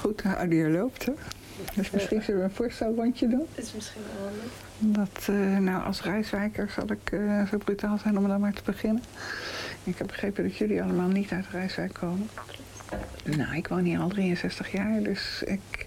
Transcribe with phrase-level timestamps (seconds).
[0.00, 1.12] Goed, de audio loopt, hè?
[1.74, 3.46] Dus misschien zullen we een voorstelrondje doen.
[3.54, 4.52] Dat is misschien wel handig.
[4.78, 8.62] Dat, eh, nou, als reiswijker zal ik eh, zo brutaal zijn om dan maar te
[8.64, 9.02] beginnen.
[9.84, 12.28] Ik heb begrepen dat jullie allemaal niet uit Rijswijk komen.
[13.24, 15.86] Nou, ik woon hier al 63 jaar, dus ik,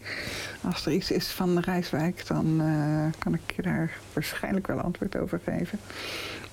[0.62, 4.80] als er iets is van de Rijswijk, dan eh, kan ik je daar waarschijnlijk wel
[4.80, 5.80] antwoord over geven.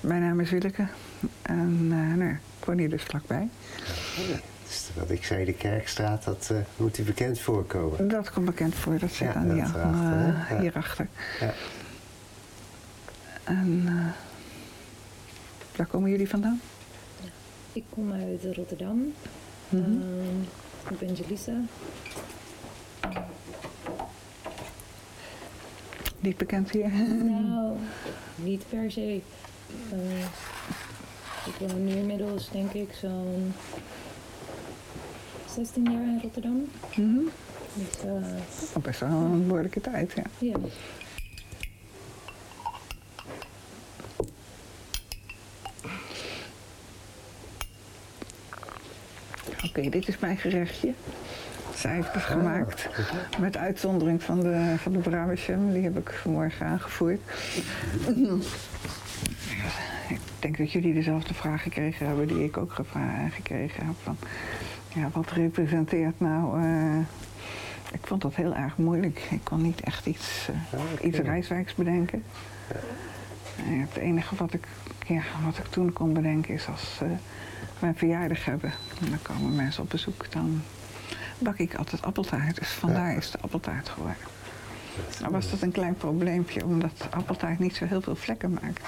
[0.00, 0.86] Mijn naam is Willeke
[1.42, 3.48] en nou, ja, ik woon hier dus vlakbij.
[4.66, 8.08] Dus wat ik zei, de Kerkstraat, dat uh, moet u bekend voorkomen.
[8.08, 9.56] Dat komt bekend voor, dat zit Ja, aan die?
[9.56, 10.58] Ja.
[10.60, 11.06] hierachter.
[11.40, 11.52] Ja.
[13.44, 14.06] En eh,
[15.76, 16.60] waar komen jullie vandaan?
[17.72, 19.12] Ik kom uit Rotterdam.
[19.68, 19.82] Mhm.
[19.82, 20.40] Ehm,
[20.90, 21.52] ik ben Jelisa.
[26.26, 26.90] Niet bekend hier?
[27.24, 27.76] Nou,
[28.36, 29.20] niet per se.
[29.92, 30.20] Eh,
[31.46, 33.54] ik woon nu inmiddels denk ik zo'n
[35.54, 36.68] 16 jaar in Rotterdam.
[37.74, 38.04] Dus
[38.76, 40.22] Oh, best wel een behoorlijke tijd, ja.
[40.38, 40.56] ja,
[49.64, 50.92] Oké, dit is mijn gerechtje.
[51.76, 52.88] Cijfers gemaakt.
[53.38, 55.72] Met uitzondering van de, van de Brabantjam.
[55.72, 57.20] Die heb ik vanmorgen aangevoerd.
[60.08, 62.72] Ik denk dat jullie dezelfde vraag gekregen hebben die ik ook
[63.34, 63.94] gekregen heb.
[64.02, 64.16] Van,
[64.94, 66.62] ja, wat representeert nou...
[66.62, 66.98] eh,
[67.92, 69.26] ik vond dat heel erg moeilijk.
[69.30, 72.24] Ik kon niet echt iets, eh, iets reiswijks bedenken.
[73.66, 74.66] En het enige wat ik,
[75.06, 77.08] ja, wat ik toen kon bedenken is als eh,
[77.78, 78.72] we een verjaardag hebben.
[79.00, 80.32] En dan komen mensen op bezoek.
[80.32, 80.62] Dan
[81.38, 82.56] bak ik altijd appeltaart.
[82.58, 84.16] Dus vandaar is de appeltaart geworden.
[85.20, 88.80] Nou was dat een klein probleempje, omdat appeltaart niet zo heel veel vlekken maakt.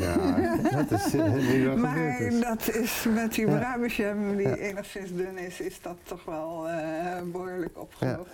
[0.00, 2.40] Ja, dat is eh, nu wat Maar is.
[2.40, 3.58] dat is met die Ja.
[3.58, 4.54] Brabantjam, die Ja.
[4.54, 8.30] enigszins dun is, is dat toch wel eh, behoorlijk opgelost.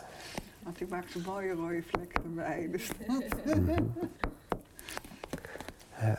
[0.62, 2.69] Want die maakt zo'n mooie rode vlekken erbij.
[2.71, 2.89] Dus
[3.47, 3.83] Mhm.
[6.00, 6.16] Ja.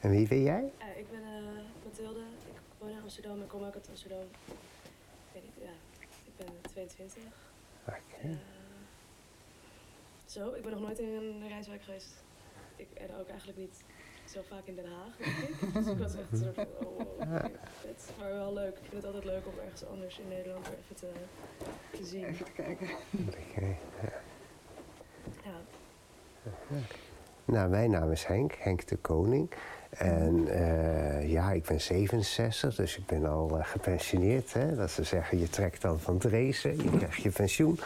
[0.00, 0.72] En wie ben jij?
[0.78, 4.22] Eh, ik ben eh Mathilde, ik woon in Amsterdam en kom ook uit Amsterdam.
[4.46, 5.72] Ik weet niet, ja,
[6.24, 7.22] ik ben 22.
[7.86, 7.98] Oké.
[8.22, 8.36] Eh,
[10.24, 12.24] zo, ik ben nog nooit in een reiswijk geweest.
[12.76, 13.84] Ik, en ook eigenlijk niet
[14.24, 15.72] zo vaak in Den Haag, denk ik.
[15.74, 17.50] Dus ik was echt een soort van, oh, oké,
[17.80, 18.10] vet.
[18.18, 18.78] Maar wel leuk.
[18.78, 21.10] Ik vind het altijd leuk om ergens anders in Nederland weer even te,
[21.90, 22.24] te zien.
[22.24, 22.88] even te kijken.
[23.28, 23.76] Oké.
[25.44, 25.60] Ja,
[27.44, 29.52] Nou, mijn naam is Henk, Henk de Koning.
[29.98, 34.52] En eh, ja, ik ben 67, dus ik ben al eh, gepensioneerd.
[34.52, 34.74] Hè?
[34.76, 37.78] Dat ze zeggen, je trekt dan van het racen, je krijgt je pensioen.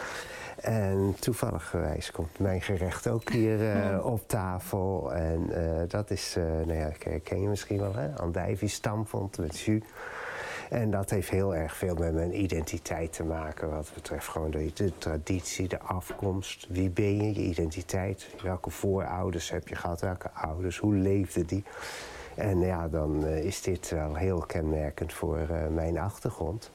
[0.61, 1.75] En toevallig
[2.13, 5.13] komt mijn gerecht ook hier eh, op tafel.
[5.13, 5.49] En
[5.87, 8.15] dat is, nou ja, ken- ken je misschien wel, hè?
[8.15, 9.81] Andijvie stamvond met jus.
[10.69, 13.69] En dat heeft heel erg veel met mijn identiteit te maken.
[13.69, 16.67] Wat betreft gewoon de, traditie, de afkomst.
[16.69, 18.27] Wie ben je, je identiteit.
[18.43, 21.63] Welke voorouders heb je gehad, welke ouders, hoe leefden die.
[22.35, 26.71] En ja, dan eh, is dit wel heel kenmerkend voor eh, mijn achtergrond.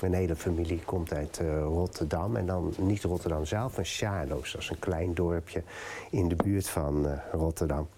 [0.00, 2.36] Mijn hele familie komt uit eh, Rotterdam.
[2.36, 4.52] En dan niet Rotterdam zelf, maar Charloes.
[4.52, 5.62] Dat is een klein dorpje
[6.10, 7.88] in de buurt van Rotterdam.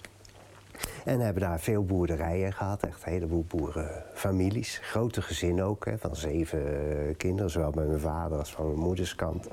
[1.05, 4.78] En hebben daar veel boerderijen gehad, echt een heleboel boerenfamilies.
[4.83, 9.15] Grote gezinnen ook, hè, van zeven kinderen, zowel bij mijn vader als van mijn moeders
[9.15, 9.49] kant.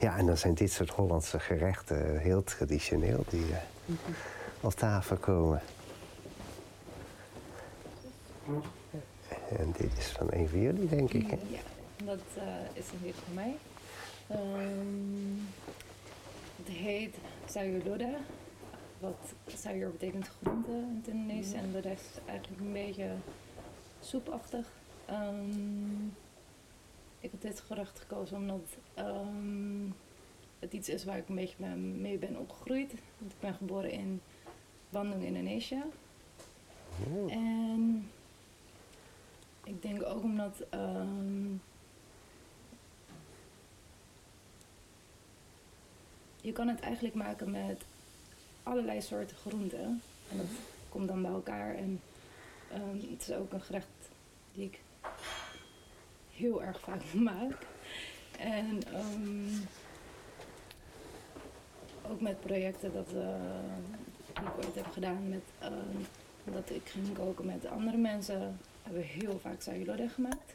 [0.00, 3.94] Ja, en dan zijn dit soort Hollandse gerechten heel traditioneel die eh,
[4.60, 5.60] op tafel komen.
[9.58, 11.30] En dit is van een van jullie, denk ik.
[11.30, 11.36] Hè?
[11.48, 11.60] ja
[12.04, 13.56] dat eh, is een hit van mij.
[14.26, 15.38] Ehm,
[16.56, 17.14] het heet
[17.50, 17.82] sayur
[19.04, 21.52] Wat sayur betekent groente in het Indonesisch.
[21.52, 23.14] En de rest is eigenlijk een beetje
[24.00, 24.72] soepachtig.
[25.06, 26.04] Ehm,
[27.20, 29.88] ik heb dit gerecht gekozen omdat ehm,
[30.58, 32.92] het iets is waar ik een beetje mee- ben opgegroeid.
[33.18, 34.20] Want ik ben geboren in
[34.90, 35.82] Bandung, Indonesië.
[37.12, 38.10] Oh, En
[39.64, 41.52] ik denk ook omdat ehm,
[46.40, 47.84] je kan het eigenlijk maken met
[48.64, 50.02] allerlei soorten groenten.
[50.30, 50.46] En dat
[50.88, 51.74] komt dan bij elkaar.
[51.74, 52.00] En
[52.72, 53.86] ehm, het is ook een gerecht
[54.52, 54.80] die ik
[56.30, 57.66] heel erg vaak maak.
[58.38, 59.56] En ehm,
[62.10, 67.46] ook met projecten dat, eh, ik ooit heb gedaan met ehm, dat ik ging koken
[67.46, 70.54] met andere mensen, hebben we heel vaak sayur gemaakt.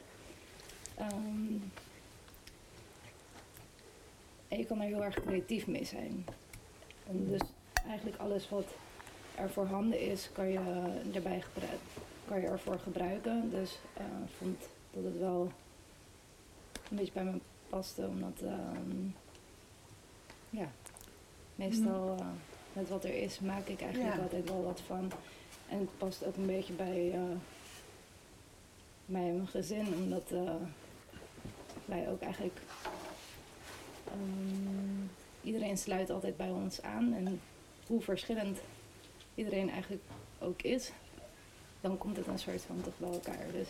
[4.48, 6.24] En je kan er heel erg creatief mee zijn.
[7.06, 7.40] En dus
[7.86, 8.64] eigenlijk alles wat
[9.34, 10.58] er voorhanden is, kan je
[11.14, 11.86] erbij gebruiken.
[12.28, 13.50] Kan je ervoor gebruiken.
[13.50, 14.58] Dus eh, ik vond
[14.90, 15.52] dat het wel
[16.90, 17.38] een beetje bij me
[17.68, 19.06] paste, omdat ehm,
[20.50, 20.68] ja,
[21.54, 22.26] meestal uh,
[22.72, 24.22] met wat er is maak ik eigenlijk Ja.
[24.22, 25.12] altijd wel wat van.
[25.68, 27.20] En het past ook een beetje bij eh,
[29.06, 30.54] mij en mijn gezin, omdat eh,
[31.84, 32.60] wij ook eigenlijk
[34.06, 35.04] ehm,
[35.42, 37.40] iedereen sluit altijd bij ons aan en
[37.90, 38.58] hoe verschillend
[39.34, 40.02] iedereen eigenlijk
[40.38, 40.92] ook is,
[41.80, 43.52] dan komt het een soort van toch bij elkaar.
[43.52, 43.68] Dus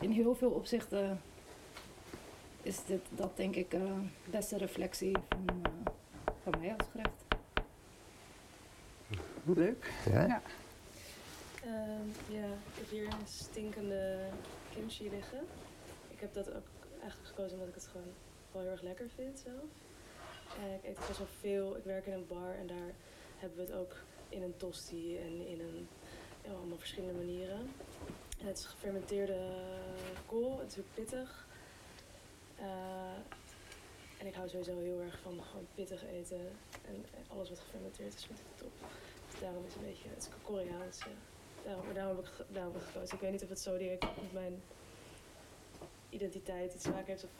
[0.00, 1.20] in heel veel opzichten
[2.62, 3.80] is dit dat denk ik eh,
[4.24, 5.92] de beste reflectie van, eh,
[6.42, 7.24] van mij als gerecht.
[9.44, 9.92] Leuk.
[10.10, 10.26] Ja?
[10.26, 10.42] Ja.
[11.62, 14.18] Ehm, ja, ik heb hier een stinkende
[14.72, 15.40] kimchi liggen.
[16.10, 16.66] Ik heb dat ook
[17.00, 18.12] eigenlijk gekozen omdat ik het gewoon
[18.52, 19.70] wel heel erg lekker vind zelf.
[20.62, 21.76] En ik eet best wel veel.
[21.76, 22.94] Ik werk in een bar en daar
[23.36, 23.96] hebben we het ook
[24.28, 25.88] in een tosti en in een,
[26.56, 27.58] allemaal verschillende manieren.
[28.40, 29.38] En het is gefermenteerde
[30.26, 31.46] kool, het is ook pittig.
[32.56, 33.16] Eh,
[34.18, 36.40] en ik hou sowieso heel erg van gewoon pittig eten.
[36.86, 38.72] En alles wat gefermenteerd is vind ik top.
[39.30, 40.98] Dus daarom is het een beetje, het is Koreaans.
[40.98, 41.06] Ja.
[41.64, 43.14] Daarom, maar daarom heb, ik, daarom heb ik gekozen.
[43.14, 44.62] Ik weet niet of het zo direct met mijn
[46.10, 47.24] identiteit iets te maken heeft.
[47.24, 47.30] Of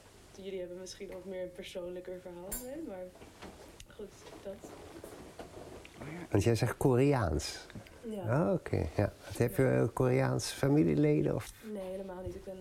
[0.45, 2.83] jullie hebben misschien wat meer een persoonlijker verhaal mee.
[2.87, 3.05] Maar
[3.97, 4.13] goed,
[4.43, 4.71] dat.
[6.31, 7.67] Want jij zegt Koreaans.
[8.03, 8.47] Ja.
[8.47, 8.87] Oh, oké.
[8.97, 9.13] Ja.
[9.37, 11.35] Heb je eh, Koreaans familieleden?
[11.35, 11.53] Of...
[11.73, 12.35] Nee, helemaal niet.
[12.35, 12.57] Ik ben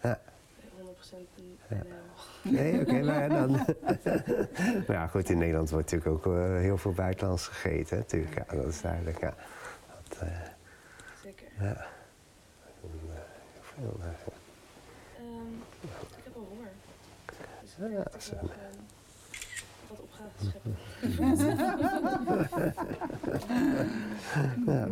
[0.00, 0.20] eh Ja.
[0.80, 1.82] 100% een Ja.
[2.42, 3.50] Nee, oké, maar dan.
[3.50, 8.34] maar ja, goed, in Nederland wordt natuurlijk ook eh, heel veel buitenlands gegeten, natuurlijk.
[8.34, 9.20] Ja, dat is duidelijk.
[9.20, 9.34] Ja.
[10.08, 10.18] Dat,
[11.22, 11.46] Zeker.
[11.58, 11.64] ja.
[11.64, 11.86] Eh,
[13.60, 14.06] veel, eh,
[15.18, 15.52] Ehm,
[16.16, 16.68] ik heb wel honger.
[17.62, 17.92] Dus Ja, ik.
[18.40, 18.50] wel gewoon
[19.88, 20.33] wat op ga scheppen.
[24.66, 24.88] Ja.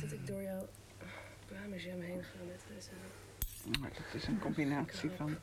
[0.00, 0.66] Dat ik door jouw
[1.48, 2.90] parmesan heen ga met deze.
[3.80, 5.34] Maar dat is een combinatie van.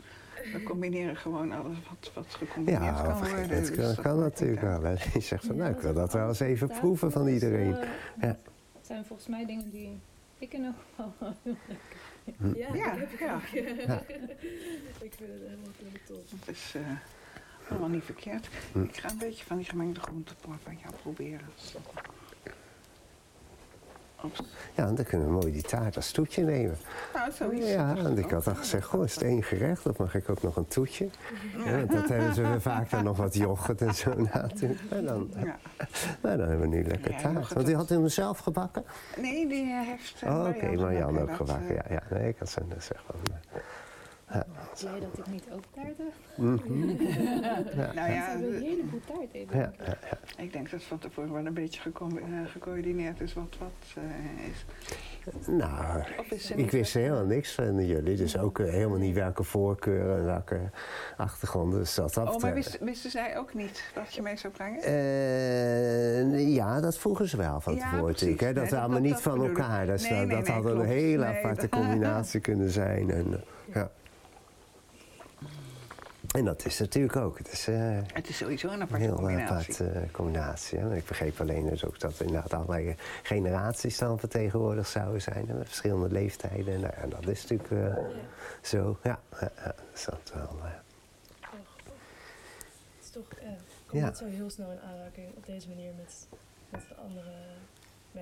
[0.54, 3.50] We combineren gewoon alles wat, wat gecombineerd Ja, kan worden.
[3.50, 4.82] het dus dat kan natuurlijk wel.
[4.84, 4.92] Hè.
[5.14, 7.76] Je zegt van, nou, ik wil dat wel eens even proeven van iedereen.
[8.22, 8.38] Ja.
[8.78, 10.00] Het zijn volgens mij dingen die
[10.40, 11.14] ik in ieder geval
[11.44, 13.36] heel lekker Ja, Ja, dat heb ik ja.
[13.36, 13.46] ook.
[13.46, 13.62] Ja.
[15.08, 15.72] ik vind het helemaal
[16.06, 16.24] top.
[16.46, 16.82] Dat is eh,
[17.70, 18.50] allemaal niet verkeerd.
[18.72, 18.84] Hm.
[18.84, 21.48] Ik ga een beetje van die gemengde groenteport van jou proberen.
[24.76, 26.78] Ja, dan kunnen we mooi die taart als toetje nemen.
[27.14, 27.68] Nou, zoiets.
[27.70, 30.42] Ja, want ik had al gezegd, goh, is het één gerecht of mag ik ook
[30.44, 31.10] nog een toetje?
[31.66, 34.80] Ja, want dat hebben ze vaak dan nog wat yoghurt en zo natuurlijk.
[34.90, 35.58] En dan, Ja.
[36.22, 37.54] nou, dan hebben we nu lekker taart.
[37.54, 38.84] Want u dat- had hem zelf gebakken?
[39.18, 40.22] Nee, die heeft.
[40.22, 41.70] eh, Oh, oké, Marjan Marianne ook gebakken.
[41.70, 43.06] eh, Ja, ja, nee, ik had ze net zeggen.
[44.30, 44.40] Eh,
[44.80, 46.14] blij dat ik niet ook taart heb.
[46.36, 46.56] mhm.
[47.96, 49.58] Nou ja, Ze hebben een de- heleboel taart eten.
[49.60, 50.44] ja, ja, ja.
[50.44, 54.66] ik denk dat van tevoren wel een beetje eh, gecoördineerd is wat wat eh, is.
[55.48, 58.16] Nou, is ik wist helemaal niks van jullie.
[58.16, 60.60] Dus ook eh, helemaal niet welke voorkeuren en welke
[61.18, 61.80] achtergronden.
[61.80, 64.82] Dus dat, dat, Oh, maar wist, wisten zij ook niet wat je mee zou brengen?
[64.84, 68.22] Eh, ja, dat vroegen ze wel van Ja, tevoren precies.
[68.22, 68.42] natuurlijk.
[68.42, 68.54] Hè?
[68.54, 69.86] Dat Nee, we dat- allemaal dat- niet dat van elkaar.
[69.86, 73.10] Dat, Nee, dat, nee, dat nee, had een hele aparte dat- combinatie kunnen zijn.
[73.12, 73.38] En, ja.
[76.36, 77.38] En dat is natuurlijk ook.
[77.38, 79.74] Het is eh, Het is sowieso een aparte heel combinatie.
[79.74, 80.80] aparte eh, combinatie.
[80.80, 80.96] Hè?
[80.96, 85.46] Ik begreep alleen dus ook dat er inderdaad allerlei generaties dan vertegenwoordigd zouden zijn.
[85.48, 86.80] Met verschillende leeftijden.
[86.80, 88.10] Nou, en dat is natuurlijk eh, Ja.
[88.62, 88.98] zo.
[89.04, 89.20] Ja,
[89.92, 90.42] dus dat wel.
[90.42, 90.72] eh.
[91.44, 91.60] Oh,
[92.96, 94.06] Het is toch, ja, ik kom Ja.
[94.06, 96.28] niet zo heel snel in aanraking op deze manier met,
[96.70, 97.32] met andere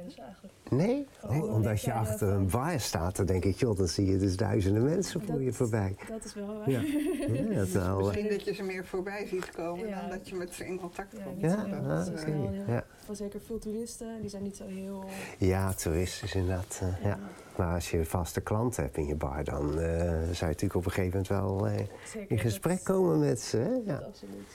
[0.03, 0.53] mensen eigenlijk.
[0.69, 1.07] Nee?
[1.19, 3.87] Van nee alle omdat je achter een van- bar staat, dan denk ik, joh, dan
[3.87, 5.95] zie je dus duizenden mensen voor Dat- je voorbij.
[6.09, 6.69] Dat is wel waar.
[6.69, 6.79] Ja,
[7.49, 9.99] ja dat nou, eh, Misschien dat je ze meer voorbij ziet komen Ja.
[10.01, 11.41] dan dat je met ze in contact komt.
[11.41, 12.19] Ja, ah, zo oké.
[12.19, 12.83] snel heel- Ja.
[13.05, 15.03] Wel zeker veel toeristen, die zijn niet zo heel...
[15.37, 16.79] ja, toeristisch inderdaad.
[16.81, 17.07] eh, ja.
[17.09, 17.19] ja,
[17.55, 20.85] Maar als je vaste klanten hebt in je bar, dan eh, zou je natuurlijk op
[20.85, 23.57] een gegeven moment wel eh, zeker, in gesprek dat- komen met ze.
[23.57, 23.69] Hè?
[23.73, 24.47] dat Ja, absoluut.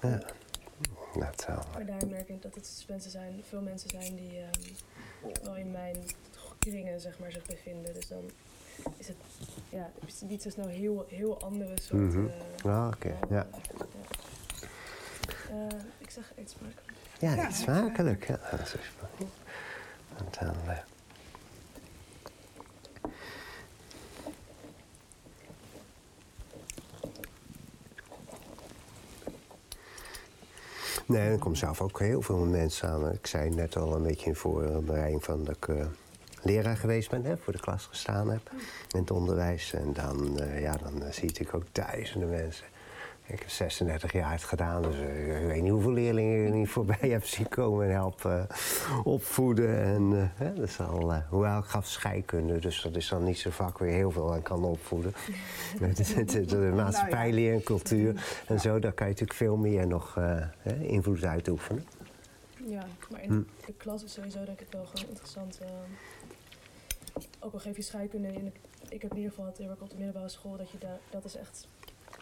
[0.00, 0.20] ja.
[1.18, 1.46] Dat.
[1.72, 5.56] Maar daar merk ik dat het dus mensen zijn, veel mensen zijn die ehm, wel
[5.56, 5.96] in mijn
[6.58, 7.94] kringen zeg maar, zich bevinden.
[7.94, 8.30] Dus dan
[8.96, 9.16] is het
[9.68, 12.14] ja, is niet zo snel heel, heel andere soort.
[12.14, 13.46] Eh, Ah, oké, ja.
[15.50, 16.92] Eh, ik zeg eet smakelijk.
[17.18, 18.26] Ja, eet smakelijk.
[18.28, 19.28] Ja, dat is wel-
[20.18, 20.54] Want dan,
[31.08, 33.12] Nee, er komen zelf ook heel veel mensen samen.
[33.12, 35.86] Ik zei net al een beetje in voorbereiding van dat ik eh,
[36.42, 38.50] leraar geweest ben, hè, voor de klas gestaan heb
[38.90, 39.72] in het onderwijs.
[39.72, 42.66] En dan, eh, ja, dan eh, zie natuurlijk ook duizenden mensen.
[43.30, 46.68] Ik heb 36 jaar het gedaan, dus eh, ik weet niet hoeveel leerlingen ik niet
[46.68, 49.82] voorbij heb zien komen en helpen eh, opvoeden.
[49.84, 53.24] En, eh, hè, dat is al, eh, hoewel ik gaf scheikunde, dus dat is dan
[53.24, 55.12] niet zo vak weer heel veel aan kan opvoeden.
[55.78, 60.14] De, de, de maatschappijleer en cultuur en zo, daar kan je natuurlijk veel meer nog
[60.14, 61.86] hè, invloed uitoefenen.
[62.66, 63.42] Ja, maar in Hm.
[63.66, 65.60] de klas is sowieso denk ik wel gewoon interessant.
[67.40, 68.50] ook al geef je scheikunde in de,
[68.88, 70.98] ik heb in ieder geval het heel erg op de middelbare school dat je daar,
[71.10, 71.68] dat is echt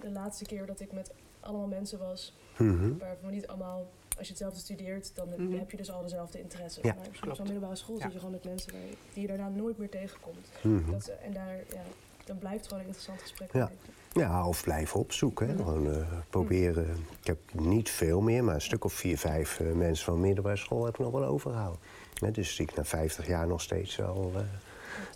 [0.00, 1.10] de laatste keer dat ik met
[1.40, 2.98] allemaal mensen was Mhm.
[2.98, 3.86] waarvan niet allemaal,
[4.18, 5.58] als je hetzelfde studeert, dan heb- Mhm.
[5.58, 6.82] heb je dus al dezelfde interesses.
[6.82, 8.02] Ja, maar op zo'n middelbare school Ja.
[8.02, 10.48] zit je gewoon met mensen waar je- die je daarna nooit meer tegenkomt.
[10.62, 10.90] Mhm.
[10.90, 11.82] Dat, en daar, ja,
[12.24, 13.52] dan blijft gewoon een interessant gesprek.
[13.52, 13.70] Ja.
[14.12, 15.48] Ja, of blijven opzoeken.
[15.48, 15.56] Hè.
[15.56, 16.90] Gewoon eh, proberen.
[17.20, 20.56] Ik heb niet veel meer, maar een stuk of vier, vijf eh, mensen van middelbare
[20.56, 21.80] school heb ik nog wel overgehouden.
[22.14, 24.40] Hè, dus die ik na 50 jaar nog steeds wel eh,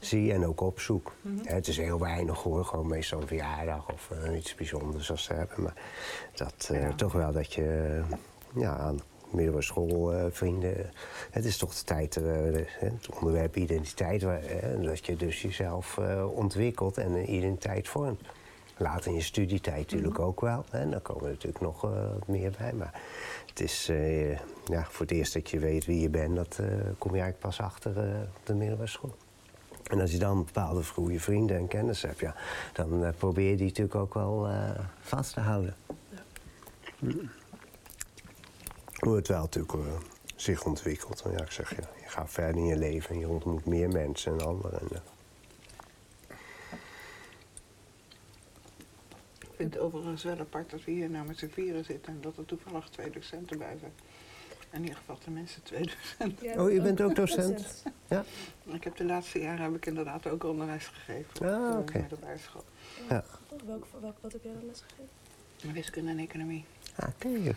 [0.01, 1.13] zie en ook opzoek.
[1.45, 5.23] Hè, het is heel weinig hoor, gewoon meestal een verjaardag of eh, iets bijzonders als
[5.25, 5.63] ze hebben.
[5.63, 5.75] Maar
[6.35, 6.93] dat eh, Ja.
[6.95, 8.17] toch wel dat je eh,
[8.63, 10.91] ja, aan middelbare schoolvrienden.
[11.31, 12.25] het is toch de tijd, eh,
[12.79, 14.21] het onderwerp identiteit,
[14.83, 18.21] dat je dus jezelf eh, ontwikkelt en een identiteit vormt.
[18.77, 20.65] Later in je studietijd natuurlijk ook wel.
[20.71, 20.89] Hè.
[20.89, 22.73] Dan komen er natuurlijk nog eh, wat meer bij.
[22.73, 23.01] Maar
[23.49, 24.31] het is eh,
[24.65, 26.67] ja, voor het eerst dat je weet wie je bent, dat eh,
[26.99, 29.15] kom je eigenlijk pas achter eh, op de middelbare school.
[29.91, 32.35] En als je dan bepaalde goede vrienden en kennis hebt, ja,
[32.73, 34.71] dan eh, probeer je die natuurlijk ook wel eh,
[35.01, 35.77] vast te houden.
[36.99, 37.31] Mm.
[38.99, 39.81] Hoe het wel natuurlijk eh,
[40.37, 41.23] zich ontwikkelt.
[41.23, 43.89] En ja, ik zeg, ja, je gaat verder in je leven en je ontmoet meer
[43.89, 44.81] mensen en anderen.
[44.81, 44.89] En,
[49.39, 52.21] Ik vind het overigens wel apart dat we hier nou met z'n vieren zitten en
[52.21, 53.93] dat er toevallig twee docenten bij zijn.
[54.73, 55.83] In ieder geval tenminste twee
[56.19, 56.47] docenten.
[56.49, 57.83] Ja, Oh, je bent ook docent?
[58.09, 58.25] Ja.
[58.65, 61.99] Ik heb de laatste jaren heb ik inderdaad ook onderwijs gegeven op Ah, de oké.
[61.99, 62.65] middelbare school.
[63.09, 63.25] Ja.
[63.67, 65.09] Welk, welk, wat heb jij dan lesgegeven?
[65.73, 66.65] Wiskunde en economie.
[67.09, 67.29] Oké.
[67.29, 67.53] Ja,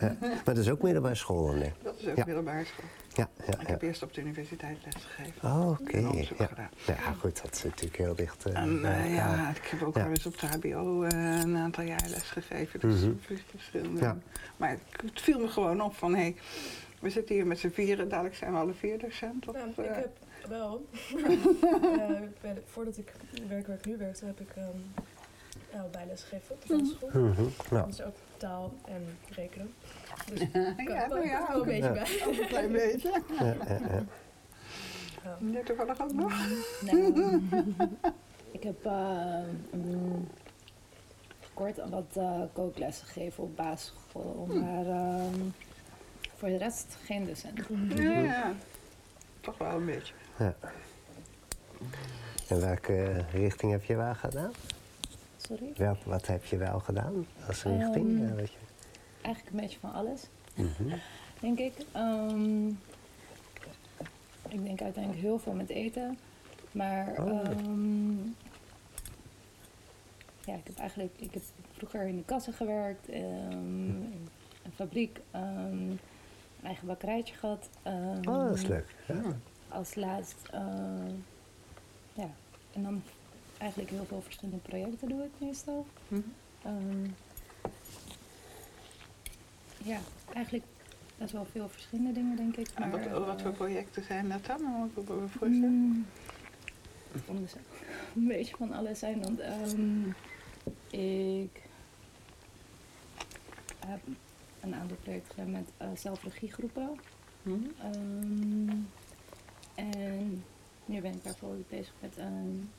[0.00, 0.16] ja.
[0.20, 1.72] Maar dat is ook middelbare school dan, nee?
[1.82, 2.24] Dat is ook Ja.
[2.26, 2.84] middelbare school.
[3.14, 5.50] Ja, ja, Ik heb eerst op de universiteit lesgegeven.
[5.50, 5.98] Oh, oké.
[5.98, 6.24] Ja.
[6.46, 6.68] gedaan.
[6.86, 8.44] ja, goed, dat is natuurlijk heel dicht.
[8.44, 10.02] En bij ja, ik heb ook Ja.
[10.02, 12.80] wel eens op de HBO eh, een aantal jaar lesgegeven.
[12.80, 13.12] Dus Mhm.
[13.50, 14.00] verschillende.
[14.00, 14.16] Ja.
[14.56, 16.36] Maar het, viel me gewoon op van hé, hey,
[17.00, 19.48] we zitten hier met z'n vieren, dadelijk zijn we alle vier docent.
[19.48, 20.10] Of, Nou, ik heb
[20.48, 20.86] wel.
[21.98, 23.12] Eh, ik ben- voordat ik
[23.48, 24.68] werk waar ik nu werkte, heb ik ehm
[25.72, 26.96] nou, bijles gegeven op de.
[27.18, 27.82] Mhm, ja.
[27.86, 28.14] Dus ook
[28.44, 29.74] taal en rekenen.
[30.32, 31.92] Dus ja, kan nou wel, ja, wel een ook beetje Ja.
[31.92, 32.22] bij.
[32.26, 33.22] Ook een klein beetje.
[33.38, 33.56] Ja.
[35.24, 35.36] Ja.
[35.38, 36.32] Net toevallig ook nog.
[36.80, 37.42] Nou,
[38.50, 39.38] ik heb eh,
[39.70, 40.28] mm,
[41.54, 45.40] kort wat eh, kooklessen gegeven op basisschool, maar ehm,
[46.36, 47.60] voor de rest geen docent.
[47.88, 48.52] Ja, ja.
[49.40, 50.14] Toch wel een beetje.
[50.38, 50.54] Ja.
[52.48, 54.52] En welke richting heb je wel gedaan?
[55.46, 55.72] Sorry?
[55.76, 58.20] Welk, wat heb je wel gedaan als richting?
[58.20, 58.58] Ehm, Eh, weet je?
[59.22, 60.22] Eigenlijk een beetje van alles,
[60.54, 60.96] Mhm.
[61.40, 61.72] denk ik.
[61.92, 62.66] Ehm,
[64.48, 66.18] ik denk uiteindelijk heel veel met eten,
[66.72, 67.48] maar Oh.
[67.48, 68.16] ehm,
[70.44, 71.42] ja, ik heb eigenlijk ik heb
[71.76, 74.28] vroeger in de kassen gewerkt, ehm, in
[74.64, 75.98] een fabriek, een
[76.62, 77.68] eigen bakkerijtje gehad.
[78.28, 78.94] Oh, dat is leuk.
[79.08, 79.22] Ja.
[79.68, 80.60] als laatst, eh,
[82.12, 82.30] ja,
[82.72, 83.02] en dan
[83.64, 85.86] eigenlijk heel veel verschillende projecten doe ik meestal.
[86.08, 86.20] Hm.
[86.62, 87.04] Ehm,
[89.84, 89.98] ja,
[90.32, 90.64] eigenlijk
[91.16, 92.78] best wel veel verschillende dingen, denk ik.
[92.78, 94.90] Maar, wat, wat voor eh, projecten zijn dat dan?
[94.96, 95.72] Ik me voorstellen?
[95.72, 96.06] mm,
[98.16, 100.08] een beetje van alles zijn, want ehm,
[100.90, 101.62] ik
[103.86, 104.00] heb
[104.60, 106.90] een aantal projecten gedaan met eh zelfregiegroepen.
[107.42, 107.58] Mhm.
[107.78, 108.76] Ehm,
[109.74, 110.44] en
[110.84, 112.70] nu ben ik bijvoorbeeld bezig met een,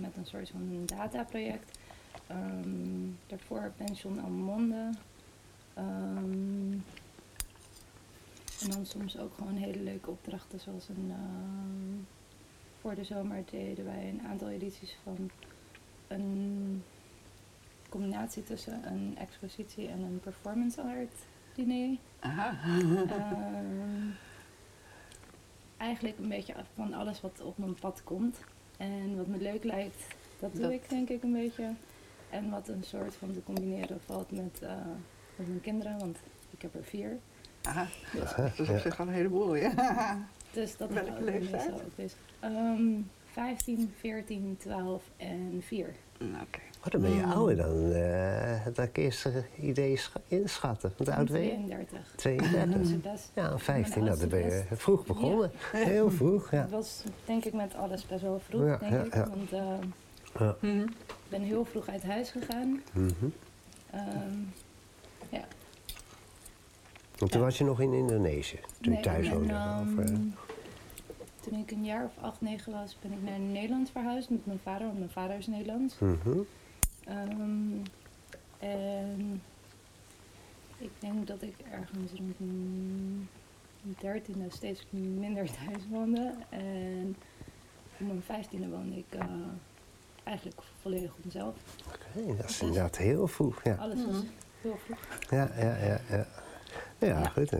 [0.00, 1.78] met een soort van dataproject.
[2.26, 4.90] Ehm daarvoor pension Almonde.
[5.74, 6.72] Ehm
[8.62, 11.10] en dan soms ook gewoon hele leuke opdrachten zoals een...
[11.10, 12.00] ehm,
[12.80, 15.30] voor de zomer deden wij een aantal edities van
[16.08, 16.82] een
[17.88, 21.14] combinatie tussen een expositie en een performance art
[21.54, 21.96] diner.
[22.20, 22.56] Aha.
[23.08, 24.08] Ehm,
[25.82, 28.38] eigenlijk een beetje af van alles wat op mijn pad komt.
[28.76, 30.06] En wat me leuk lijkt,
[30.38, 31.72] dat doe Dat- ik denk ik een beetje.
[32.30, 34.76] En wat een soort van te combineren valt met, eh,
[35.36, 36.18] met mijn kinderen, want
[36.50, 37.18] ik heb er vier.
[37.62, 37.86] Aha.
[38.12, 38.78] Dus, Dat is op ja.
[38.78, 39.72] zich al een heleboel, ja.
[40.52, 41.72] dus dat Welke houdt me leeftijd?
[41.72, 42.18] ook bezig.
[42.40, 45.94] Ehm, 15, 14, 12 en 4.
[46.18, 46.60] Nou, Oké.
[46.84, 47.32] Oh, dan ben je Mm.
[47.32, 50.92] ouder dan eh dat ik eerst eh, idee scha- inschatten.
[50.96, 51.48] Want oud ben je?
[51.48, 52.12] 32.
[52.16, 52.80] 32.
[52.80, 53.30] Dus het best.
[53.34, 55.50] Ja, 15, Mijn nou, dan ben je vroeg begonnen.
[55.72, 56.60] Heel vroeg, ja.
[56.60, 59.26] Het was denk ik met alles best wel vroeg, Ja, denk ja, ik.
[59.34, 59.66] Want eh,
[60.38, 60.56] Ja.
[60.60, 60.78] Mhm.
[60.82, 62.82] ik ben heel vroeg uit huis gegaan.
[62.92, 63.10] Mhm.
[63.90, 64.38] Ehm,
[65.28, 65.44] ja.
[67.18, 67.46] Want toen Ja.
[67.46, 69.52] was je nog in Indonesië, toen je Nee, thuis woonde.
[69.52, 70.14] ehm, of, eh,
[71.40, 74.60] toen ik een jaar of acht, negen was, ben ik naar Nederland verhuisd met mijn
[74.62, 75.98] vader, want mijn vader is Nederlands.
[75.98, 76.38] mhm.
[77.04, 77.72] Ehm,
[78.58, 79.42] en
[80.78, 83.28] ik denk dat ik ergens rond mijn
[84.00, 86.34] dertiende steeds minder thuis woonde.
[86.48, 87.16] En
[88.00, 89.24] op mijn vijftiende woonde ik eh,
[90.24, 91.54] eigenlijk volledig op mezelf.
[91.86, 93.64] Oké, dat is inderdaad heel vroeg.
[93.64, 94.22] Ja, Alles was
[94.60, 94.98] heel vroeg.
[95.30, 95.76] ja, ja.
[95.76, 96.26] ja, ja.
[96.98, 97.28] Ja, Ja.
[97.28, 97.52] goed.
[97.52, 97.58] eh,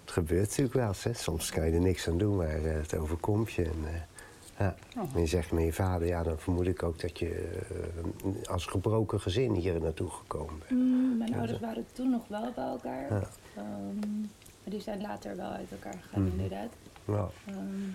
[0.00, 1.04] Het gebeurt natuurlijk wel eens.
[1.04, 1.12] Hè.
[1.12, 3.64] Soms kan je er niks aan doen, maar eh, het overkomt je.
[3.64, 4.00] En, eh,
[4.60, 4.74] ja.
[4.98, 5.14] Oh.
[5.14, 7.58] En je zegt met je vader, ja, dan vermoed ik ook dat je
[8.34, 10.70] eh, als gebroken gezin hier naartoe gekomen bent.
[10.70, 13.12] Mm, mijn ouders waren toen nog wel bij elkaar.
[13.12, 13.22] Ja.
[13.56, 16.30] Ehm, maar die zijn later wel uit elkaar gegaan, Mhm.
[16.32, 16.70] inderdaad.
[17.04, 17.28] Ja.
[17.46, 17.88] Ehm,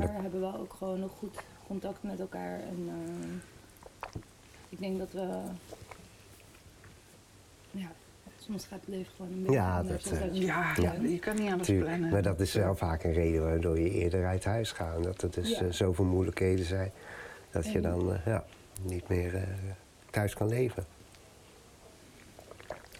[0.00, 2.60] maar hebben we ook gewoon nog goed contact met elkaar.
[2.60, 3.28] En ehm,
[4.68, 5.40] ik denk dat we.
[7.70, 7.90] Ja,
[8.42, 10.04] soms gaat het leven gewoon een beetje Ja, anders.
[10.04, 10.92] dat, eh, Ja, Ja.
[10.92, 12.10] je kan niet alles Tuurlijk, plannen.
[12.10, 15.02] maar dat is wel vaak een reden waardoor je eerder uit huis gaat.
[15.04, 15.60] Dat er dus Ja.
[15.60, 16.92] eh, zoveel moeilijkheden zijn
[17.50, 18.44] dat je dan eh, ja,
[18.82, 19.42] niet meer eh,
[20.10, 20.84] thuis kan leven.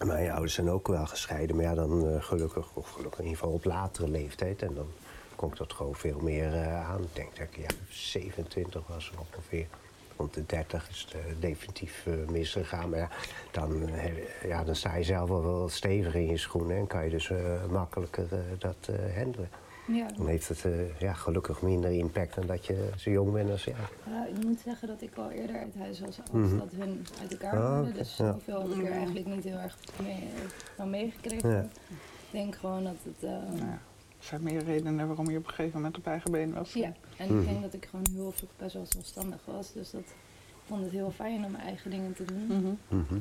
[0.04, 3.54] Mijn ouders zijn ook wel gescheiden, maar ja, dan gelukkig, of gelukkig in ieder geval
[3.54, 4.62] op latere leeftijd.
[4.62, 4.86] En dan
[5.36, 7.02] komt dat gewoon veel meer aan.
[7.02, 9.66] Ik denk dat ik ja, 27 was ongeveer.
[10.22, 12.90] Rond de 30 is het eh, definitief eh, misgegaan.
[12.90, 13.08] Maar ja
[13.50, 14.12] dan, eh,
[14.48, 17.30] ja, dan sta je zelf wel wat steviger in je schoenen en kan je dus
[17.70, 18.26] makkelijker
[18.58, 19.48] dat eh handelen.
[19.86, 23.50] Ja, Dan heeft het eh, ja, gelukkig minder impact dan dat je zo jong bent
[23.50, 23.74] als jij.
[24.06, 26.58] ja, ik moet zeggen dat ik al eerder uit huis was als Mhm.
[26.58, 27.82] dat hun uit elkaar waren.
[27.88, 28.32] oké, Dus ja.
[28.32, 30.28] zoveel heb ik er eigenlijk niet heel erg mee,
[30.76, 31.50] van meegekregen.
[31.50, 31.60] Ja.
[31.60, 33.30] Ik denk gewoon dat het.
[33.58, 33.78] ja,
[34.22, 36.72] er zijn meer redenen waarom je op een gegeven moment op eigen been was.
[36.72, 37.38] Ja, en Mhm.
[37.40, 39.72] ik denk dat ik gewoon heel vroeg best wel zelfstandig was.
[39.72, 42.46] Dus dat ik vond het heel fijn om mijn eigen dingen te doen.
[42.46, 42.98] Mhm.
[42.98, 43.18] Mhm.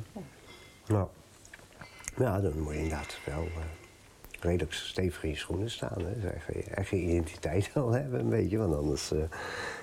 [0.86, 1.08] Nou,
[2.16, 3.50] ja, dan moet je inderdaad wel eh,
[4.40, 6.04] redelijk stevig in je schoenen staan.
[6.04, 6.14] Hè.
[6.20, 9.18] Dus eigen, je eigen identiteit wel hebben een beetje, want anders eh,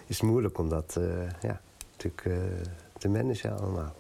[0.08, 2.34] is het moeilijk om dat eh, ja, natuurlijk eh,
[2.98, 3.94] te managen allemaal.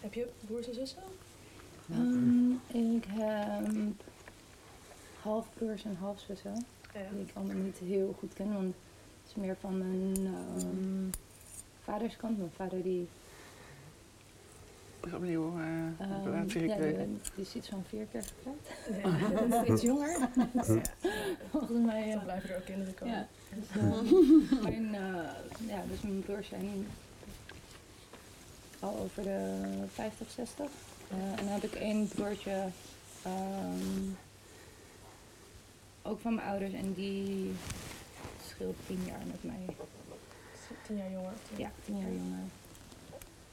[0.00, 1.02] Heb je broers en zussen?
[1.90, 2.50] Ehm,
[2.86, 3.92] ik heb
[5.22, 6.66] half broers en half zussen.
[6.94, 7.00] Ja.
[7.12, 8.74] Die ik allemaal niet heel goed ken, want
[9.22, 11.10] het is meer van mijn ehm
[11.86, 12.38] vaderskant.
[12.38, 13.08] Mijn vader die,
[15.00, 15.66] Dus opnieuw eh
[15.98, 16.96] ehm, een relatie ja, die,
[17.34, 18.68] die is iets van vier keer getrouwd.
[19.02, 19.28] Ja.
[19.28, 20.28] Ik ben steeds jonger.
[21.50, 22.18] Volgens mij, Dan ja.
[22.18, 23.14] blijven er ook kinderen komen.
[23.14, 26.86] Ja, dus, eh, mijn, eh, ja, dus mijn broers zijn
[28.80, 30.66] al over de 50, 60.
[31.10, 32.68] Eh, en dan heb ik één broertje,
[33.22, 34.10] ehm,
[36.02, 37.54] ook van mijn ouders, en die
[38.48, 39.76] scheelt tien jaar met mij.
[40.86, 41.32] Tien jaar jonger.
[41.56, 42.44] Ja, tien jaar jonger.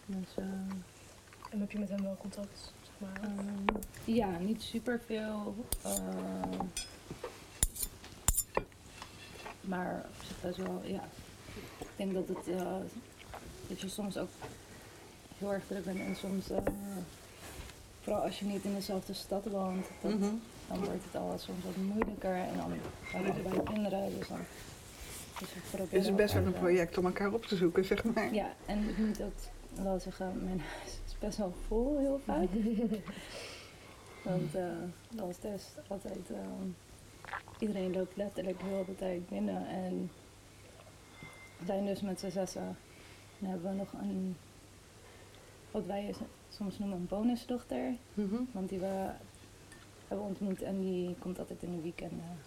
[0.05, 0.43] Dus, eh,
[1.51, 2.73] En heb je met hem wel contact?
[2.83, 3.21] Zeg maar.
[3.29, 5.55] Ehm, ja, niet superveel.
[5.83, 6.59] eh,
[9.61, 11.03] maar op zich best wel, ja.
[11.79, 12.75] Ik denk dat, het, eh,
[13.67, 14.29] dat je soms ook
[15.37, 16.57] heel erg druk bent en soms, eh,
[18.03, 20.29] vooral als je niet in dezelfde stad woont, dat, Mhm.
[20.67, 22.35] dan wordt het al soms wat moeilijker.
[22.35, 22.71] En dan
[23.23, 24.39] we bij kinderen, dus dan.
[25.71, 28.33] Proberen Het is best wel een project om elkaar op te zoeken, zeg maar.
[28.33, 29.33] ja, en ik moet ook
[29.83, 32.47] wel zeggen, mijn huis is best wel vol heel vaak.
[34.23, 34.63] Want eh
[35.09, 36.37] dat was dus altijd, eh,
[37.59, 39.67] iedereen loopt letterlijk heel de tijd binnen.
[39.67, 40.11] En
[41.57, 42.77] we zijn dus met z'n zessen.
[43.39, 44.35] Dan hebben we nog een,
[45.71, 46.13] wat wij
[46.55, 47.93] soms noemen een bonusdochter.
[48.13, 48.35] Mhm.
[48.51, 49.09] Want die we
[50.07, 52.37] hebben ontmoet en die komt altijd in de weekenden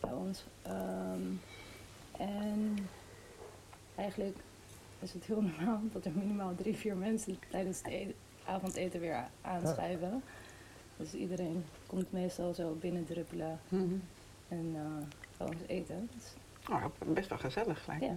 [0.00, 0.44] bij ons.
[0.62, 1.20] Ehm,
[2.18, 2.76] en
[3.94, 4.36] eigenlijk
[4.98, 9.24] is het heel normaal dat er minimaal drie, vier mensen tijdens het eten- avondeten weer
[9.40, 10.22] aanschuiven.
[10.96, 13.94] Dus iedereen komt meestal zo binnendruppelen Mhm.
[14.48, 16.08] en eh bij ons eten.
[16.14, 16.34] Dus,
[16.70, 18.02] Oh, best wel gezellig gelijk.
[18.02, 18.16] ja.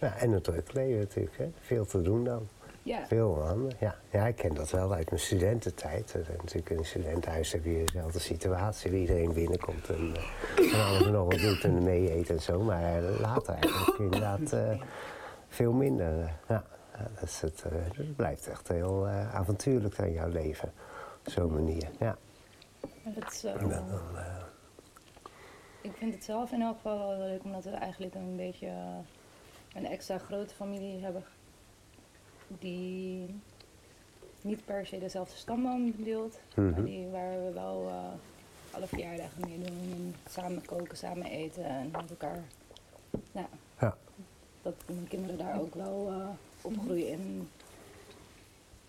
[0.00, 1.50] Ja, en het druk leven natuurlijk, hè.
[1.60, 2.48] veel te doen dan.
[2.82, 3.06] Ja.
[3.06, 3.96] Veel handen, ja.
[4.10, 6.14] Ja, ik ken dat wel uit mijn studententijd.
[6.28, 8.90] Natuurlijk in een studentenhuis heb je dezelfde situatie.
[8.90, 10.14] waar Iedereen binnenkomt en
[10.56, 12.62] van alles en nog wat doet en mee eet en zo.
[12.62, 14.82] Maar eh, later eigenlijk inderdaad eh,
[15.48, 16.32] veel minder.
[16.48, 16.64] ja,
[17.14, 20.72] dat, is het, het blijft echt heel avontuurlijk aan jouw leven.
[21.26, 22.16] Op zo'n manier, ja.
[23.04, 23.72] Dat is, dan,
[25.80, 28.72] Ik vind het zelf in elk geval wel leuk, omdat we eigenlijk een beetje
[29.74, 31.24] een extra grote familie hebben.
[32.58, 33.26] Die
[34.42, 36.84] niet per se dezelfde stamboom deelt, maar mhm.
[36.84, 39.76] die, waar we wel eh, alle verjaardagen mee doen.
[39.92, 42.42] En samen koken, samen eten en met elkaar.
[43.32, 43.48] Ja,
[43.80, 43.96] Ja.
[44.62, 46.28] dat mijn kinderen daar ook wel eh,
[46.62, 47.48] opgroeien in,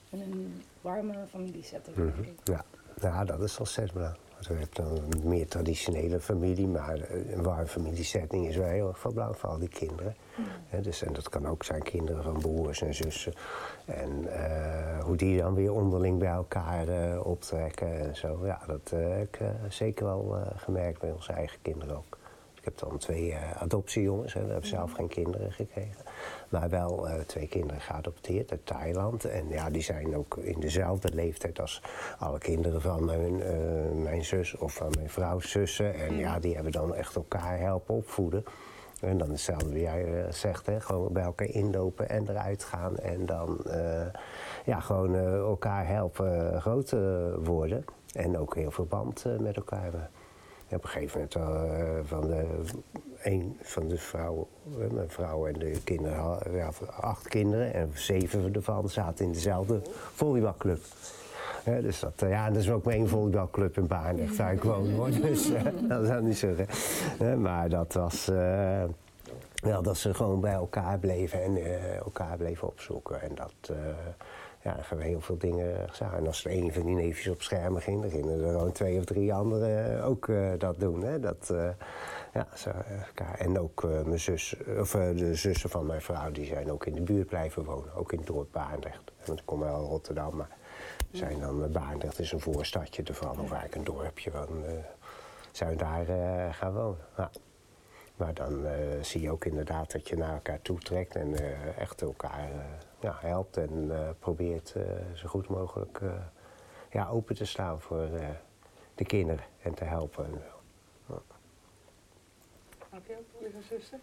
[0.09, 2.29] in een warme familiesetting, denk Mhm.
[2.43, 2.65] Ja.
[3.01, 4.27] ja, dat is ontzettend belangrijk.
[4.47, 8.99] We hebben dan een meer traditionele familie, maar een warme familiesetting is wel heel erg
[8.99, 10.15] van belang voor al die kinderen.
[10.67, 13.33] Hè, dus, en dat kan ook zijn kinderen van broers en zussen.
[13.85, 18.39] En eh, hoe die dan weer onderling bij elkaar eh, optrekken en zo.
[18.45, 22.17] Ja, dat eh, heb ik zeker wel gemerkt bij onze eigen kinderen ook.
[22.77, 26.03] Dan twee eh, adoptiejongens, hè, daar heb zelf geen kinderen gekregen.
[26.49, 29.25] Maar wel eh, twee kinderen geadopteerd uit Thailand.
[29.25, 31.81] En ja, die zijn ook in dezelfde leeftijd als
[32.19, 33.55] alle kinderen van mijn, eh,
[34.03, 35.93] mijn zus of van mijn vrouw's zussen.
[35.93, 38.43] En ja, die hebben dan echt elkaar helpen opvoeden.
[39.01, 42.97] En dan hetzelfde wie jij zegt, hè, gewoon bij elkaar inlopen en eruit gaan.
[42.97, 43.65] En dan
[44.65, 46.95] ja, gewoon elkaar helpen groot
[47.43, 47.85] worden.
[48.13, 50.09] En ook heel veel band met elkaar hebben.
[50.69, 52.45] En op een gegeven moment eh, van de,
[53.23, 54.45] een van de vrouwen,
[54.79, 59.81] eh, mijn vrouw en de kinderen, ja, acht kinderen en zeven ervan zaten in dezelfde
[60.13, 60.81] volleybalclub.
[61.65, 64.91] Ja, dus dat, eh, ja, dat is ook één volleybalclub in Baarnecht waar ik woon
[64.91, 65.09] hoor.
[65.21, 66.67] Dus eh, dat zou ik niet zeggen.
[67.19, 68.83] Eh, maar dat was eh,
[69.61, 73.21] wel dat ze gewoon bij elkaar bleven en eh, elkaar bleven opzoeken.
[73.21, 73.75] En dat, eh,
[74.61, 76.13] ja, dan hebben we heel veel dingen gedaan.
[76.13, 78.97] En als er een van die neefjes op schermen ging, dan gingen er gewoon twee
[78.97, 81.01] of drie anderen ook eh, dat doen.
[81.03, 81.19] Hè?
[81.19, 81.69] Dat, eh,
[82.33, 83.41] ja, zo, eh.
[83.45, 86.85] En ook eh, mijn zus, of, eh, de zussen van mijn vrouw, die zijn ook
[86.85, 87.93] in de buurt blijven wonen.
[87.95, 89.11] Ook in het dorp Baarndrecht.
[89.25, 90.57] Want ik kom wel Rotterdam, maar
[91.11, 94.31] zijn dan, eh, Baarndrecht is een voorstadje ervan, of eigenlijk een dorpje.
[94.31, 94.71] Van, eh,
[95.51, 96.97] zijn daar eh, gaan wonen.
[97.17, 97.29] Ja.
[98.15, 101.77] Maar dan eh, zie je ook inderdaad dat je naar elkaar toe trekt en eh,
[101.77, 102.59] echt elkaar eh,
[102.99, 104.83] ja, helpt en eh, probeert eh,
[105.13, 106.25] zo goed mogelijk eh,
[106.91, 108.29] ja, open te staan voor eh,
[108.95, 110.41] de kinderen en te helpen.
[112.89, 113.99] Heb je ook broers en zussen?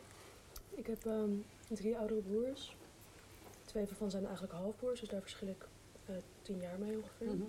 [0.70, 1.30] Ik heb ehm,
[1.68, 2.76] drie oudere broers.
[3.64, 5.68] Twee van zijn eigenlijk halfbroers, dus daar verschil ik
[6.06, 7.35] eh, tien jaar mee ongeveer.
[7.35, 7.42] Mhm.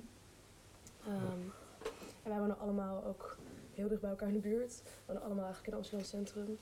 [1.06, 1.42] Ehm,
[2.24, 3.38] en wij wonen allemaal ook
[3.74, 4.82] heel dicht bij elkaar in de buurt.
[4.84, 6.58] We wonen allemaal eigenlijk in Amsterdam Centrum.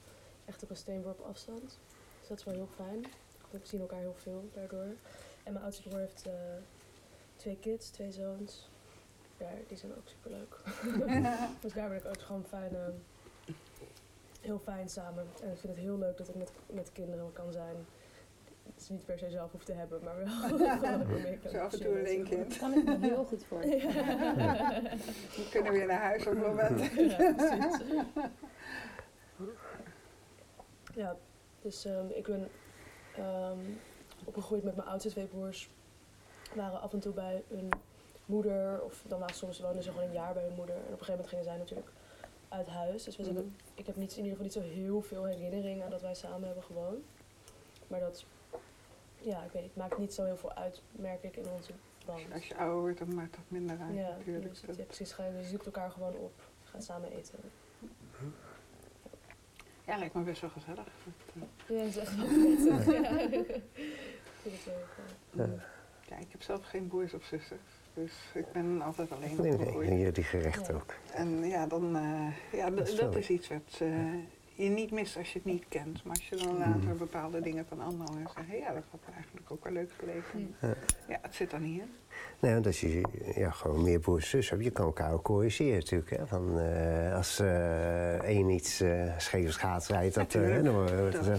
[0.46, 1.80] Echt op een steenworp afstand.
[2.20, 3.06] Dus dat is wel heel fijn.
[3.52, 4.96] We zien elkaar heel veel daardoor.
[5.44, 6.34] En mijn oudste broer heeft eh,
[7.36, 8.70] twee kids, twee zoons.
[9.38, 10.60] Ja, die zijn ook superleuk.
[11.62, 12.92] dus daar ben ik ook gewoon fijn, ehm,
[14.42, 15.28] heel fijn samen.
[15.44, 17.76] En ik vind het heel leuk dat ik met, met kinderen kan zijn.
[18.64, 20.28] Het is niet per se zelf hoef te hebben, maar wel
[20.78, 22.50] gewoon mee kan Zo af en toe alleen kind.
[22.50, 23.60] Dat kan ik me heel goed voor.
[23.60, 26.80] We kunnen weer naar huis op het moment.
[26.80, 27.82] ja, precies.
[30.96, 31.16] Ja,
[31.62, 32.50] dus ehm, ik ben
[33.18, 33.58] ehm,
[34.24, 35.70] opgegroeid met mijn oudste twee broers.
[36.54, 37.70] We waren af en toe bij hun
[38.26, 40.76] moeder, of dan waren soms woonden ze gewoon een jaar bij hun moeder.
[40.76, 41.90] En op een gegeven moment gingen zij natuurlijk
[42.50, 43.04] uit huis.
[43.04, 43.46] Dus we zijn, Mhm.
[43.74, 46.46] ik heb niet, in ieder geval niet zo heel veel herinneringen aan dat wij samen
[46.46, 47.04] hebben gewoond.
[47.88, 48.26] Maar dat,
[49.20, 51.72] ja, ik weet niet, het maakt niet zo heel veel uit, merk ik, in onze
[52.06, 52.34] band.
[52.34, 54.50] Als je ouder wordt, dan maakt dat minder uit Ja, natuurlijk.
[54.50, 55.16] dus ja, precies.
[55.16, 57.40] Je zoekt elkaar gewoon op, gaat samen eten.
[59.88, 60.86] Ja, lijkt me best wel gezellig.
[61.68, 62.26] Ja, dat is echt wel
[62.78, 63.48] prettig.
[65.32, 65.44] Ja.
[65.44, 65.50] Ik.
[66.10, 67.60] Ja, heb zelf geen broers of zusters.
[67.94, 69.52] Dus ik ben altijd alleen Nee,
[69.88, 70.80] nee, die gerechten Ja.
[70.80, 70.94] ook.
[71.14, 73.20] En ja, dan, eh, ja Dat is dat zo.
[73.20, 73.90] is iets wat eh,
[74.56, 76.04] je niet mist als je het niet kent.
[76.04, 79.14] Maar als je dan later bepaalde dingen van anderen hoort zeggen, ja, dat had me
[79.14, 80.56] eigenlijk ook wel leuk geleken.
[80.62, 80.74] Ja.
[81.08, 81.90] Ja, het zit dan niet in.
[82.40, 83.02] Nee, want als je
[83.36, 86.10] ja, gewoon meer broers en zussen hebt, je kan elkaar ook corrigeren natuurlijk.
[86.10, 86.28] Hè?
[86.28, 90.64] Van, eh, als eh één iets eh scheef gaat rijdt, dat, Natuurlijk.
[90.64, 91.38] dan Dat, zeggen,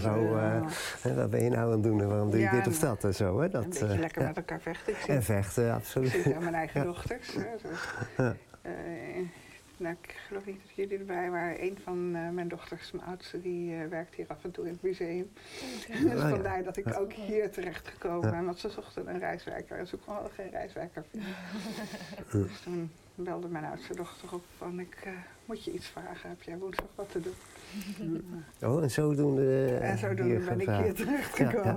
[1.03, 2.79] zo, wat ben je nou aan het doen en waarom doe je Ja, dit of
[2.79, 3.39] dat en zo.
[3.39, 3.49] Hè?
[3.49, 4.27] Dat, een beetje lekker ja.
[4.27, 4.93] met elkaar vechten.
[4.93, 6.09] Ik zie, En vechten, ik absoluut.
[6.11, 6.85] zie het aan mijn eigen Ja.
[6.85, 7.33] dochters.
[7.33, 8.35] Hè, dus, Ja.
[9.77, 11.63] Nou, ik geloof niet dat jullie erbij waren.
[11.63, 14.71] Een van eh, mijn dochters, mijn oudste, die eh, werkt hier af en toe in
[14.71, 15.31] het museum.
[15.87, 16.29] Dus Oh, ja.
[16.29, 18.31] vandaar dat ik ook hier terecht gekomen Ja.
[18.35, 18.45] ben.
[18.45, 21.29] Want ze zochten een reiswerker en ze kon wel geen reiswerker vinden.
[22.47, 25.11] Dus toen belde mijn oudste dochter op van ik eh,
[25.47, 26.29] moet je iets vragen.
[26.29, 27.33] Heb jij woensdag wat te doen?
[28.61, 31.75] Oh, en zodoende eh, en zodoende hier ben ik hier terecht Ja.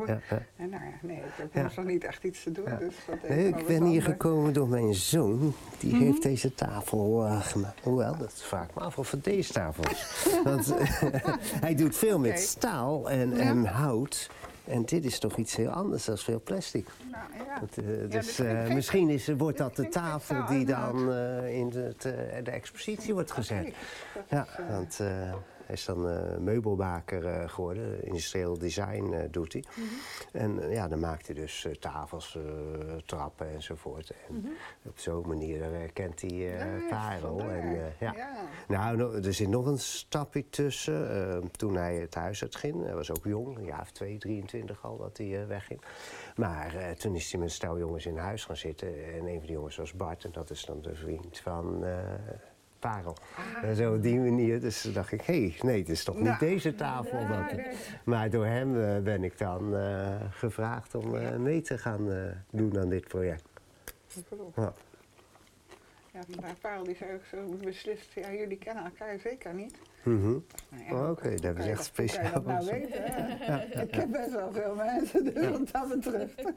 [0.57, 1.61] En nou ja, nee, ik heb Ja.
[1.61, 2.65] woensdag niet echt iets te doen.
[2.79, 5.55] Dus dat Nee, ik ben hier gekomen door mijn zoon.
[5.79, 6.03] Die Mhm.
[6.05, 7.81] heeft deze tafel eh, gemaakt.
[7.83, 10.27] Hoewel, dat ik me af of het deze tafel is.
[10.45, 11.01] Want eh,
[11.67, 14.31] hij doet veel met staal en, en hout.
[14.65, 16.87] En dit is toch iets heel anders dan veel plastic.
[17.11, 17.63] Nou, ja.
[17.77, 21.69] Eh, dus eh, misschien is, wordt dit dat de tafel staal die dan eh, in
[21.69, 23.75] de, expositie wordt gezet.
[24.29, 25.35] Ja, eh, want eh,
[25.71, 28.05] Hij is dan eh, meubelmaker eh, geworden.
[28.05, 29.65] Industrieel design eh, doet hij.
[30.33, 32.39] En eh, ja, dan maakt hij dus tafels,
[33.07, 34.13] trappen enzovoort.
[34.29, 34.57] En
[34.87, 37.39] op zo'n manier kent hij Ja, Parel.
[37.39, 37.59] vandaar.
[37.59, 38.13] En, ja.
[38.17, 38.31] Ja.
[38.69, 41.51] Nou, no- er zit nog een stapje tussen.
[41.57, 44.97] Toen hij het huis uitging, hij was ook jong, een jaar of twee, 23 al
[44.97, 45.81] dat hij wegging.
[46.37, 48.89] Maar toen is hij met een stel jongens in huis gaan zitten.
[49.15, 51.85] En een van die jongens was Bart, en dat is dan de vriend van
[52.81, 53.17] Parel.
[53.63, 56.15] En zo op die manier, dus toen dacht ik, hé, hey, nee, het is toch
[56.15, 56.39] niet Nou.
[56.39, 57.19] deze tafel.
[57.21, 57.67] Ja, dat- nee.
[58.05, 62.17] Maar door hem eh, ben ik dan eh, gevraagd om eh, mee te gaan eh,
[62.51, 63.45] doen aan dit project.
[64.57, 64.73] Ja.
[66.13, 69.75] Ja, maar Parel die zei ook zo beslist, ja, jullie kennen elkaar zeker niet.
[70.03, 70.31] Mhm.
[70.31, 72.33] Nou ja, Oh, Oké, dat hoe echt speciaal.
[72.33, 73.03] dat nou weten?
[73.05, 73.57] hè?
[73.85, 76.43] Ik heb best wel veel mensen, dus wat dat betreft.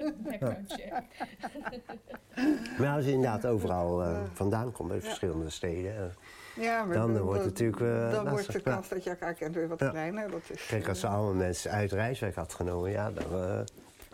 [2.79, 5.95] Maar als je inderdaad overal eh, vandaan komt, uit verschillende steden.
[5.97, 8.71] eh, Ja, maar Dan dat- wordt het natuurlijk, eh, Dan wordt de ja.
[8.71, 9.89] kans dat je elkaar kent weer wat Ja.
[9.89, 10.31] kleiner.
[10.31, 13.59] Dat is, Kijk, als ze allemaal mensen uit Rijswijk had genomen, ja, dan eh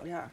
[0.03, 0.31] ja.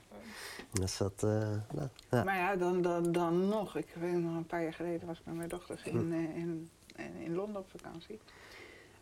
[0.83, 1.23] Is dat...
[1.23, 1.31] eh,
[1.75, 2.25] nou, ja.
[2.25, 3.77] Maar ja, dan, dan, dan nog.
[3.77, 6.71] Ik weet nog, een paar jaar geleden was ik met mijn dochters in, eh, in,
[6.97, 8.21] in, in Londen op vakantie.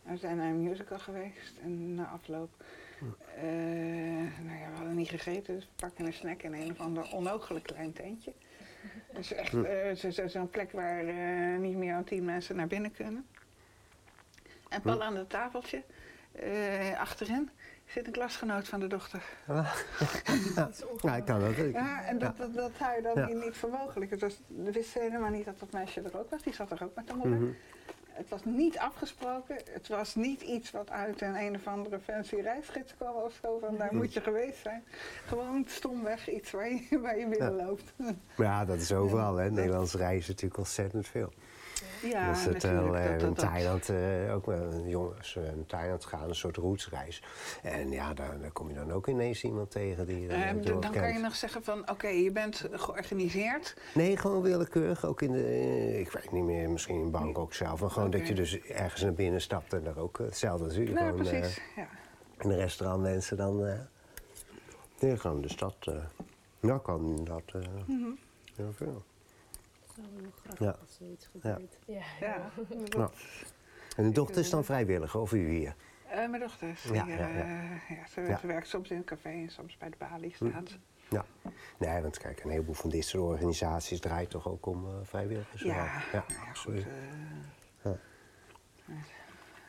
[0.04, 2.50] En we zijn naar een musical geweest en na afloop.
[3.36, 3.42] eh,
[4.44, 7.12] nou ja, we hadden niet gegeten, dus we pakken een snack in een of ander
[7.12, 8.32] onogelijk klein tentje.
[9.14, 9.50] Dus echt
[9.98, 11.04] zo- zo- zo'n plek waar
[11.58, 13.26] niet meer dan tien mensen naar binnen kunnen.
[14.68, 15.82] En pal aan het tafeltje,
[16.98, 17.50] achterin,
[17.86, 19.22] zit een klasgenoot van de dochter.
[19.46, 19.64] Ja,
[21.16, 21.72] ik kan dat ook.
[21.72, 23.44] Ja, en dat, dat, dat zou je dan Ja.
[23.44, 24.10] niet, vermogelijk.
[24.10, 26.42] Het was, we wisten helemaal niet dat dat meisje er ook was.
[26.42, 27.38] Die zat er ook met de moeder.
[27.38, 27.50] Mhm.
[28.12, 29.56] Het was niet afgesproken.
[29.70, 33.58] Het was niet iets wat uit een een of andere fancy reisgids kwam of zo.
[33.58, 34.84] Van daar moet je geweest zijn.
[35.26, 37.92] Gewoon stomweg iets waar je, waar je binnenloopt.
[37.96, 39.50] Maar ja, dat is overal, hè.
[39.50, 41.32] Nederlands reizen natuurlijk ontzettend veel.
[42.02, 45.36] Ja, dat is het wel eh, dat- in dat- dat- Thailand, eh, ook een jongens
[45.36, 47.22] eh, in Thailand gaan, een soort rootsreis.
[47.62, 50.92] En ja, daar, daar kom je dan ook ineens iemand tegen die Eh, d- dan
[50.92, 53.76] kan je nog zeggen van, oké, je bent georganiseerd.
[53.94, 55.04] Nee, gewoon willekeurig.
[55.06, 57.80] Ook in de, eh, ik weet niet meer, misschien in Bangkok zelf.
[57.80, 60.86] Maar gewoon dat je dus ergens naar binnen stapt en daar ook eh, hetzelfde zie
[60.86, 61.60] je Nou, gewoon, eh, precies.
[61.76, 61.86] Ja.
[62.38, 63.66] in een restaurant mensen dan...
[63.66, 63.78] eh
[65.00, 65.74] nee, gewoon de stad.
[65.80, 65.94] eh
[66.60, 68.08] ja, kan dat eh Mhm.
[68.56, 69.02] heel veel.
[69.94, 70.76] Zo heel grappig Ja.
[70.80, 71.78] als zoiets gebeurt.
[71.86, 72.02] Ja.
[72.20, 72.50] Ja.
[72.96, 73.10] Ja.
[73.96, 75.74] En de dochter is dan vrijwilliger, of u hier?
[76.08, 77.44] Eh, mijn dochter, die, Ja, ja, ja.
[77.88, 80.68] eh, ja, ze, werkt soms in een café en soms bij de balie staat.
[80.68, 80.76] ze.
[81.10, 81.24] Ja.
[81.78, 85.62] Nee, want kijk, een heleboel van dit soort organisaties draait toch ook om eh, vrijwilligers.
[85.62, 86.48] Ja, ja, nou ja, goed.
[86.48, 86.86] absoluut.
[87.84, 87.96] Ja.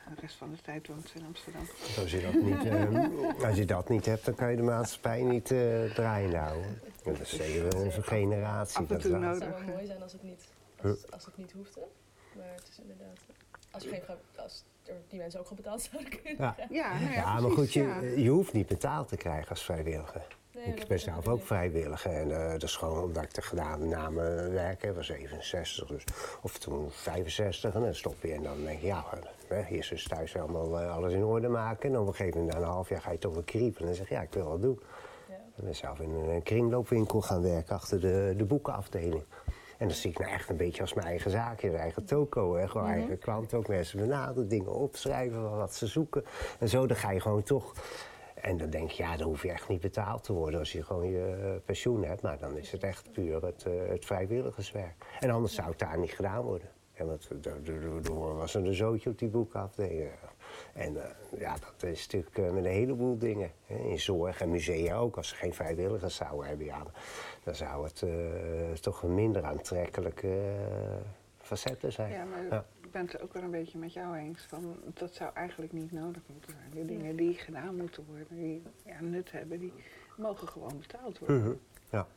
[0.10, 1.62] De rest van de tijd woont ze in Amsterdam.
[1.98, 5.22] Als je, dat niet, eh, als je dat niet hebt, dan kan je de maatschappij
[5.22, 6.66] niet eh draaiende houden.
[7.04, 8.76] En dat is zeker wel onze generatie.
[8.78, 9.30] Af en dat toe nodig.
[9.30, 10.44] Het zou wel mooi zijn als het niet,
[10.82, 11.82] als, als het niet hoefde.
[12.36, 13.18] Maar het is inderdaad...
[13.72, 14.02] Als, geen,
[14.36, 16.52] als er die mensen ook gewoon betaald zouden kunnen Ja.
[16.52, 16.76] krijgen.
[16.76, 18.00] Ja, nou ja, Ja, maar goed, je, ja.
[18.02, 20.28] je hoeft niet betaald te krijgen als vrijwilliger.
[20.56, 23.86] Nee, ik ben zelf ook vrijwilliger en eh, dat is gewoon omdat ik de gedane
[23.86, 24.84] namen werk.
[24.84, 26.04] Ik was 67, dus,
[26.42, 28.34] of toen 65 en dan stop je.
[28.34, 29.06] En dan denk je, ja,
[29.48, 31.90] eh, eerst eens thuis allemaal eh, alles in orde maken.
[31.90, 33.80] En op een gegeven moment, na een half jaar, ga je toch wel kriepen.
[33.80, 34.80] En dan zeg je, ja, ik wil wat doen.
[35.28, 35.36] Ja.
[35.58, 39.24] Ik ben zelf in een kringloopwinkel gaan werken achter de, de boekenafdeling.
[39.78, 42.56] En dat zie ik nou echt een beetje als mijn eigen zaakje, mijn eigen toko.
[42.56, 42.68] Hè.
[42.68, 46.26] Gewoon eigen klant ook mensen benaderen, dingen opschrijven, wat ze zoeken.
[46.60, 47.74] En zo, dan ga je gewoon toch...
[48.46, 50.84] En dan denk je, ja, dan hoef je echt niet betaald te worden als je
[50.84, 52.22] gewoon je eh, pensioen hebt.
[52.22, 55.06] Maar dan is het echt puur het, eh, het vrijwilligerswerk.
[55.20, 56.70] En anders zou het daar niet gedaan worden.
[56.94, 60.10] En want daardoor was er een zootje op die boekafdeling.
[60.74, 63.52] En eh, ja, dat is natuurlijk met een heleboel dingen.
[63.66, 63.76] Hè.
[63.76, 65.18] In zorg en musea ook.
[65.18, 66.84] Als ze geen vrijwilligers zouden hebben, ja,
[67.44, 70.56] dan zou het toch een minder aantrekkelijke
[71.38, 72.12] facetten zijn.
[72.12, 72.66] Ja, maar Ja.
[72.96, 74.46] Ik ben het ook wel een beetje met jou eens.
[74.50, 76.70] Van, dat zou eigenlijk niet nodig moeten zijn.
[76.72, 79.74] Die dingen die gedaan moeten worden, die ja, nut hebben, die
[80.18, 81.40] mogen gewoon betaald worden.
[81.42, 81.54] Mhm.
[81.90, 82.08] ja.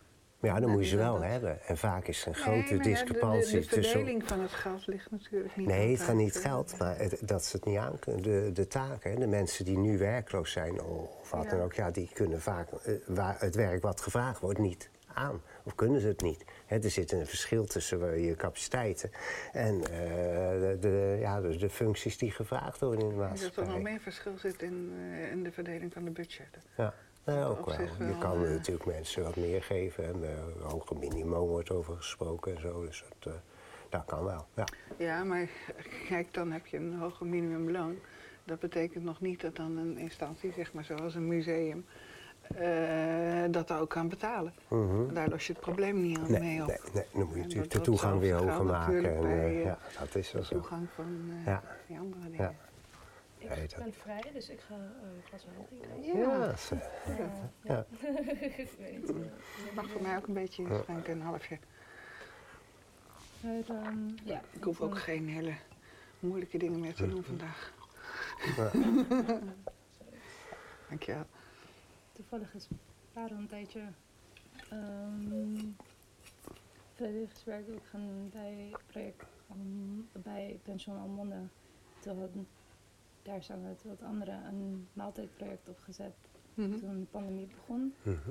[0.41, 1.63] Maar ja, dan En moet je ze wel dat- hebben.
[1.63, 3.93] En vaak is er een grote discrepantie de, de, de tussen...
[3.93, 7.45] verdeling van het geld ligt natuurlijk niet Nee, het gaat niet geld, maar het- dat
[7.45, 8.23] ze het niet aan kunnen.
[8.23, 11.51] De, de taken, de mensen die nu werkloos zijn of wat Ja.
[11.51, 15.41] dan ook, ja, die kunnen vaak eh, waar het werk wat gevraagd wordt niet aan.
[15.63, 16.45] Of kunnen ze het niet.
[16.69, 19.11] Er zit een verschil tussen eh, je capaciteiten
[19.53, 19.91] en eh,
[20.61, 23.57] de, de, ja, dus de functies die gevraagd worden in de Ik denk dat er
[23.57, 23.93] nog maatschappij.
[23.93, 26.63] meer verschil zit in, eh, in de verdeling van de budgetten.
[26.77, 27.81] Ja, nou, ook wel.
[27.81, 30.05] Je kan natuurlijk mensen wat meer geven.
[30.05, 32.85] En uh, hoger minimum wordt over gesproken en zo.
[32.85, 33.41] Dus dat,
[33.89, 34.47] dat kan wel.
[34.55, 34.65] Ja.
[34.97, 35.49] Ja, maar
[36.09, 37.99] kijk, dan heb je een hoger minimumloon.
[38.45, 41.87] Dat betekent nog niet dat dan een instantie, zeg maar zoals een museum,
[42.57, 44.55] eh, dat ook kan betalen.
[44.69, 45.15] Mhm.
[45.15, 46.67] Daar los je het probleem niet aan Nee, mee nee, op.
[46.95, 48.95] nee, dan moet je natuurlijk de toegang weer hoger maken.
[49.15, 50.55] En, bij, eh, eh, ja, dat is wel De zo.
[50.55, 51.63] toegang van eh, Ja.
[51.87, 52.45] die andere dingen.
[52.45, 52.55] Ja.
[53.39, 56.19] Ik Nee, ben vrij, dus ik ga eh, een glas wijn drinken.
[56.21, 56.55] Ja,
[57.07, 57.27] Eh,
[57.63, 57.85] Ja.
[58.63, 59.07] ik weet niet.
[59.65, 60.83] je mag voor mij ook een beetje Ja.
[60.83, 61.59] schenken, een halfje.
[63.43, 65.53] Ehm, ja, Ik hoef ook geen hele
[66.21, 67.73] moeilijke dingen meer te doen vandaag.
[68.57, 68.71] Ja.
[70.89, 71.27] Dankjewel.
[72.19, 72.69] Toevallig is
[73.13, 73.81] Paro een tijdje
[74.71, 75.57] ehm
[76.95, 81.41] vrijwilligerswerk ook gaan doen bij project um, bij Pension Almonde.
[82.01, 82.49] Toen hadden,
[83.23, 86.15] daar zijn we wat anderen een maaltijdproject opgezet
[86.55, 86.79] Mhm.
[86.79, 87.95] toen de pandemie begon.
[88.03, 88.31] mhm.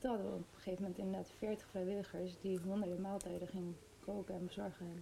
[0.00, 4.34] Toen hadden we op een gegeven moment inderdaad 40 vrijwilligers die honderden maaltijden gingen koken
[4.34, 4.86] en bezorgen.
[4.86, 4.92] En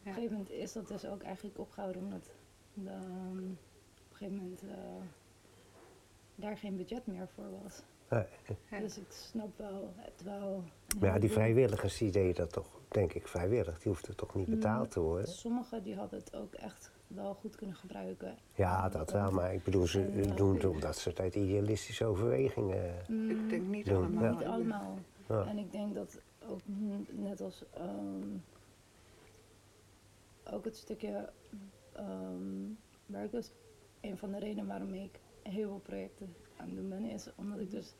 [0.00, 2.30] Op een gegeven moment is dat dus ook eigenlijk opgehouden omdat
[2.74, 5.02] de, ehm, op een gegeven moment eh,
[6.40, 7.82] daar geen budget meer voor was.
[8.10, 8.80] Nee.
[8.80, 10.64] Dus ik snap wel, terwijl...
[10.86, 13.78] een Maar ja, die vrijwilligers die deden dat toch, denk ik, vrijwillig.
[13.78, 15.28] Die hoefden toch niet betaald te worden?
[15.28, 18.36] Sommigen die hadden het ook echt wel goed kunnen gebruiken.
[18.54, 21.34] Ja, dat wel, maar ik bedoel, ze En, eh, doen het omdat ze het uit
[21.34, 22.94] idealistische overwegingen...
[23.08, 23.94] Mm, Ik denk niet Ja.
[23.94, 24.34] allemaal.
[24.34, 24.98] Niet allemaal.
[25.28, 25.44] Ja.
[25.46, 28.36] En ik denk dat ook mm, net als ehm,
[30.50, 31.30] ook het stukje
[31.92, 32.72] ehm
[33.06, 33.50] werk dus
[34.00, 37.58] een van de redenen waarom ik heel veel projecten aan het doen ben, is omdat
[37.60, 37.94] ik dus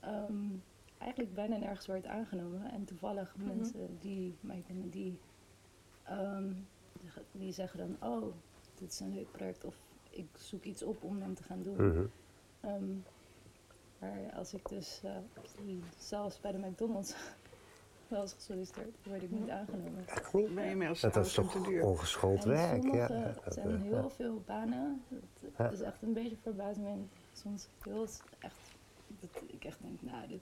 [0.00, 0.48] ehm,
[0.98, 2.70] eigenlijk bijna nergens werd aangenomen.
[2.70, 3.46] En toevallig Mhm.
[3.46, 5.18] mensen die mij kennen, die,
[6.02, 6.52] ehm,
[7.32, 8.34] die zeggen dan, oh,
[8.74, 9.76] dit is een leuk project of
[10.10, 11.88] ik zoek iets op om dan te gaan doen.
[11.88, 12.06] Mhm.
[12.60, 12.96] Ehm,
[13.98, 15.16] maar als ik dus eh,
[15.98, 17.14] zelfs bij de McDonald's
[18.08, 20.04] wel eens gesolliciteerd, word ik niet aangenomen.
[20.32, 23.06] Je inmiddels Dat is toch ongeschoold En werk, ja.
[23.06, 24.10] sommige, Ja, dat, zijn heel ja.
[24.10, 25.02] veel banen.
[25.40, 25.70] Het Ja.
[25.70, 27.06] is echt een beetje verbazing.
[27.32, 28.06] Soms heel
[28.38, 28.58] echt,
[29.08, 30.40] dat ik echt denk, nou, dit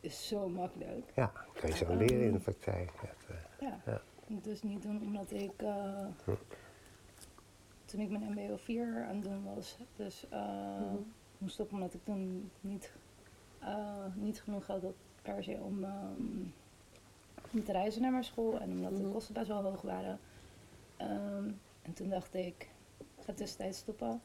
[0.00, 1.12] is zo makkelijk.
[1.14, 2.92] Ja, kan je zo Ehm, leren in de praktijk.
[3.00, 3.80] Dat, eh, Ja.
[3.86, 4.00] Ja.
[4.26, 6.30] Ik dus niet doen omdat ik, eh, Hm.
[7.84, 10.40] toen ik mijn MBO 4 aan het doen was, dus eh,
[10.80, 10.96] Mhm.
[11.38, 12.92] moest stoppen omdat ik toen niet,
[13.58, 14.82] eh, niet genoeg had
[15.22, 16.42] per se om, ehm,
[17.52, 19.12] om te reizen naar mijn school en omdat de Mhm.
[19.12, 20.18] kosten best wel hoog waren.
[20.96, 21.50] Ehm,
[21.82, 24.20] en toen dacht ik, ik ga tussentijds stoppen.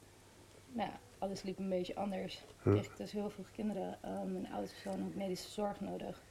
[0.68, 2.44] Nou ja, alles liep een beetje anders.
[2.62, 3.98] Kreeg ik dus heel veel kinderen.
[4.04, 6.24] Ehm, mijn oudste zoon had medische zorg nodig.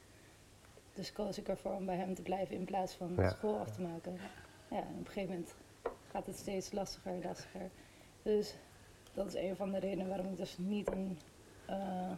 [0.94, 3.28] Dus koos ik ervoor om bij hem te blijven in plaats van Ja.
[3.30, 4.16] school af te maken.
[4.70, 5.54] Ja, en op een gegeven moment
[6.10, 7.70] gaat het steeds lastiger en lastiger.
[8.22, 8.54] Dus
[9.14, 11.18] dat is een van de redenen waarom ik dus niet een,
[11.66, 12.10] eh,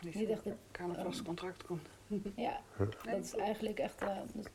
[0.00, 1.88] niet echt een vast contract komt.
[2.36, 2.60] ja,
[3.04, 4.04] dat is eigenlijk echt,
[4.34, 4.46] dus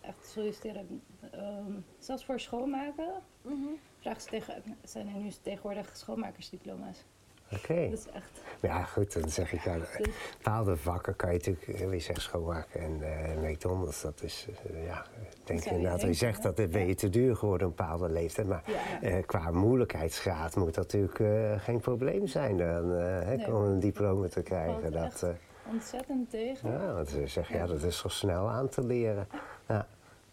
[0.00, 1.02] echt solliciteren.
[1.30, 3.22] Ehm, zelfs voor schoonmaken
[3.98, 7.04] vragen ze tegen, zijn er nu tegenwoordig schoonmakersdiploma's.
[7.52, 7.88] Oké.
[7.90, 9.76] Dat is echt, Ja, goed, dan zeg ik, ja,
[10.36, 14.86] bepaalde vakken kan je natuurlijk, eh, wie zegt schoonmaken en eh McDonald's, dat is, eh,
[14.86, 17.78] ja, ik denk je inderdaad, je zegt, dat het ben je te duur geworden op
[17.78, 18.48] een bepaalde leeftijd.
[18.48, 18.62] Maar
[19.00, 19.20] ja.
[19.20, 23.54] qua moeilijkheidsgraad moet dat natuurlijk geen probleem zijn dan, Nee.
[23.54, 24.92] om een diploma te krijgen.
[24.92, 25.24] Dat, echt
[25.72, 26.70] ontzettend tegen.
[26.70, 29.28] ja, want ze zeggen, ja, dat is toch snel aan te leren.
[29.68, 29.86] Ja.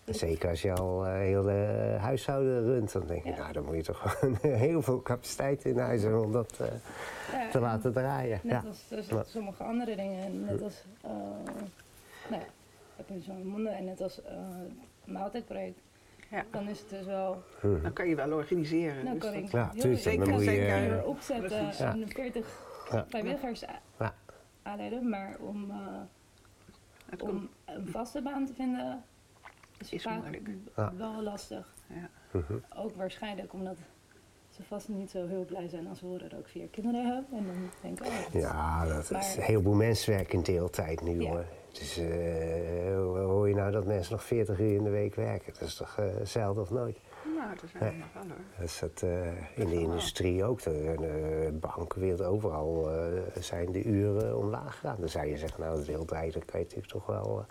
[0.06, 3.38] Zeker als je al eh, heel de huishouden runt, dan denk je, Ja.
[3.38, 4.38] nou, dan moet je toch gewoon
[4.68, 6.68] heel veel capaciteit in huis hebben om dat eh,
[7.32, 8.40] Ja, te en laten draaien.
[8.44, 8.68] Net Ja.
[8.68, 9.24] als dus Ja.
[9.24, 10.46] sommige andere dingen.
[10.46, 11.10] Net als, eh
[12.30, 12.48] nou ja,
[12.96, 14.34] heb je zo'n monden en net als eh
[15.04, 15.80] maaltijdproject.
[16.30, 16.44] Ja.
[16.52, 17.82] Dan is het dus wel, Mhm.
[17.82, 19.04] Dan kan je wel organiseren.
[19.04, 22.48] nou dus kan dat- ik Ja, heel tuurlijk, zeker dan moet je, opzetten en 40
[22.92, 23.06] Ja.
[23.10, 23.64] vrijwilligers
[24.64, 25.10] aanleiden.
[25.10, 29.04] Maar om, eh, om een vaste baan te vinden
[29.86, 30.50] is, Is vaak moeilijk.
[30.98, 31.74] Wel lastig.
[31.88, 32.10] Ja.
[32.32, 32.54] Mhm.
[32.78, 33.76] Ook waarschijnlijk omdat
[34.50, 37.24] ze vast niet zo heel blij zijn als ze horen dat ik vier kinderen heb.
[37.32, 41.02] En dan denk ik, oh, dat- Ja, dat is, een heleboel mensen werken in deeltijd
[41.02, 41.30] nu Ja.
[41.30, 41.46] hoor.
[41.72, 42.06] Dus eh,
[42.96, 45.54] hoe hoor je nou dat mensen nog 40 uur in de week werken?
[45.54, 46.98] Dat is toch eh, zelden of nooit?
[47.36, 48.46] Nou, dat zijn er nog wel hoor.
[48.58, 50.62] Dat is dat, eh, in de industrie ook.
[50.62, 54.96] De, de banken, wereld overal eh, zijn de uren omlaag gegaan.
[55.00, 57.46] Dan zou je zeggen, nou, de deeltijd dat kan je natuurlijk toch wel...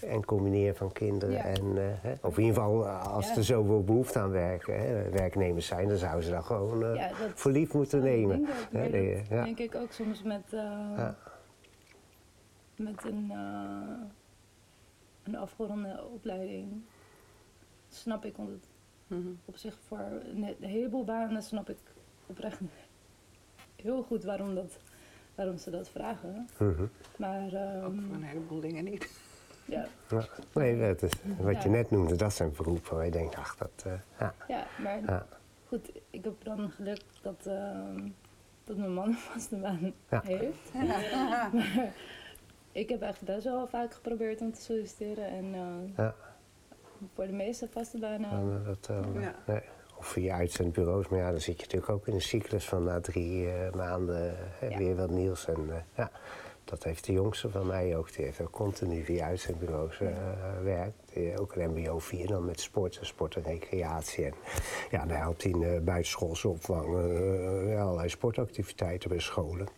[0.00, 1.44] en combineren van kinderen Ja.
[1.44, 1.76] en...
[1.78, 3.36] eh, hè, of in ieder geval, eh, als Ja.
[3.36, 5.88] er zoveel behoefte aan werken, hè, werknemers zijn...
[5.88, 8.36] dan zouden ze dat gewoon eh, Ja, dat voor lief moeten ik nemen.
[8.36, 8.54] denken.
[8.70, 9.44] Hè, Maar de- dat ja.
[9.44, 10.60] denk ik ook soms met, eh,
[10.96, 11.16] Ja.
[12.76, 14.06] met een, eh,
[15.22, 16.82] een afgeronde opleiding.
[17.88, 18.66] Snap ik, want het
[19.06, 19.28] Mhm.
[19.44, 19.98] op zich voor
[20.34, 21.76] een, he- een heleboel banen snap ik
[22.26, 22.58] oprecht
[23.82, 24.78] heel goed waarom, dat,
[25.34, 26.48] waarom ze dat vragen.
[26.58, 26.84] Mhm.
[27.16, 29.10] Maar Ook ehm, voor een heleboel dingen niet.
[29.64, 30.24] Ja, Ja.
[30.54, 33.70] Nee, dat is, wat je net noemde, dat zijn beroepen waar je denkt, ach, dat...
[33.86, 35.26] eh, ja, ja, maar ja.
[35.66, 38.08] goed, ik heb dan geluk dat, ehm,
[38.64, 40.22] dat mijn man een vaste baan Ja.
[40.24, 40.72] heeft.
[40.74, 41.50] Maar
[42.72, 45.26] ik heb echt best wel vaak geprobeerd om te solliciteren.
[45.28, 46.14] En eh, Ja.
[47.14, 48.64] voor de meeste vaste banen.
[48.64, 49.34] Dat, eh, Ja.
[49.46, 49.60] nee,
[49.98, 51.08] Of via uitzendbureaus.
[51.08, 54.34] Maar ja, dan zit je natuurlijk ook in een cyclus van na drie eh, maanden
[54.76, 55.46] weer wat nieuws.
[55.48, 56.10] En eh, ja,
[56.64, 58.12] dat heeft de jongste van mij ook.
[58.12, 60.08] Die heeft ook continu via uitzendbureaus eh
[60.62, 61.40] werkt.
[61.40, 64.24] Ook een mbo 4 dan met sport, en sport en recreatie.
[64.24, 64.34] En
[64.90, 66.96] ja, dan helpt hij in uh, buitenschoolse opvang.
[66.96, 69.68] eh, ja, allerlei sportactiviteiten bij scholen.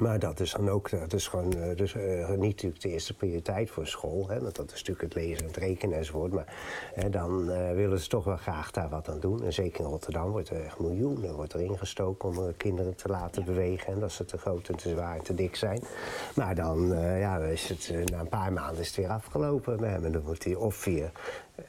[0.00, 3.14] Maar dat is dan ook dat is gewoon, eh, dus, eh, niet natuurlijk de eerste
[3.14, 4.28] prioriteit voor school.
[4.28, 6.32] Hè, want dat is natuurlijk het lezen en het rekenen enzovoort.
[6.32, 6.54] Maar
[6.94, 9.44] hè, dan eh, willen ze toch wel graag daar wat aan doen.
[9.44, 13.44] En zeker in Rotterdam wordt er echt miljoenen wordt er ingestoken om kinderen te laten
[13.44, 13.92] bewegen.
[13.92, 15.82] En dat ze te groot en te zwaar en te dik zijn.
[16.34, 16.88] Maar dan,
[17.18, 20.04] ja, is het, na een paar maanden is het weer afgelopen met hem.
[20.04, 21.10] En dan moet hij of via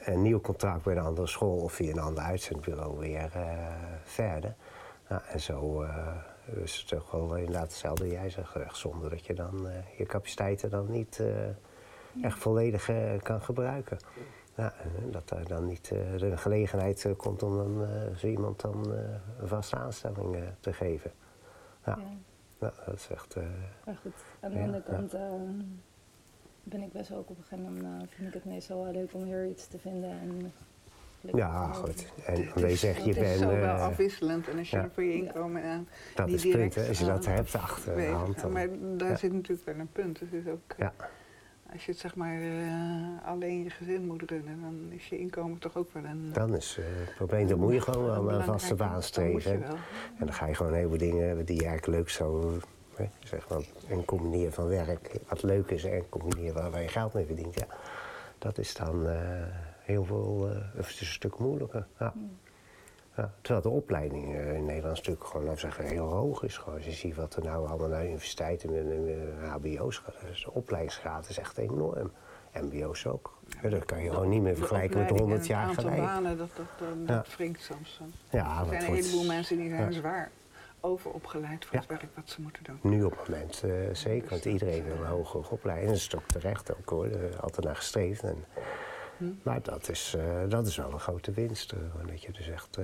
[0.04, 3.30] een nieuw contract bij een andere school of via een ander uitzendbureau weer
[4.04, 4.54] verder.
[5.08, 5.84] Ja, en zo
[6.46, 8.56] eh, is het toch wel inderdaad hetzelfde jij zegt.
[8.56, 13.42] Echt zonder dat je dan eh, je capaciteiten dan niet eh, echt volledig eh, kan
[13.42, 13.98] gebruiken.
[14.56, 14.74] Ja,
[15.10, 18.94] dat er dan niet eh, de gelegenheid eh, komt om dan, eh, zo iemand dan
[18.94, 19.00] eh,
[19.38, 21.10] een vaste aanstelling eh, te geven.
[21.86, 21.96] Ja.
[21.98, 22.06] Ja.
[22.58, 23.36] Ja, dat is echt...
[23.36, 23.42] eh,
[23.86, 24.94] Maar goed, aan de Ja, andere ja.
[24.94, 25.30] kant eh,
[26.62, 28.92] ben ik best wel ook op een gegeven moment, eh, vind ik het meestal wel
[28.92, 30.10] leuk om weer iets te vinden.
[30.10, 30.52] En
[31.34, 32.06] ja, goed.
[32.26, 33.38] En wees zeg, je Het is bent...
[33.38, 34.48] zo wel eh, afwisselend.
[34.48, 34.82] En als je ja.
[34.82, 36.88] er voor je inkomen aan dat is het punt, direct hè.
[36.88, 38.52] Als je dat hebt achter de hand, dan...
[38.52, 39.16] Maar daar ja.
[39.16, 40.20] zit natuurlijk wel een punt.
[40.20, 40.92] Het is ook, eh, Ja.
[41.72, 45.58] Als je het zeg maar eh, alleen je gezin moet runnen, dan is je inkomen
[45.58, 46.30] toch ook wel een...
[46.32, 49.40] Dan is eh, het probleem, dan moet je gewoon wel een vaste baan dan je
[49.40, 49.66] streven.
[50.18, 52.60] En dan ga je gewoon heel veel dingen die je eigenlijk leuk zou...
[52.94, 56.88] Hè, zeg maar, en combineren van werk, wat leuk is en combineren waar, waar je
[56.88, 57.54] geld mee verdient.
[57.54, 57.66] Ja,
[58.38, 59.16] dat is dan eh,
[59.82, 61.86] heel veel, eh, het is een stuk moeilijker.
[61.98, 62.12] Ja.
[63.16, 66.56] Ja, terwijl de opleiding eh, in Nederland natuurlijk gewoon, laten we zeggen, heel hoog is.
[66.58, 66.74] Gewoon.
[66.74, 70.52] Als je ziet wat er nou allemaal naar universiteiten en en hbo's gaat, dus de
[70.52, 72.10] opleidingsgraad is echt enorm.
[72.54, 73.38] mbo's ook.
[73.62, 76.04] Ja, dat kan je gewoon niet meer vergelijken met opleiding 100 en jaar het geleden.
[76.04, 77.14] banen, dat, dat, dat, Ja.
[77.14, 78.00] dat wringt soms.
[78.00, 79.98] Er Ja, zijn wat een wordt- heleboel mensen die zijn ja.
[79.98, 80.30] zwaar
[80.80, 81.80] overopgeleid voor Ja.
[81.80, 82.78] het werk wat ze moeten doen.
[82.82, 85.88] Nu op het moment eh, zeker, want iedereen wil een hogere opleiding.
[85.88, 88.22] Dat is ook terecht ook hoor, er altijd naar gestreefd.
[88.22, 88.44] En,
[89.16, 89.24] Hm.
[89.42, 91.72] Maar dat is, eh, dat is wel een grote winst.
[91.72, 92.78] eh, dat je dus echt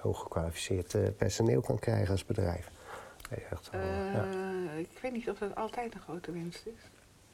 [0.00, 2.70] hoog gekwalificeerd eh, personeel kan krijgen als bedrijf.
[3.30, 4.24] Is echt ja.
[4.76, 6.72] Ik weet niet of dat altijd een grote winst is.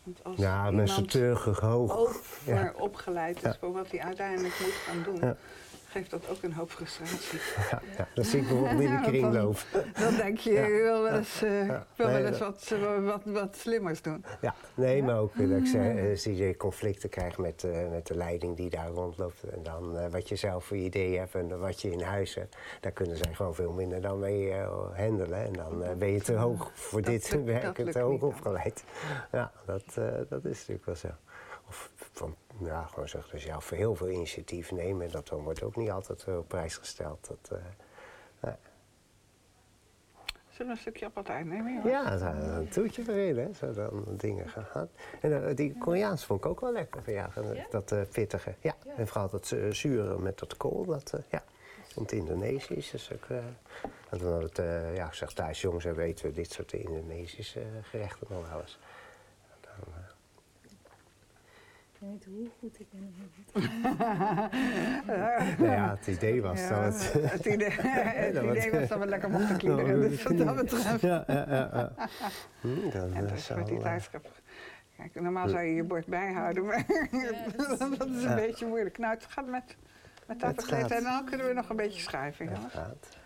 [0.03, 1.97] Want als ja, mensen te hoog.
[1.97, 3.57] overopgeleid is Ja.
[3.61, 5.37] voor wat hij uiteindelijk moet gaan doen, Ja.
[5.91, 7.41] Geeft dat ook een hoop frustratie.
[7.71, 9.59] Ja, ja, dat zie ik bijvoorbeeld in de kringloop.
[10.01, 13.57] Dan denk je, wil wel eens, eh, wil Nee, wel eens wat, eh, wat, wat
[13.57, 14.25] slimmers doen.
[14.41, 18.17] Ja, nee, maar ook dat ik zeg, eh, zie je conflicten krijgt met, met de
[18.17, 19.43] leiding die daar rondloopt.
[19.43, 22.57] En dan wat je zelf voor idee hebt en wat je in huis hebt.
[22.81, 24.55] Daar kunnen zij gewoon veel minder dan mee
[24.95, 25.45] handelen.
[25.45, 28.29] En dan ben je te hoog voor Dat dit werk te hoog dan.
[28.29, 28.85] opgeleid.
[29.33, 29.85] Ja, dat,
[30.29, 31.09] dat is natuurlijk wel zo.
[32.61, 35.07] Ja, gewoon zeg, dus zelf voor heel veel initiatief nemen.
[35.07, 37.27] En dat dan wordt ook niet altijd eh, op prijs gesteld.
[37.27, 37.65] Dat, eh.
[40.51, 41.73] Zullen we een stukje appeltaart nemen?
[41.73, 41.91] jongens?
[41.91, 43.53] Ja, daar een toetje erin, hè.
[43.55, 44.89] Zo dan dingen gehad.
[45.21, 47.67] En eh, die Koreaans vond ik ook wel lekker van ja, eh, Ja?
[47.71, 48.55] dat eh, pittige.
[48.61, 48.77] Ja.
[48.87, 48.93] Ja.
[48.97, 51.43] en vooral dat eh, zure met dat kool, dat, eh, ja.
[51.95, 53.25] Het Indonesisch is ook...
[53.29, 53.39] eh
[54.11, 57.67] want het, eh, ja, ik zeg thuis jongens, en weten we dit soort Indonesische eh,
[57.83, 58.79] gerechten nog wel eens.
[59.61, 60.11] Dan, eh,
[62.01, 63.71] Ik weet niet hoe goed ik ben of niet.
[65.59, 67.31] nou ja, het idee was Ja, dat het...
[67.31, 70.01] het idee, het dat idee wat- was dat we lekker mochten kinderen.
[70.01, 71.01] Dus wat dat betreft.
[71.01, 71.93] ja, ja, ja, ja.
[72.61, 74.43] Hm, dan, En dat is met die eh, tijdschrift.
[74.97, 76.85] Kijk, normaal zou je je bord bijhouden, maar
[77.57, 78.35] dat is een Ja.
[78.35, 78.99] beetje moeilijk.
[78.99, 79.77] Nou, het gaat met,
[80.27, 82.45] met dat en dan kunnen we nog een beetje schrijven.
[82.47, 82.73] ja, jongens.
[82.75, 83.17] gaat.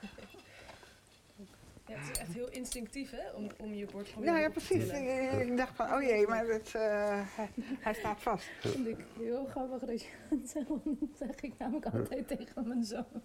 [1.94, 3.30] Ja, het is echt heel instinctief, hè?
[3.30, 4.90] Om, om je bord gewoon Ja, weer ja, op te precies.
[4.90, 8.48] Ik, ik dacht van, oh jee, maar het, eh, hij, hij staat vast.
[8.60, 10.68] vind ik heel grappig dat je dat zegt.
[10.68, 13.22] want Dat zeg ik namelijk altijd tegen mijn zoon.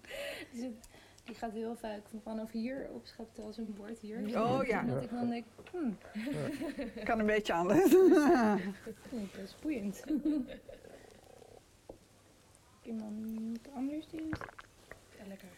[0.52, 0.88] Die, zit,
[1.24, 4.42] die gaat heel vaak vanaf hier opscheppen als een bord hier.
[4.42, 4.82] Oh, ja.
[4.82, 5.98] Dat ik dan denk, hmm,
[7.04, 7.90] Kan een beetje anders.
[9.08, 10.04] vind ik best boeiend.
[12.82, 14.28] Iemand anders die
[15.18, 15.48] Ja, lekker.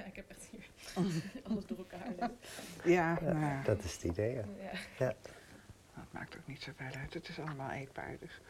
[0.00, 0.66] Ja, ik heb echt hier
[1.50, 2.08] alles door elkaar.
[2.08, 2.38] liggen.
[2.84, 4.44] Ja, Ja, dat is het idee, ja.
[4.98, 5.14] Ja.
[5.94, 7.14] dat maakt ook niet zoveel uit.
[7.14, 8.16] Het is allemaal eetbaar.
[8.20, 8.40] Dus.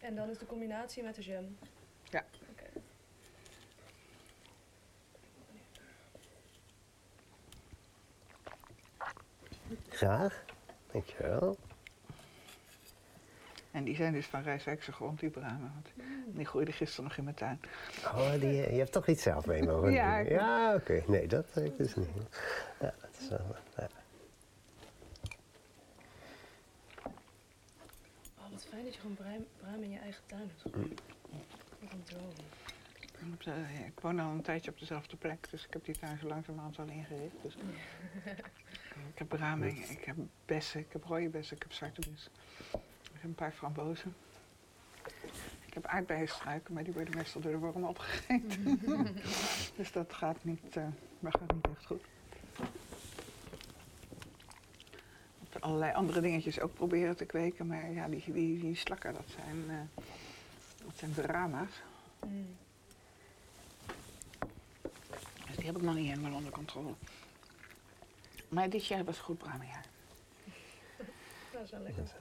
[0.00, 1.56] En dan is de combinatie met de jam.
[2.10, 2.24] Ja.
[2.50, 2.64] Oké.
[9.88, 10.44] Graag.
[10.92, 11.56] Dankjewel.
[13.76, 15.72] En die zijn dus van Rijswijkse grond, die bramen.
[15.74, 15.88] Want
[16.36, 17.60] die groeide gisteren nog in mijn tuin.
[18.04, 20.32] Oh, die, je hebt toch iets zelf mee mogen Ja, doen?
[20.32, 21.02] Ja, oké.
[21.06, 22.08] Nee, dat weet ik dus niet.
[22.80, 23.56] Ja, dat is wel...
[23.76, 23.88] Ja.
[28.38, 30.62] Oh, Wat fijn dat je gewoon braam, braam in je eigen tuin hebt.
[30.62, 32.30] Wat een droom.
[33.38, 36.18] De- ja, ik woon al een tijdje op dezelfde plek, dus ik heb die tuin
[36.18, 37.34] zo langzamerhand al ingericht.
[37.42, 37.56] Dus.
[39.12, 39.68] ik heb bramen,
[39.98, 42.32] ik heb bessen, ik heb rode bessen, ik heb zwarte bessen.
[43.26, 44.14] Ik heb een paar frambozen.
[45.66, 48.80] Ik heb aardbeienstruiken, maar die worden meestal door de worm opgegeten.
[49.76, 50.86] dus dat gaat niet, eh,
[51.20, 52.02] dat gaat niet echt goed.
[55.46, 59.14] Ik heb allerlei andere dingetjes ook proberen te kweken, maar ja, die, die, die slakken,
[59.14, 60.02] dat zijn, eh,
[60.84, 61.82] dat zijn drama's.
[62.26, 62.56] Mm.
[65.46, 66.94] Dus die heb ik nog niet helemaal onder controle.
[68.48, 69.84] Maar dit jaar was goed bramenjaar.
[71.52, 72.14] Dat is wel lekker.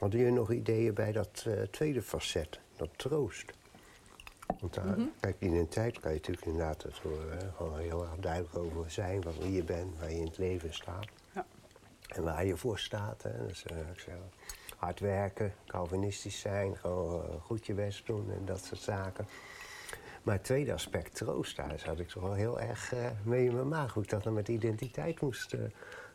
[0.00, 3.52] Hadden jullie nog ideeën bij dat eh, tweede facet, dat troost?
[4.60, 6.94] Want daar, kijk, identiteit kan je natuurlijk inderdaad het,
[7.56, 10.74] gewoon heel erg duidelijk over zijn, wat wie je bent, waar je in het leven
[10.74, 11.06] staat.
[11.34, 11.46] Ja.
[12.08, 13.22] En waar je voor staat.
[13.22, 13.46] Hè.
[13.46, 14.14] Dus, eh, ik zeg,
[14.76, 19.26] hard werken, Calvinistisch zijn, gewoon eh, goed je best doen en dat soort zaken.
[20.22, 22.92] Maar het tweede aspect, troost, daar zat ik toch wel heel erg
[23.22, 23.92] mee in mijn maag.
[23.92, 25.54] Hoe ik dat dan met identiteit moest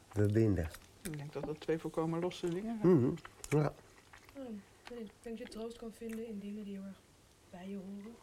[0.09, 0.69] verbinden.
[1.01, 2.97] Ik denk dat dat twee volkomen losse dingen zijn.
[2.97, 3.13] Mhm.
[3.56, 3.74] Ja.
[4.38, 4.49] Oh,
[4.89, 6.99] ik denk dat je troost kan vinden in dingen die heel erg
[7.49, 8.16] bij je horen.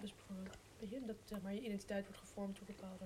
[0.00, 3.04] Dus bijvoorbeeld, weet je, dat zeg maar, je identiteit wordt gevormd door bepaalde...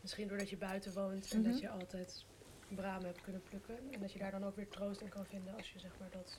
[0.00, 1.50] Misschien doordat je buiten woont en Mhm.
[1.50, 2.24] dat je altijd
[2.68, 3.78] bramen hebt kunnen plukken.
[3.92, 6.10] En dat je daar dan ook weer troost in kan vinden als je zeg maar
[6.10, 6.38] dat...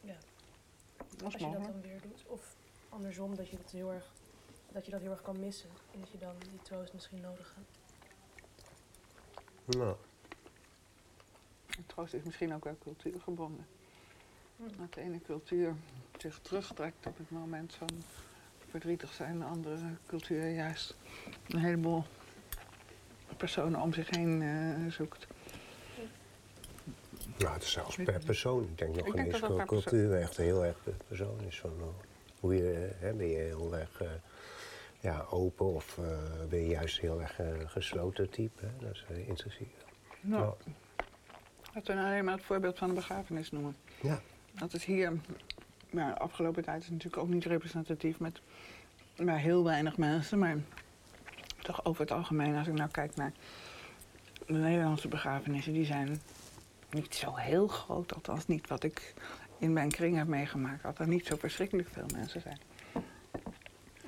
[0.00, 0.16] Ja,
[1.08, 2.24] Dat als je dat dan weer doet.
[2.26, 2.56] Of
[2.88, 4.12] andersom, dat je dat heel erg,
[4.72, 5.70] dat, je dat heel erg kan missen.
[5.92, 7.78] En dat je dan die troost misschien nodig hebt.
[9.76, 9.96] Nou,
[11.86, 13.66] Troost is misschien ook wel cultuurgebonden.
[14.56, 14.62] Hm.
[14.78, 15.74] Dat de ene cultuur
[16.18, 17.88] zich terugtrekt op het moment van
[18.68, 20.96] verdrietig zijn, de andere cultuur juist
[21.48, 22.04] een heleboel
[23.36, 25.26] personen om zich heen eh, zoekt.
[27.38, 28.62] Nou, het is zelfs per persoon.
[28.62, 30.82] Ik denk nog Ik niet denk eens dat dat dat per cultuur echt heel erg
[30.82, 31.60] per persoon is.
[31.60, 31.86] Van, eh,
[32.40, 34.08] hoe je, eh, hè, ben je heel erg eh,
[35.00, 36.04] ja, open of eh,
[36.48, 38.66] ben je juist heel erg gesloten type?
[38.66, 38.86] Hè?
[38.86, 39.70] Dat is uh, interessant.
[40.20, 40.54] Nou,
[41.74, 43.76] laten we nou alleen maar het voorbeeld van de begrafenis noemen.
[44.02, 44.20] Ja.
[44.52, 45.12] Dat is hier,
[45.90, 48.40] maar de afgelopen tijd is het natuurlijk ook niet representatief met
[49.24, 50.38] maar heel weinig mensen.
[50.38, 50.56] Maar
[51.62, 53.32] toch over het algemeen, als ik nou kijk naar
[54.46, 56.20] de Nederlandse begrafenissen, die zijn
[56.90, 58.14] niet zo heel groot.
[58.14, 59.14] Althans niet wat ik
[59.58, 60.82] in mijn kring heb meegemaakt.
[60.82, 62.58] Dat er niet zo verschrikkelijk veel mensen zijn.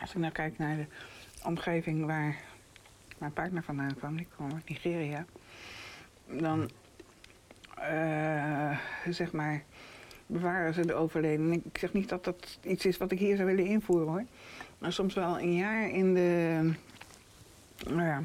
[0.00, 0.86] Als ik nou kijk naar de
[1.44, 2.36] omgeving waar
[3.18, 5.24] mijn partner vandaan kwam, die kwam uit Nigeria.
[6.26, 6.70] Dan,
[7.82, 8.78] eh,
[9.08, 9.62] zeg maar,
[10.26, 11.60] bewaren ze de overledene.
[11.64, 14.24] Ik zeg niet dat dat iets is wat ik hier zou willen invoeren hoor.
[14.78, 16.60] Maar soms wel een jaar in de,
[17.88, 18.16] nou ja,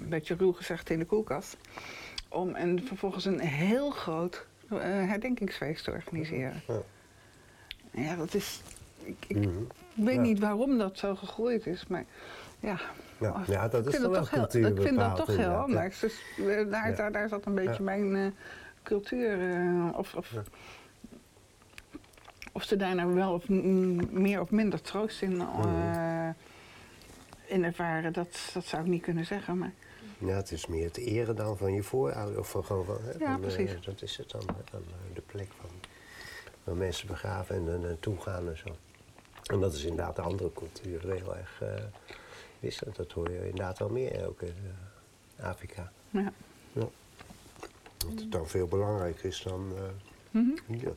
[0.00, 1.56] een beetje ruw gezegd in de koelkast.
[2.28, 6.62] Om en vervolgens een heel groot eh, herdenkingsfeest te organiseren.
[6.66, 6.80] Ja.
[7.90, 8.62] Ja, dat is.
[9.02, 9.48] Ik, ik Mhm.
[9.94, 10.20] weet Ja.
[10.20, 12.04] niet waarom dat zo gegroeid is, maar
[12.60, 12.80] ja.
[13.20, 15.36] Ja, Oh, ja, dat Ik is wel dat toch heel, cultuur ik vind dat toch
[15.36, 15.98] heel anders.
[16.00, 18.26] Dus eh, daar, daar, daar zat een beetje mijn eh,
[18.82, 19.50] cultuur.
[19.50, 20.32] eh, of, of,
[22.52, 26.32] of ze daar nou wel of meer of minder troost in, Mhm.
[27.46, 29.58] in ervaren, dat, dat zou ik niet kunnen zeggen.
[29.58, 29.72] Maar
[30.18, 32.38] Ja, het is meer het eren dan van je voorouder.
[32.38, 33.84] Of van, gewoon van, hè, Ja, van, precies.
[33.84, 34.42] dat is het dan,
[35.14, 35.70] de plek van
[36.64, 38.76] waar mensen begraven en er naartoe gaan en zo.
[39.42, 41.62] En dat is inderdaad de andere culturen heel erg
[42.60, 42.96] wisselend.
[42.96, 44.54] Dat hoor je inderdaad wel meer, ook in
[45.36, 45.92] eh, Afrika.
[46.10, 46.32] ja.
[47.98, 49.72] Dat het dan veel belangrijker is dan
[50.66, 50.96] hier.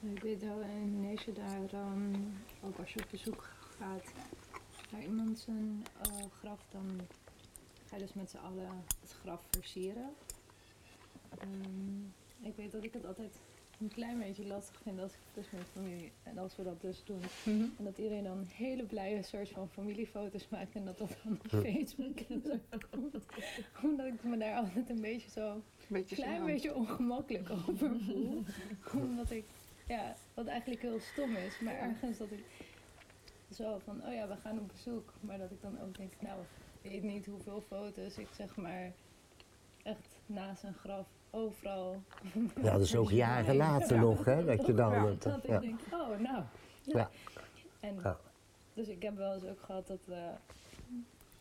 [0.00, 2.14] Ik weet wel in Indonesië daar, ehm,
[2.64, 3.48] ook als je op bezoek
[3.78, 4.12] gaat
[4.90, 7.00] naar iemand zijn eh, graf, dan
[7.86, 10.14] ga je dus met z'n allen het graf versieren.
[11.38, 13.38] Ehm, ik weet dat ik het altijd
[13.80, 17.02] een klein beetje lastig vind als ik dus met familie en als we dat dus
[17.04, 17.20] doen.
[17.44, 17.66] Mhm.
[17.78, 21.60] En dat iedereen dan hele blije soort van familiefoto's maakt en dat dat dan op.
[21.64, 23.14] Facebook en zo komt.
[23.82, 28.44] Omdat ik me daar altijd een beetje zo Beetje klein beetje ongemakkelijk over voel.
[28.94, 29.44] Omdat ik,
[29.86, 32.44] ja, wat eigenlijk heel stom is, maar ergens dat ik
[33.52, 35.12] zo van, oh ja, we gaan op bezoek.
[35.20, 36.40] Maar dat ik dan ook denk, nou,
[36.82, 38.92] ik weet niet hoeveel foto's ik zeg maar
[39.82, 42.02] echt naast een graf overal.
[42.62, 44.02] Ja, dat is ook jaren later Ja.
[44.02, 44.92] nog, hè, dat je dan...
[44.92, 45.58] Ja, dat, dat ik ja.
[45.58, 46.42] denk, oh nou.
[46.82, 47.10] Ja.
[47.80, 48.16] En Ja.
[48.74, 50.16] dus ik heb wel eens ook gehad dat, eh,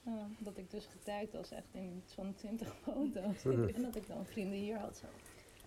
[0.04, 3.44] ja, dat ik dus getagd was echt in van 20 foto's.
[3.54, 3.68] Mhm.
[3.76, 5.06] En dat ik dan vrienden hier had zo.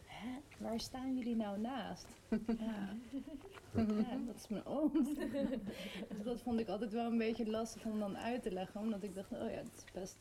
[0.07, 2.07] hè, waar staan jullie nou naast?
[2.59, 4.93] Ja, ja dat is mijn oom.
[6.15, 8.81] dus dat vond ik altijd wel een beetje lastig om dan uit te leggen.
[8.81, 10.17] Omdat ik dacht, oh ja, het is best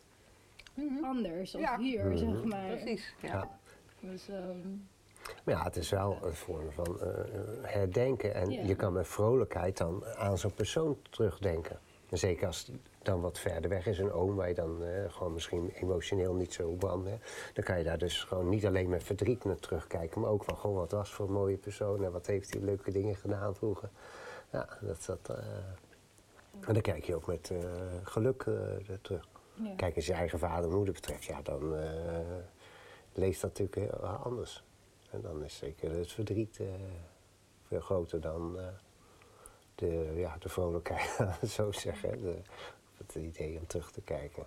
[1.01, 1.77] anders of Ja.
[1.79, 2.67] hier, zeg maar.
[2.67, 3.59] Precies, ja.
[3.99, 4.09] Ja.
[4.11, 4.57] Dus, ehm,
[5.43, 7.07] Maar ja, het is wel een vorm van eh,
[7.61, 8.33] herdenken.
[8.33, 11.79] En je kan met vrolijkheid dan aan zo'n persoon terugdenken.
[12.09, 15.11] En zeker als het dan wat verder weg is, een oom waar je dan eh,
[15.11, 17.07] gewoon misschien emotioneel niet zo brandt.
[17.09, 17.15] hè,
[17.53, 20.55] Dan kan je daar dus gewoon niet alleen met verdriet naar terugkijken, maar ook van,
[20.55, 23.89] goh, wat was voor een mooie persoon en wat heeft hij leuke dingen gedaan vroeger.
[24.51, 25.45] Ja, dat, dat, eh,
[26.67, 27.51] en dan kijk je ook met
[28.03, 28.45] geluk
[29.01, 29.27] terug.
[29.75, 31.73] Kijk, als je eigen vader en moeder betreft, ja, dan
[33.19, 34.63] eh, leest dat natuurlijk heel anders.
[35.11, 36.67] En dan is zeker het verdriet eh,
[37.67, 38.67] veel groter dan eh,
[39.75, 42.21] de, ja, de vrolijkheid, het zo zeggen.
[42.21, 42.41] De,
[42.97, 44.45] het idee om terug te kijken.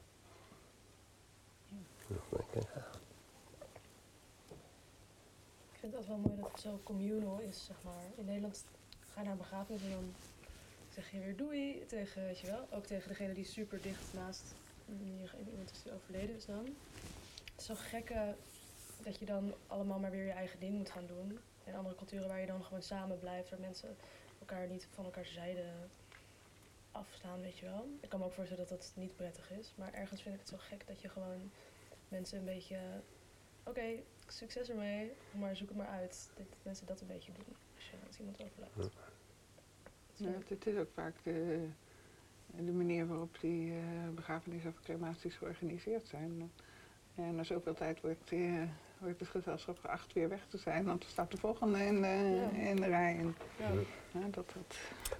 [5.73, 8.05] Ik vind het wel mooi dat het zo communal is, zeg maar.
[8.15, 8.65] In Nederland
[9.01, 10.15] ga je naar een begrafenis en dan
[10.95, 14.55] zeg je weer doei tegen, weet je wel, ook tegen degene die super dicht naast
[14.87, 16.65] mm, je, iemand is die overleden is dan.
[16.65, 18.35] Het is zo gekke
[19.05, 21.39] dat je dan allemaal maar weer je eigen ding moet gaan doen.
[21.65, 23.97] In andere culturen waar je dan gewoon samen blijft, waar mensen
[24.39, 25.65] elkaar niet van elkaar zijde
[26.91, 27.89] afstaan, weet je wel.
[28.01, 30.51] Ik kan me ook voorstellen dat dat niet prettig is, maar ergens vind ik het
[30.51, 31.51] zo gek dat je gewoon
[32.09, 32.79] mensen een beetje
[33.65, 36.31] oké, succes ermee, maar zoek het maar uit.
[36.37, 38.95] Dat mensen dat een beetje doen als, je, als iemand overlijdt.
[40.15, 40.29] Ja.
[40.31, 41.69] Het, het is ook vaak de,
[42.47, 46.51] de manier waarop die eh begrafenissen of crematies georganiseerd zijn.
[47.15, 48.63] En na zoveel tijd wordt, eh,
[49.03, 52.07] wordt het gezelschap geacht weer weg te zijn, want er staat de volgende in de,
[52.53, 52.69] Ja.
[52.69, 53.17] in de rij.
[53.19, 53.71] En, Ja.
[54.21, 54.77] ja, dat, dat,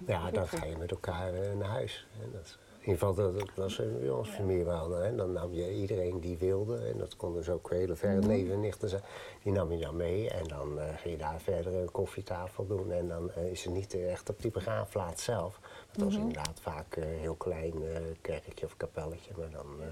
[0.07, 2.07] Ja, dan ga je met elkaar eh, naar huis.
[2.19, 2.31] hè.
[2.31, 4.33] Dat, in ieder geval, dat, dat was eh, bij ons Ja.
[4.33, 4.91] familie wel.
[4.91, 5.15] Hè.
[5.15, 8.27] Dan nam je iedereen die wilde, en dat kon dus ook hele verre Mhm.
[8.27, 9.01] neven en nichten zijn,
[9.43, 10.29] die nam je dan mee.
[10.29, 12.91] En dan eh, ging je daar verder een koffietafel doen.
[12.91, 15.59] En dan eh, is het niet echt op die begraafplaats zelf.
[15.91, 16.21] Het was Mhm.
[16.21, 19.87] inderdaad vaak een heel klein eh, kerkje of kapelletje, maar dan eh,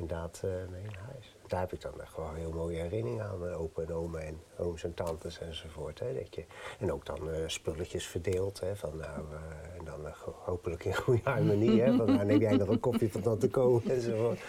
[0.00, 1.36] inderdaad eh, mee naar huis.
[1.46, 3.38] Daar heb ik dan echt gewoon heel mooie herinneringen aan.
[3.38, 5.98] Mijn opa en oma en ooms en tantes enzovoort.
[5.98, 6.44] Hè, dat je,
[6.78, 8.60] en ook dan eh, spulletjes verdeeld.
[8.60, 11.82] Hè, van, nou, eh, en dan eh, hopelijk in goede harmonie.
[11.82, 14.40] Hè, van, nou, neem jij nog een kopje van tante Ko enzovoort.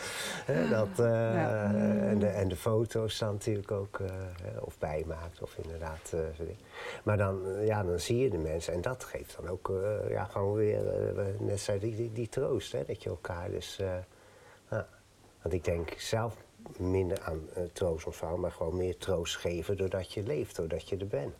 [0.46, 1.74] Hè, dat, eh, Ja.
[2.10, 4.00] en, de, en de foto's dan natuurlijk ook.
[4.00, 4.10] eh,
[4.60, 6.12] of bijmaakt of inderdaad.
[6.14, 6.20] eh,
[7.04, 8.74] maar dan, eh, ja, dan zie je de mensen.
[8.74, 12.12] En dat geeft dan ook eh, ja, gewoon weer, eh, we net zei, die, die,
[12.12, 12.72] die troost.
[12.72, 13.80] Hè, dat je elkaar dus...
[15.42, 15.52] eh.
[15.52, 16.36] Want ik denk zelf
[16.78, 20.98] minder aan eh, troost ontvangen, maar gewoon meer troost geven doordat je leeft, doordat je
[20.98, 21.34] er bent.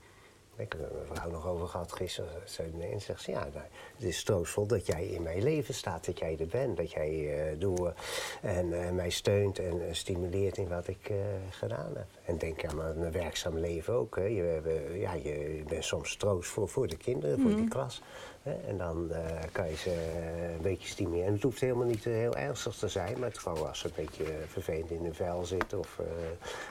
[0.62, 2.30] Ik heb er met mijn vrouw nog over gehad gisteren.
[2.46, 5.74] Zei nee, en zegt ze, ja, nou, het is troostvol dat jij in mijn leven
[5.74, 6.78] staat, dat jij er bent.
[6.78, 7.94] Dat jij eh doe,
[8.42, 11.18] en eh, mij steunt en eh, stimuleert in wat ik eh,
[11.50, 12.08] gedaan heb.
[12.26, 14.16] En denk aan mijn, werkzaam leven ook.
[14.16, 14.26] Hè.
[14.26, 14.62] Je,
[14.94, 18.02] ja, je bent soms troost voor, voor de kinderen, voor die klas.
[18.44, 18.54] Hè.
[18.68, 21.28] En dan eh, kan je ze eh, een beetje stimuleren.
[21.28, 23.88] En het hoeft helemaal niet eh, heel ernstig te zijn, maar het gewoon als ze
[23.88, 26.08] een beetje vervelend in hun vel zitten of uh,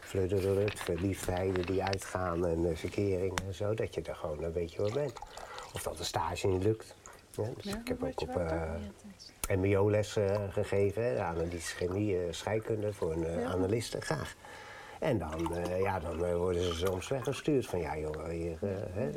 [0.01, 4.93] fludderut, verliefdheden die uitgaan en verkering en zo, dat je er gewoon een beetje wel
[4.93, 5.13] bent.
[5.73, 6.95] Of dat de stage niet lukt.
[7.37, 8.81] Ja, dus Ja, ik heb ook op waar eh,
[9.49, 14.35] het mbo-les eh, gegeven, analytische chemie, scheikunde voor een eh, analiste, graag.
[14.99, 18.59] En dan, ja, dan worden ze soms weggestuurd van ja joh, hier,
[18.93, 19.11] hè,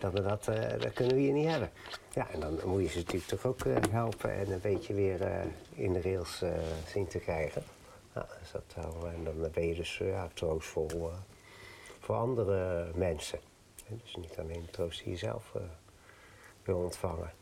[0.00, 1.70] dat, we dat, eh, dat kunnen we hier niet hebben.
[2.12, 5.22] Ja, en dan moet je ze natuurlijk toch ook eh, helpen en een beetje weer
[5.22, 5.44] eh,
[5.74, 6.42] in de rails
[6.86, 7.62] zien te krijgen.
[8.14, 8.84] Ja, dat
[9.14, 11.18] en dan ben je dus ja, troostvol eh,
[11.98, 13.38] voor andere mensen.
[13.86, 15.52] Dus niet alleen troost die je zelf
[16.62, 17.32] wil ontvangen.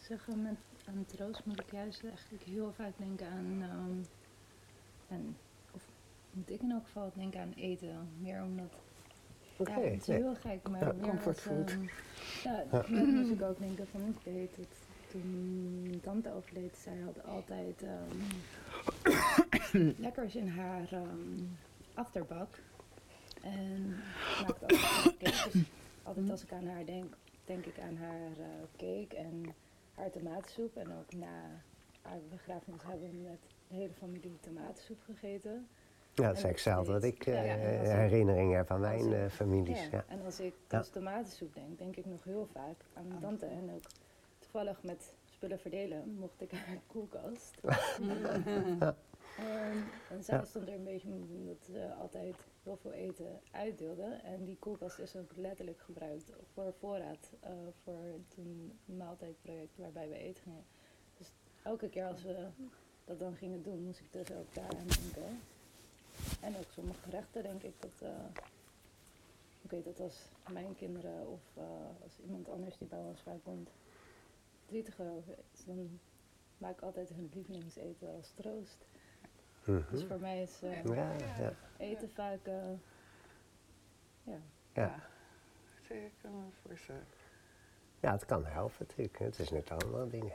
[0.00, 4.06] zeggen met aan troost moet ik juist eigenlijk heel vaak denken aan,
[5.08, 5.36] en,
[5.70, 5.82] of
[6.30, 8.08] moet ik in elk geval denken aan eten.
[8.18, 8.72] Meer omdat,
[9.58, 11.70] Oké, ja, het is heel gek, maar Ja, comfortfood.
[11.70, 11.82] ehm,
[12.42, 14.68] ja, net moest ik ook denken van, ik weet het,
[15.10, 18.18] toen mijn tante overleed, zij had altijd ehm,
[20.06, 21.42] lekkers in haar ehm,
[21.94, 22.58] achterbak.
[23.42, 23.88] En
[24.42, 24.80] maakte altijd
[25.18, 25.50] cake.
[25.52, 25.62] Dus
[26.02, 28.46] altijd als ik aan haar denk, denk ik aan haar eh,
[28.76, 29.54] cake en
[29.94, 30.76] haar tomatensoep.
[30.76, 31.62] En ook na
[32.02, 33.38] haar begrafenis hebben we met
[33.68, 35.66] de hele familie tomatensoep gegeten.
[36.16, 39.06] Ja, dat ik zelf, dat ik eh, Ja, als ik- herinneringen heb aan als mijn
[39.12, 39.78] ik- eh, families.
[39.80, 40.04] Ja, Ja.
[40.08, 40.78] En als ik Ja.
[40.78, 43.46] dus tomatensoep denk, denk ik nog heel vaak aan mijn tante.
[43.46, 43.82] En ook
[44.38, 47.54] toevallig met spullen verdelen mocht ik haar koelkast.
[49.36, 49.76] Ehm,
[50.10, 50.44] en zij Ja.
[50.44, 54.04] stond er een beetje mee omdat ze altijd heel veel eten uitdeelde.
[54.24, 57.50] En die koelkast is ook letterlijk gebruikt voor voorraad eh,
[57.84, 60.64] voor toen een maaltijdproject waarbij we eten gingen.
[61.18, 62.46] Dus elke keer als we
[63.04, 65.38] dat dan gingen doen, moest ik dus ook daar aan denken.
[66.40, 68.42] En ook sommige gerechten denk ik dat, eh,
[69.62, 71.64] ik weet dat als mijn kinderen of eh,
[72.02, 73.70] als iemand anders die bij ons vaak komt
[74.58, 76.00] verdrietig over is, dan
[76.58, 78.86] maak ik altijd hun lievelingseten als troost.
[79.64, 79.82] Mhm.
[79.90, 81.52] Dus voor mij is eh, Ja, ja.
[81.78, 82.72] eten vaak, eh,
[84.22, 84.38] ja,
[84.74, 85.08] Ja.
[85.88, 87.04] Zeker, kan me voorstellen.
[88.06, 89.18] Ja, het kan helpen natuurlijk.
[89.18, 90.32] Het is net andere dingen.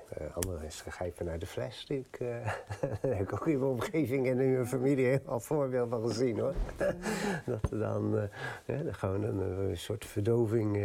[0.47, 2.19] Uh, is grijpen naar de fles natuurlijk.
[2.19, 2.53] eh.
[3.01, 6.39] Daar heb ik ook in mijn omgeving en in mijn familie al voorbeeld van gezien
[6.39, 6.53] hoor.
[7.45, 8.29] dat er dan
[8.65, 10.83] eh, gewoon een, soort verdoving eh,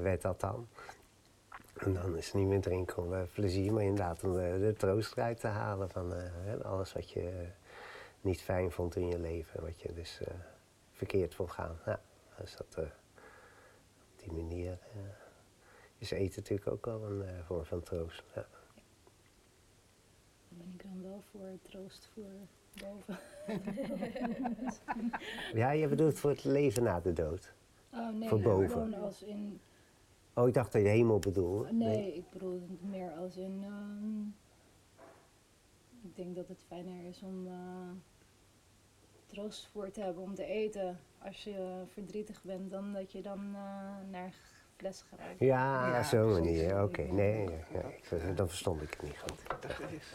[0.00, 0.68] werd dat dan.
[1.74, 5.40] En dan is het niet meer drinken om plezier, maar inderdaad om de, troost eruit
[5.40, 6.12] te halen van
[6.62, 7.46] alles wat je
[8.20, 9.62] niet fijn vond in je leven.
[9.62, 10.20] Wat je dus
[10.92, 11.78] verkeerd vond gaan.
[11.86, 12.00] Ja,
[12.40, 14.78] dus dat, op die manier
[16.04, 18.22] is eten natuurlijk ook wel een eh, vorm van troost.
[18.34, 18.46] Ja.
[20.48, 22.30] dan ben ik dan wel voor troost voor
[22.80, 23.18] boven.
[25.60, 27.52] ja, je bedoelt voor het leven na de dood.
[27.92, 28.68] Oh nee, Voor boven.
[28.70, 29.60] gewoon als in
[30.36, 31.72] Oh, ik dacht dat je hemel bedoelde.
[31.72, 33.60] Nee, ik bedoel het meer als in.
[33.64, 34.20] ehm,
[36.08, 37.90] ik denk dat het fijner is om eh,
[39.26, 43.38] troost voor te hebben om te eten als je verdrietig bent, dan dat je dan
[43.54, 44.34] eh, naar
[44.92, 45.04] fles.
[45.38, 46.44] Ja, Ja, zo'n precies.
[46.44, 46.82] manier.
[46.82, 49.42] Oké, nee, ja, ik, dan verstond ik het niet goed.
[49.60, 50.12] Dat is.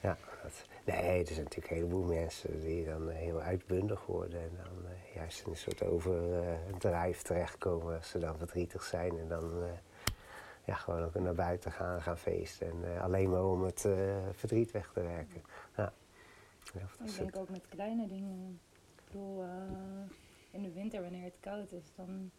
[0.00, 0.52] Ja, dat,
[0.84, 4.90] nee, er zijn natuurlijk een heleboel mensen die dan eh, heel uitbundig worden en dan
[4.90, 9.68] eh, juist in een soort overdrijf terechtkomen als ze dan verdrietig zijn en dan eh,
[10.64, 14.16] ja, gewoon ook naar buiten gaan, gaan feesten en eh, alleen maar om het eh,
[14.32, 15.42] verdriet weg te werken.
[15.76, 15.92] Ja.
[16.74, 17.38] Ja, Ik denk het.
[17.38, 18.60] ook met kleine dingen.
[18.96, 19.48] Ik bedoel, eh,
[20.50, 22.30] in de winter wanneer het koud is, dan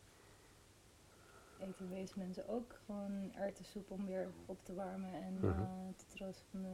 [1.60, 5.46] eten wees mensen ook gewoon erwtensoep om weer op te warmen en Mhm.
[5.62, 6.68] eh, te troosten van de.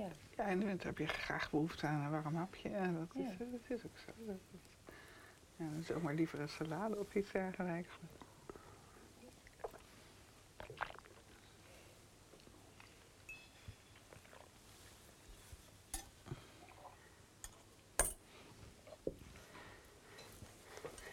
[0.00, 2.68] ja, Ja, in de winter heb je graag behoefte aan een warm hapje.
[2.68, 3.32] En dat, is, Ja.
[3.32, 4.12] eh, dat is ook zo.
[4.26, 4.60] Dat is-
[5.56, 7.98] ja, dan is ook maar liever een salade of iets dergelijks.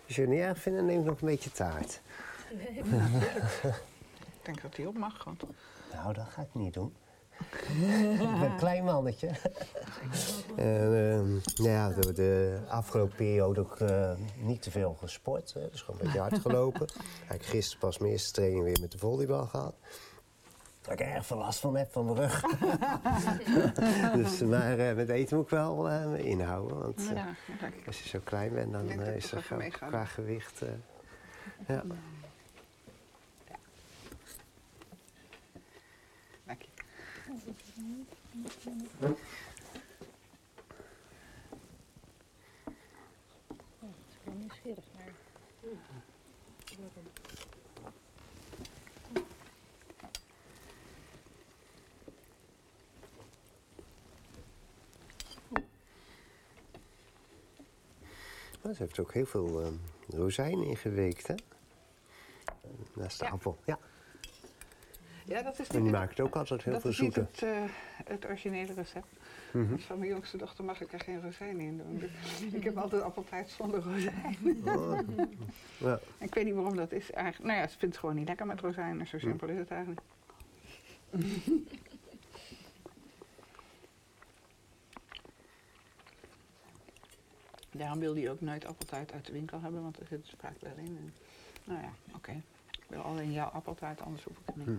[0.10, 2.02] Als je het niet erg vindt, dan neem nog een beetje taart.
[4.40, 5.24] Ik denk dat die op mag.
[5.24, 5.44] Want
[5.94, 6.96] Nou, dat ga ik niet doen.
[8.12, 9.28] ik ben een klein mannetje.
[10.56, 11.32] en, ehm,
[11.64, 15.54] nou ja, de afgelopen periode ook eh, niet te veel gesport.
[15.54, 15.70] Hè.
[15.70, 16.88] Dus gewoon een beetje hard gelopen.
[17.18, 19.76] Eigenlijk gisteren pas mijn eerste training weer met de volleybal gehad.
[20.82, 22.44] Dat ik erg veel last van heb van mijn rug.
[24.24, 26.80] dus, maar eh, met eten moet ik wel eh, me inhouden.
[26.80, 27.36] Want eh, ja,
[27.86, 29.88] als je zo klein bent, dan is er meega.
[29.88, 30.62] qua gewicht...
[31.68, 31.84] ja.
[36.46, 36.68] Dank je.
[38.30, 39.18] ja, ik ben
[44.24, 45.14] wel nieuwsgierig naar.
[58.62, 59.74] Maar ze heeft ook heel veel ehm
[60.18, 61.36] rozijnen ingeweekt, hè?
[62.94, 63.32] Naast de Ja.
[63.32, 63.58] appel.
[63.66, 63.80] Ja,
[65.26, 67.46] Ja, dat is en die maakt ook altijd heel dat veel is niet zoete.
[67.46, 67.70] het, eh,
[68.06, 69.08] het originele recept.
[69.54, 69.76] Mhm.
[69.76, 72.00] Dus van mijn jongste dochter mag ik er geen rozijnen in doen.
[72.00, 72.10] Dus
[72.60, 74.38] ik heb altijd appeltaart zonder rozijn.
[74.66, 75.00] Oh.
[75.78, 76.00] Ja.
[76.18, 77.12] Ik weet niet waarom dat is.
[77.12, 79.08] Eigenlijk, nou ja, ze vindt het gewoon niet lekker met rozijnen.
[79.08, 80.02] Zo simpel is het eigenlijk.
[87.80, 90.76] Daarom wil hij ook nooit appeltaart uit de winkel hebben, want er zit vaak wel
[90.78, 90.98] in.
[90.98, 91.14] En,
[91.64, 92.32] nou ja, oké.
[92.72, 94.66] Ik wil alleen jouw appeltaart, anders hoef ik het niet.
[94.66, 94.78] Hm.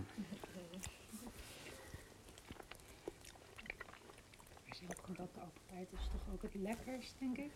[4.69, 7.51] Gebakken appeltaart is toch ook het lekkerst, denk ik?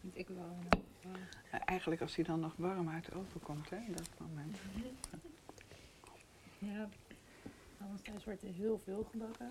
[0.00, 0.56] Vind ik wel.
[1.50, 4.56] Eh, Eigenlijk als hij dan nog warm uit de oven komt, hè, dat moment.
[6.58, 6.88] Ja,
[8.02, 9.50] thuis wordt er heel veel gebakken.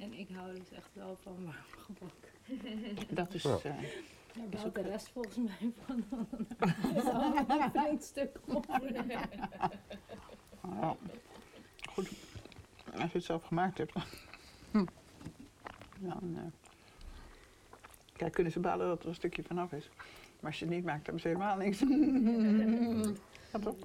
[0.00, 2.32] En ik hou dus echt wel van warm gebak.
[3.10, 3.42] Dat is...
[3.42, 3.58] Ja.
[3.62, 3.72] eh,
[4.34, 6.04] Daar bouwt de rest volgens mij van.
[6.58, 8.66] Dat is allemaal een stuk op.
[10.78, 10.96] Ja.
[11.90, 12.10] Goed.
[12.92, 13.92] Als je het zelf gemaakt hebt,
[15.98, 16.42] dan eh,
[18.16, 19.88] kijk, kunnen ze balen dat er een stukje vanaf is.
[20.40, 21.78] Maar als je het niet maakt, hebben ze helemaal niks.
[23.52, 23.76] Ja, toch?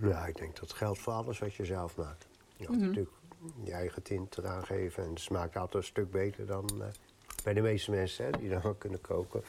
[0.00, 2.26] Ja, ik denk dat geldt voor alles wat je zelf maakt.
[2.56, 2.80] Je Mhm.
[2.80, 3.10] natuurlijk
[3.64, 6.88] je eigen tint eraan geven en het smaakt altijd een stuk beter dan eh,
[7.44, 9.42] bij de meeste mensen hè, die dan wel kunnen koken.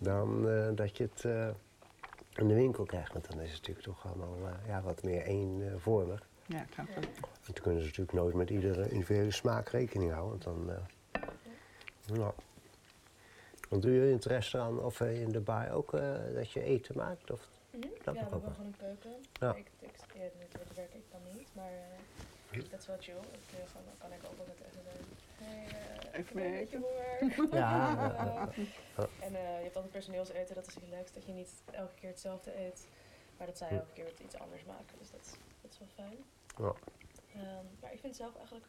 [0.00, 1.48] dan eh, dat je het eh,
[2.34, 3.12] in de winkel krijgt.
[3.12, 4.36] Want dan is het natuurlijk toch allemaal
[4.66, 6.26] ja, wat meer eenvormig.
[6.46, 7.06] Ja, het.
[7.46, 10.44] En toen kunnen ze natuurlijk nooit met iedere individuele smaak rekening houden.
[10.44, 10.76] Want dan,
[12.16, 12.32] ja.
[13.68, 15.90] Want doe je in het restaurant of in de bar ook
[16.34, 17.30] dat je eten maakt?
[17.30, 17.48] Of?
[18.04, 18.50] Dat ja, we ook hebben wel.
[18.54, 19.24] gewoon een keuken.
[19.40, 19.54] Ja.
[19.54, 20.22] Ik, ik, ja,
[20.58, 23.14] dat werk ik dan niet, maar eh, dat is wel chill.
[23.16, 25.04] Ik, eh, gewoon, dan kan ik ook altijd even zeggen,
[25.42, 25.66] hey,
[26.12, 27.16] eh, Even een mee beetje honger.
[27.60, 27.90] Ja,
[28.96, 32.08] ja, En eh, je hebt altijd personeelseten, dat is relaxed, dat je niet elke keer
[32.10, 32.86] hetzelfde eet.
[33.36, 33.74] Maar dat zij Hm.
[33.74, 36.16] elke keer het iets anders maken, dus dat, is- dat is wel fijn.
[36.56, 36.72] Ja.
[37.34, 38.66] Ehm, maar ik vind zelf eigenlijk,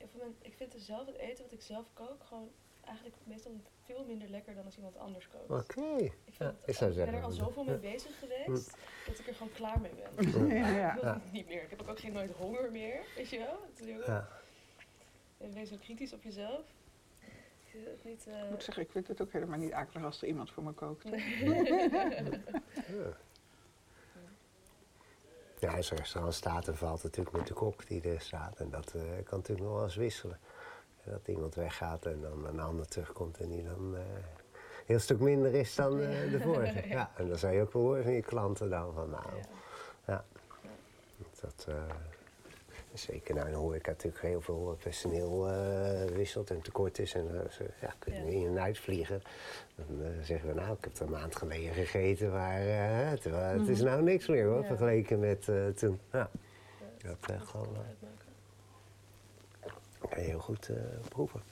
[0.00, 2.50] op het moment, ik vind zelf het eten wat ik zelf kook gewoon
[2.88, 3.52] eigenlijk meestal
[3.84, 5.50] veel minder lekker dan als iemand anders kookt.
[5.62, 6.10] Oké.
[6.38, 8.76] Ja, ik zou ik ben er al zoveel mee bezig geweest
[9.06, 10.46] dat ik er gewoon klaar mee ben.
[10.48, 10.94] Ja, Ik ja.
[10.94, 11.14] wil Ja.
[11.14, 11.62] het niet meer.
[11.62, 13.58] Ik heb ook geen nooit honger meer, weet je wel?
[13.70, 14.28] Het is heel- Ja.
[15.38, 16.60] En Wees zo kritisch op jezelf.
[17.64, 18.26] Ik vind het niet...
[18.26, 20.62] eh, Ik moet zeggen, ik vind het ook helemaal niet akelig als er iemand voor
[20.62, 21.08] me kookt.
[21.08, 21.16] Ja.
[25.60, 28.60] Ja, als een restaurant staat, dan valt het natuurlijk met de kok die er staat.
[28.60, 30.38] En dat eh, kan natuurlijk nog wel eens wisselen.
[31.10, 35.20] Dat iemand weggaat en dan een ander terugkomt en die dan eh, een heel stuk
[35.20, 36.88] minder is dan eh, de vorige.
[36.96, 39.44] Ja, en dan zou je ook wel horen van je klanten dan van nou, Ja.
[40.06, 40.24] ja.
[41.40, 41.74] Dat, eh,
[42.94, 45.48] zeker nou in de horeca natuurlijk heel veel personeel
[46.14, 47.14] wisselt en tekort is.
[47.14, 48.30] En ze ja, kunnen Ja.
[48.30, 49.22] in en uitvliegen.
[49.74, 49.86] Dan
[50.22, 54.26] zeggen we nou, ik heb er een maand geleden gegeten, maar het is nou niks
[54.26, 56.00] meer hoor, vergeleken met toen.
[56.12, 56.30] Ja,
[56.98, 57.76] Dat, gewoon.
[60.08, 60.76] Kan je heel goed eh,
[61.08, 61.42] proeven.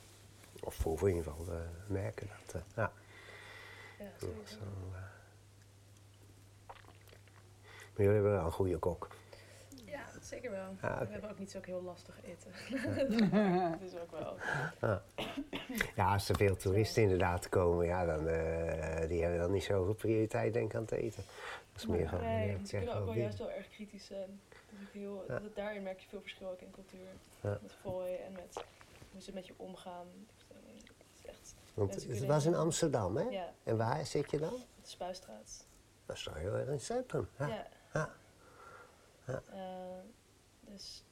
[0.61, 2.55] Of proeven in ieder geval, eh, merken dat.
[2.55, 2.93] eh, ja,
[3.99, 4.57] Ja, sowieso.
[4.95, 5.01] eh.
[7.95, 9.09] Maar jullie hebben wel een goede kok.
[9.85, 10.77] Ja, zeker wel.
[10.81, 10.99] Ah.
[11.01, 12.51] We hebben ook niet zo heel lastig eten.
[13.71, 14.37] dat is ook wel.
[15.97, 19.95] Ja, als er veel toeristen inderdaad komen, ja, dan eh, die hebben dan niet zoveel
[19.95, 21.23] prioriteit denk ik aan het eten.
[21.73, 24.41] Dat is meer gewoon, Nee, ja, ze kunnen ook wel juist wel erg kritisch zijn.
[24.93, 25.39] Heel, Ja.
[25.39, 27.09] dat, daarin merk je veel verschil ook in cultuur.
[27.41, 27.59] Ja.
[27.63, 28.65] Met fooi en met
[29.13, 30.07] hoe ze met je omgaan.
[30.49, 33.23] Het is echt, Want het kunnen- was in Amsterdam, hè?
[33.29, 34.53] ja, En waar zit je dan?
[34.83, 35.67] de Spuistraat.
[36.07, 37.29] Dat is toch heel erg in het centrum.
[37.39, 37.47] Ja.
[37.49, 37.67] Ja.
[37.93, 38.15] Ja.
[39.27, 39.43] Ja.
[39.53, 40.01] Eh,
[40.61, 41.05] dus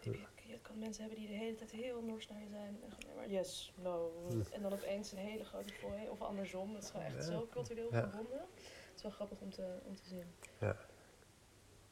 [0.00, 0.10] je,
[0.46, 2.80] je kan mensen hebben die de hele tijd heel nors naar je zijn.
[2.84, 4.12] En gewoon, maar yes, no.
[4.28, 4.40] Hm.
[4.52, 6.08] En dan opeens een hele grote fooi.
[6.08, 6.74] Of andersom.
[6.74, 7.22] Het is gewoon echt Ja.
[7.22, 8.00] zo cultureel Ja.
[8.08, 8.38] verbonden.
[8.38, 10.34] Het is wel grappig om te, om te zien.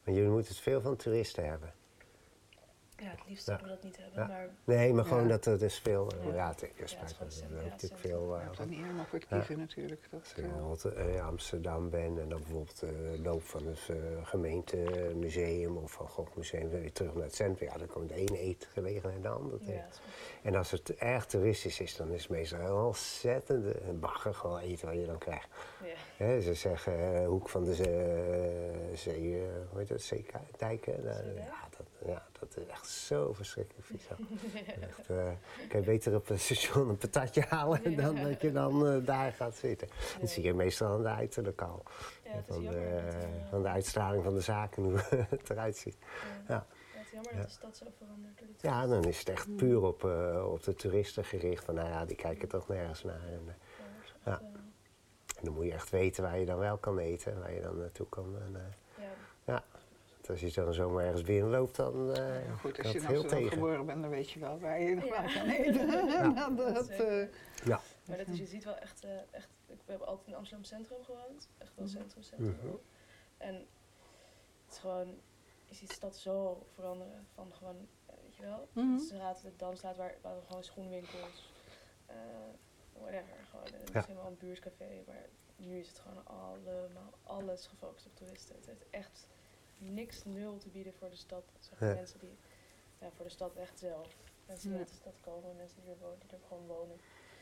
[0.05, 1.72] Maar jullie moeten het veel van toeristen hebben.
[3.05, 3.61] Ja, het liefst Ja.
[3.62, 4.20] we dat niet hebben.
[4.22, 4.26] Ja.
[4.26, 5.11] Maar Nee, maar Ja.
[5.11, 6.11] gewoon dat er dus veel...
[6.11, 6.34] eh, Ja.
[6.34, 8.36] Ja, het is natuurlijk veel...
[8.36, 8.55] Eh, er
[9.09, 9.36] voor te Ja.
[9.38, 10.07] kiezen natuurlijk.
[10.11, 10.20] Dat,
[10.68, 12.90] Als ik eh, in Amsterdam ben en dan bijvoorbeeld eh,
[13.24, 17.78] loop van het eh, gemeentemuseum of van Gogh Museum weer terug naar het centrum, ja,
[17.78, 19.84] dan komt de ene eetgelegenheid naar de andere tegen.
[20.42, 24.59] En als het erg toeristisch is, dan is het meestal een ontzettende een bagger gewoon
[24.59, 25.48] eten wat je dan krijgt.
[25.82, 26.24] ja.
[26.24, 30.94] Hè, ze zeggen hoek van de zee, zee hoe heet dat, zeedijken.
[31.02, 31.36] Zeedijk?
[31.36, 31.68] ja,
[32.07, 34.07] ja, dat is echt zo verschrikkelijk vies.
[34.80, 35.07] Echt,
[35.68, 39.32] kan je beter op het station een patatje halen dan dat je dan eh, daar
[39.32, 39.88] gaat zitten.
[40.20, 41.82] Dat zie je meestal aan de uiterlijk al.
[42.24, 44.98] Ja, van, de, dat, van de uitstraling van de zaken, hoe
[45.28, 45.96] het eruit ziet.
[46.48, 46.55] ja.
[46.55, 46.66] Ja.
[46.94, 47.38] Ja, het is jammer Ja.
[47.38, 50.62] dat de stad zo verandert door Ja, dan is het echt puur op, eh, op
[50.62, 51.64] de toeristen gericht.
[51.64, 53.20] Van nou ja, die kijken toch nergens naar.
[53.32, 53.57] En,
[54.24, 54.40] Ja,
[55.38, 57.78] en dan moet je echt weten waar je dan wel kan eten, waar je dan
[57.78, 58.36] naartoe kan.
[58.44, 58.74] En,
[59.44, 59.64] ja.
[60.29, 63.39] Als je dan zomaar ergens binnenloopt, dan eh ja, goed, als je het in Amsterdam
[63.39, 63.53] tegen.
[63.53, 65.11] geboren bent, dan weet je wel waar je nog Ja.
[65.11, 65.89] waar kan eten.
[66.75, 67.29] Dat, eh,
[67.64, 67.81] Ja.
[68.07, 70.64] Maar dat is, je ziet wel echt, eh, echt ik, we hebben altijd in Amsterdam
[70.64, 71.49] Centrum gewoond.
[71.59, 71.95] Echt wel Mhm.
[71.97, 72.57] centrum, centrum.
[72.62, 72.75] Mhm.
[73.39, 73.55] En
[74.64, 75.20] het is gewoon,
[75.64, 77.89] je ziet de stad zo veranderen van gewoon,
[78.22, 78.97] weet je wel, Mhm.
[78.97, 81.53] de straat, de Damstraat, waar, waar gewoon schoenwinkels,
[82.07, 82.14] eh
[82.93, 83.79] whatever, gewoon, Ja.
[83.93, 88.57] misschien wel een buurscafé, maar nu is het gewoon allemaal, alles gefocust op toeristen.
[88.57, 89.27] Het heeft echt
[89.79, 91.95] niks nul te bieden voor de stad, zeg maar, Ja.
[91.95, 92.37] mensen die,
[92.99, 94.09] ja, voor de stad echt zelf.
[94.47, 94.85] Mensen die Ja.
[94.85, 96.97] uit de stad komen, mensen die er, wonen, die er gewoon wonen.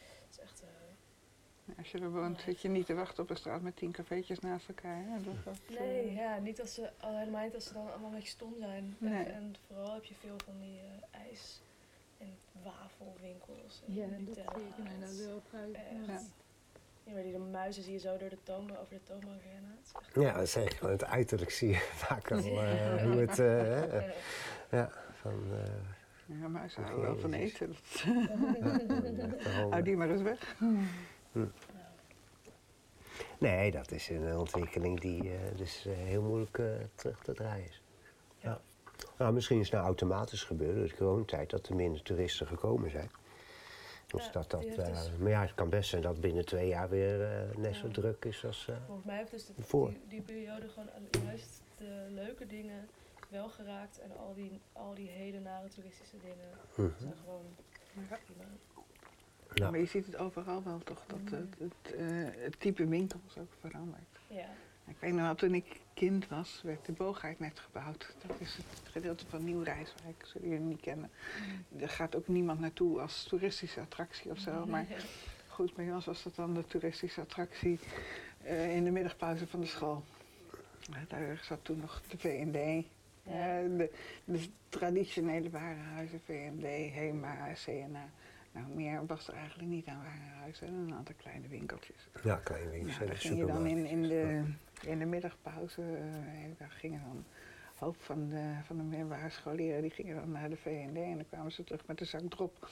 [0.05, 3.35] Het is echt, eh, als je er woont, zit je niet te wachten op de
[3.35, 5.05] straat met tien cafeetjes naast elkaar.
[5.05, 5.23] Hè?
[5.23, 8.09] Dat, dat, eh, Nee, ja, niet als ze, al helemaal niet als ze dan allemaal
[8.09, 8.97] een beetje stom zijn.
[9.01, 9.25] En- Nee.
[9.25, 11.61] En, vooral heb je veel van die eh, ijs-
[12.19, 13.83] en wafelwinkels.
[13.87, 15.75] En Ja, dat zie ik inderdaad wel vaak.
[16.09, 16.23] Echt.
[17.05, 17.13] Ja.
[17.13, 20.15] Maar die de muizen zie je zo door de toonbank, over de toonbank echt...
[20.15, 20.91] Ja, dat.
[20.91, 21.77] Het uiterlijk zie je
[22.07, 23.39] vaak al eh, hoe het...
[23.39, 24.13] eh, hè,
[24.77, 25.33] ja, van...
[25.53, 26.49] eh, Ja,
[26.83, 27.75] houden wel van eten.
[29.71, 30.57] Hou die maar eens weg.
[33.39, 36.61] Nee, dat is een ontwikkeling die eh, dus heel moeilijk
[36.95, 37.83] terug te draaien is.
[38.39, 38.61] Ja.
[39.19, 42.91] Nou, misschien is het nou automatisch gebeurd door de coronatijd dat er minder toeristen gekomen
[42.91, 43.11] zijn.
[44.13, 46.69] Dus Ja, dat, dat, eh, dus- maar ja, het kan best zijn dat binnen twee
[46.69, 48.69] jaar weer eh, net zo druk is als...
[48.69, 49.89] eh, Volgens mij heeft dus de, Voor.
[49.89, 52.89] die, die periode gewoon al- juist de leuke dingen
[53.29, 53.99] wel geraakt.
[54.01, 56.99] En al die, al die hele nare toeristische dingen mhm.
[57.01, 57.45] zijn gewoon
[57.97, 58.45] prima.
[59.55, 59.71] Ja.
[59.71, 62.07] Maar je ziet het overal wel toch, dat het, het, eh,
[62.45, 64.19] het type winkels ook verandert.
[64.27, 64.49] Ja,
[64.87, 68.15] Ik weet nog wel, toen ik kind was, werd de Boogheid net gebouwd.
[68.27, 71.11] Dat is het gedeelte van Nieuw Rijswijk, zullen jullie niet kennen.
[71.79, 74.67] Er gaat ook niemand naartoe als toeristische attractie of zo.
[74.67, 74.87] Maar
[75.49, 77.79] goed, bij ons was dat dan de toeristische attractie
[78.43, 80.05] eh, in de middagpauze van de school.
[81.09, 82.87] Daar zat toen nog de V&D.
[83.25, 83.63] Ja.
[83.63, 83.91] de,
[84.25, 88.11] de traditionele warenhuizen, V&D, HEMA, CNA.
[88.53, 92.09] Nou, meer was er eigenlijk niet aan warenhuizen en een aantal kleine winkeltjes.
[92.23, 92.99] Ja, klein winkeltjes.
[93.01, 94.45] Ja, daar ging je dan in, in, de,
[94.87, 95.83] in de middagpauze,
[96.59, 97.25] daar gingen dan een
[97.75, 101.29] hoop van de, van de middelbare scholieren, die gingen dan naar de V&D en dan
[101.29, 102.69] kwamen ze terug met een zak drop.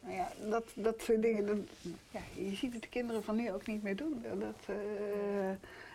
[0.00, 1.56] Nou ja, dat, dat soort dingen, dat,
[2.10, 4.24] ja, je ziet het de kinderen van nu ook niet meer doen.
[4.38, 5.50] Dat, eh,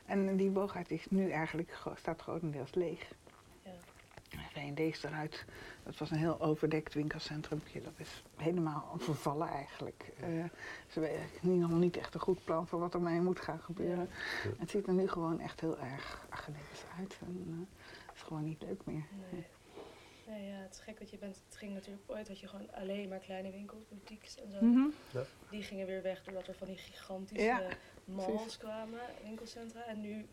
[0.05, 3.11] en die boogheid is nu eigenlijk, staat grotendeels leeg.
[3.63, 3.71] ja.
[4.29, 5.45] De V&D is eruit.
[5.87, 7.81] Dat was een heel overdekt winkelcentrumpje.
[7.81, 10.11] Dat is helemaal vervallen eigenlijk.
[10.19, 10.27] Eh,
[10.87, 13.59] ze hebben eigenlijk nog niet echt een goed plan voor wat er mee moet gaan
[13.59, 14.09] gebeuren.
[14.57, 17.17] Het ziet er nu gewoon echt heel erg academisch uit.
[17.21, 19.05] En, eh, het is gewoon niet leuk meer.
[19.31, 19.45] Nee.
[20.27, 21.41] Nee, ja, het is gek dat je bent.
[21.47, 24.65] Het ging natuurlijk ooit had je gewoon alleen maar kleine winkels, boutiques en zo.
[24.65, 24.87] Mhm.
[25.49, 27.61] Die gingen weer weg doordat er van die gigantische Ja,
[28.05, 29.85] malls kwamen, winkelcentra.
[29.85, 30.25] En nu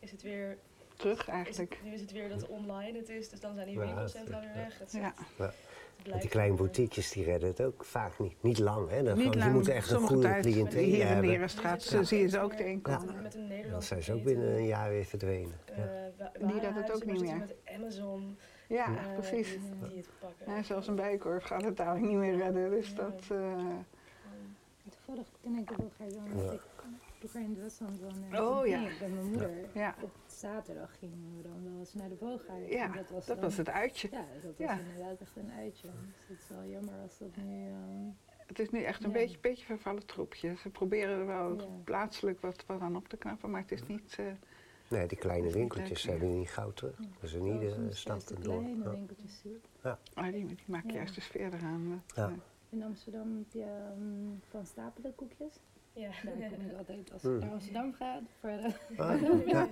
[0.00, 0.58] is het weer,
[0.96, 1.72] Terug is eigenlijk.
[1.74, 4.32] het, nu is het weer dat online het is, dus dan zijn die Ja, winkelcentra
[4.40, 4.78] dat- weer weg.
[4.78, 5.14] Het, Ja.
[5.36, 8.42] het die kleine boutiques die redden het ook vaak niet.
[8.42, 9.02] Niet lang, hè?
[9.02, 10.42] Dat Niet gewoon- lang, Je moet echt een sommige goede tijd.
[10.44, 11.30] cliëntele Hier in de hebben.
[11.30, 12.02] Herenstraat Ja.
[12.02, 12.58] zie je ze ook Ja.
[12.58, 13.22] erin komen.
[13.22, 15.52] Met een Dan zijn ze ook binnen een jaar weer verdwenen.
[15.64, 15.76] eh,
[16.18, 16.30] Ja.
[16.38, 17.36] Die redden het ook niet meer.
[17.36, 18.36] Met Amazon,
[18.68, 19.50] Ja, eh, precies.
[19.50, 20.54] Die, die het pakken.
[20.54, 22.70] Ja, zelfs een bijenkorf gaat het dadelijk niet meer redden.
[22.70, 22.94] Dus Ja.
[22.96, 23.20] dat...
[23.30, 23.38] eh,
[24.90, 26.44] Toevallig ken ik de Bulgaar dan, Ja.
[26.44, 26.60] dat ik
[27.28, 28.42] vroeger in Duitsland woonde.
[28.42, 28.80] Oh, En ja.
[28.80, 29.50] met mijn moeder.
[29.74, 32.60] ja, Op zaterdag gingen we dan wel eens naar de Bulgaar.
[32.60, 34.08] ja, En dat was, dat dan- was het uitje.
[34.10, 34.78] Ja, dat was Ja.
[34.78, 35.88] inderdaad echt een uitje.
[35.88, 37.66] Dus het is wel jammer als dat nu...
[37.68, 38.08] ehm,
[38.46, 39.16] Het is nu echt een Ja.
[39.18, 40.56] beetje, beetje vervallen troepje.
[40.56, 41.66] Ze proberen er wel Ja.
[41.84, 44.16] plaatselijk wat, wat aan op te knappen, maar het is niet...
[44.18, 44.26] eh,
[44.88, 46.96] Nee, die kleine winkeltjes zijn nu niet gauw terug.
[46.96, 48.58] Dat is in iedere soms stad en dorp.
[48.60, 48.90] kleine Ja.
[48.90, 49.60] winkeltjes zie.
[50.14, 50.94] ah, die, die maken Ja.
[50.94, 52.02] juist de sfeer eraan.
[52.14, 52.28] Ja.
[52.28, 52.32] eh,
[52.68, 55.54] In Amsterdam heb je ehm, van Stapelen koekjes.
[55.94, 56.08] Ja.
[56.24, 57.34] Daar kom ik altijd als Hmm.
[57.36, 58.18] ik naar Amsterdam ga.
[58.40, 58.72] Voor de,
[59.02, 59.68] Ah, ja.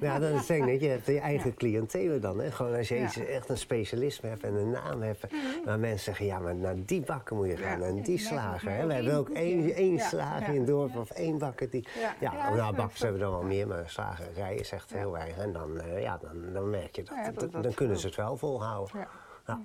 [0.00, 0.80] ja, dat is denk ik.
[0.80, 2.40] Je hebt je eigen cliëntele dan.
[2.40, 2.50] Hè?
[2.50, 3.04] Gewoon als je Ja.
[3.04, 5.26] iets- echt een specialisme hebt en een naam hebt.
[5.64, 7.80] Maar mensen zeggen, ja, maar naar die bakker moet je gaan.
[7.80, 7.86] Ja.
[7.86, 8.70] En die Ja, slager.
[8.70, 8.86] Hè?
[8.86, 10.52] We hebben ook één, één Ja, slager ja.
[10.52, 11.88] in het dorp of één bakker die...
[12.00, 15.36] ja, Ja, ja, nou, bakkers hebben dan wel meer, maar slagerij is echt heel erg.
[15.38, 17.98] En dan, eh, ja, dan, dan merk je dat, Ja, dat- dat- dat dan kunnen
[17.98, 19.06] ze het wel volhouden.
[19.46, 19.60] Ja.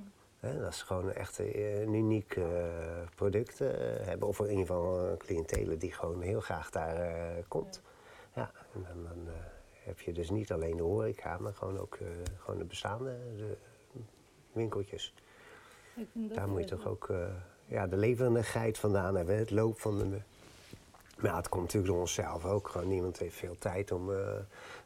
[0.54, 2.44] Dat is gewoon echt eh, een uniek eh,
[3.16, 3.70] product eh,
[4.02, 4.28] hebben.
[4.28, 7.82] Of in ieder geval een cliëntele die gewoon heel graag daar eh, komt.
[8.36, 9.34] Ja, en dan, dan eh,
[9.84, 13.56] heb je dus niet alleen de horeca, maar gewoon ook eh, gewoon de bestaande de
[14.52, 15.14] winkeltjes.
[16.14, 17.28] Daar moet je toch ook eh,
[17.66, 20.20] ja, de levendigheid vandaan hebben, het loop van de...
[21.16, 22.68] Maar het komt natuurlijk door onszelf ook.
[22.68, 24.38] Gewoon niemand heeft veel tijd om eh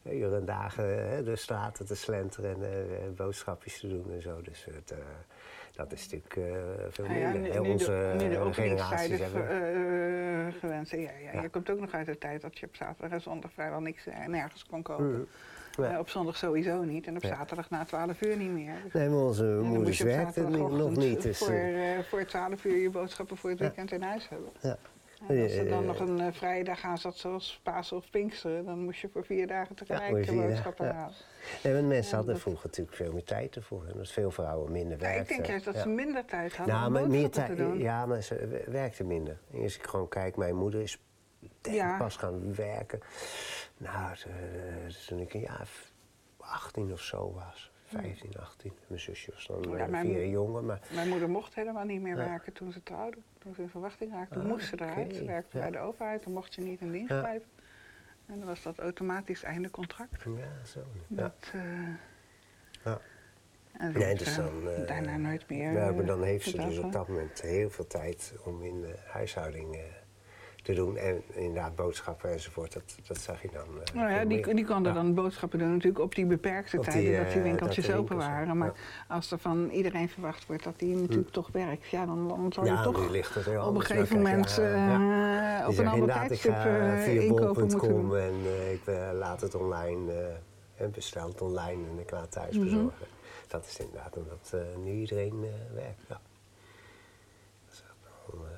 [0.03, 4.41] uren en dagen de straten te slenteren en eh, boodschapjes te doen en zo.
[4.41, 4.97] Dus het, eh,
[5.79, 6.43] dat is natuurlijk eh,
[6.89, 9.49] veel Nou ja, nu, nu onze nu de eh, generaties openingstijden hebben...
[10.53, 11.01] eh, gewend zijn.
[11.01, 11.41] Ja, ja.
[11.41, 14.03] Je komt ook nog uit de tijd dat je op zaterdag en zondag vrijwel niks
[14.27, 15.11] nergens kon kopen.
[15.11, 15.21] Mhm.
[15.81, 15.91] Ja.
[15.93, 18.73] Eh, op zondag sowieso niet en op zaterdag na 12 uur niet meer.
[18.83, 21.21] Dus Nee, maar onze moeders ni- nog niet.
[21.21, 24.49] Dus, voor, eh, voor 12 uur je boodschappen voor het weekend in huis hebben.
[25.27, 28.65] En als er dan nog een eh, vrije dag aan zat, zoals Pasen of Pinksteren,
[28.65, 30.93] dan moest je voor vier dagen tegelijk de boodschappen ja.
[30.93, 31.15] halen.
[31.63, 33.85] nee, want mensen hadden dat- vroeger natuurlijk veel meer tijd ervoor.
[33.87, 35.21] En dat veel vrouwen minder Ja, werkten.
[35.21, 37.49] ik denk juist dat ze minder tijd hadden Nou, om maar meer tijd.
[37.49, 37.77] te doen.
[37.79, 39.37] Ja, maar ze w- werkte minder.
[39.61, 40.99] Als ik gewoon kijk, mijn moeder is
[41.61, 41.97] Ja.
[41.97, 42.99] pas gaan werken.
[43.77, 44.15] Nou,
[45.07, 45.91] toen ik een jaar of
[46.37, 47.71] 18 of zo was.
[47.85, 48.73] 15, 18.
[48.87, 50.63] Mijn zusje was dan Ja, eh, vier jonger.
[50.63, 53.17] Maar Mijn moeder mocht helemaal niet meer werken toen ze trouwde.
[53.39, 55.15] Toen ze in verwachting raakte, toen Ah, moest ze eruit.
[55.15, 55.63] Ze werkte Ja.
[55.63, 57.19] bij de overheid, dan mocht ze niet in dienst Ja.
[57.19, 57.47] blijven.
[58.25, 60.23] En dan was dat automatisch einde contract.
[60.23, 60.79] ja, zo.
[61.07, 61.15] Ja.
[61.15, 61.61] Dat, eh,
[62.83, 62.99] Ja.
[63.77, 65.71] en Nee, dus heeft, dan, eh, eh, daarna nooit meer.
[65.71, 68.81] Ja, maar eh, dan heeft ze dus op dat moment heel veel tijd om in
[68.81, 69.81] de huishouding eh,
[70.69, 70.97] te doen.
[70.97, 73.65] En inderdaad boodschappen enzovoort, dat, dat zag je dan.
[73.85, 74.93] eh, Nou ja, die, die kon er Ja.
[74.93, 77.95] dan boodschappen doen natuurlijk op die beperkte Op die, tijden dat die eh, winkeltjes dat
[77.95, 78.47] open waren.
[78.47, 78.53] ja.
[78.53, 78.73] Maar
[79.07, 82.65] als er van iedereen verwacht wordt dat die natuurlijk toch werkt, ja, dan, dan zal
[82.65, 83.85] je Ja, toch ligt het op een anders.
[83.85, 88.17] gegeven moment eh, Die op een ander tijdstip via inkopen moeten doen.
[88.17, 88.33] en
[88.71, 88.81] ik
[89.13, 90.35] laat het online
[90.77, 92.63] en bestel het online en ik laat het thuis Mhm.
[92.63, 93.05] bezorgen.
[93.47, 95.39] Dat is inderdaad omdat nu iedereen
[95.73, 96.01] werkt.
[96.07, 96.19] Ja.
[97.65, 97.95] Dat is echt
[98.31, 98.51] wel, eh,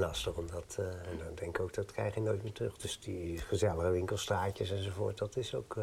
[0.00, 2.76] lastig om dat, eh, en dan denk ik ook dat krijg je nooit meer terug.
[2.76, 5.82] Dus die gezellige winkelstraatjes enzovoort, dat is ook eh,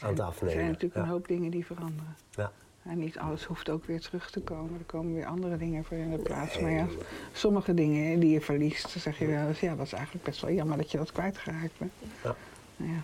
[0.00, 0.54] aan het Er afnemen.
[0.54, 1.00] zijn natuurlijk ja.
[1.02, 2.16] een hoop dingen die veranderen.
[2.30, 2.52] Ja.
[2.82, 4.78] En niet alles hoeft ook weer terug te komen.
[4.78, 6.58] Er komen weer andere dingen voor in de plaats.
[6.58, 6.86] Maar ja,
[7.32, 10.40] sommige dingen die je verliest, dan zeg je wel eens, ja, dat is eigenlijk best
[10.40, 11.92] wel jammer dat je dat kwijtgeraakt bent.
[12.24, 12.36] Ja.
[12.76, 13.02] Ja.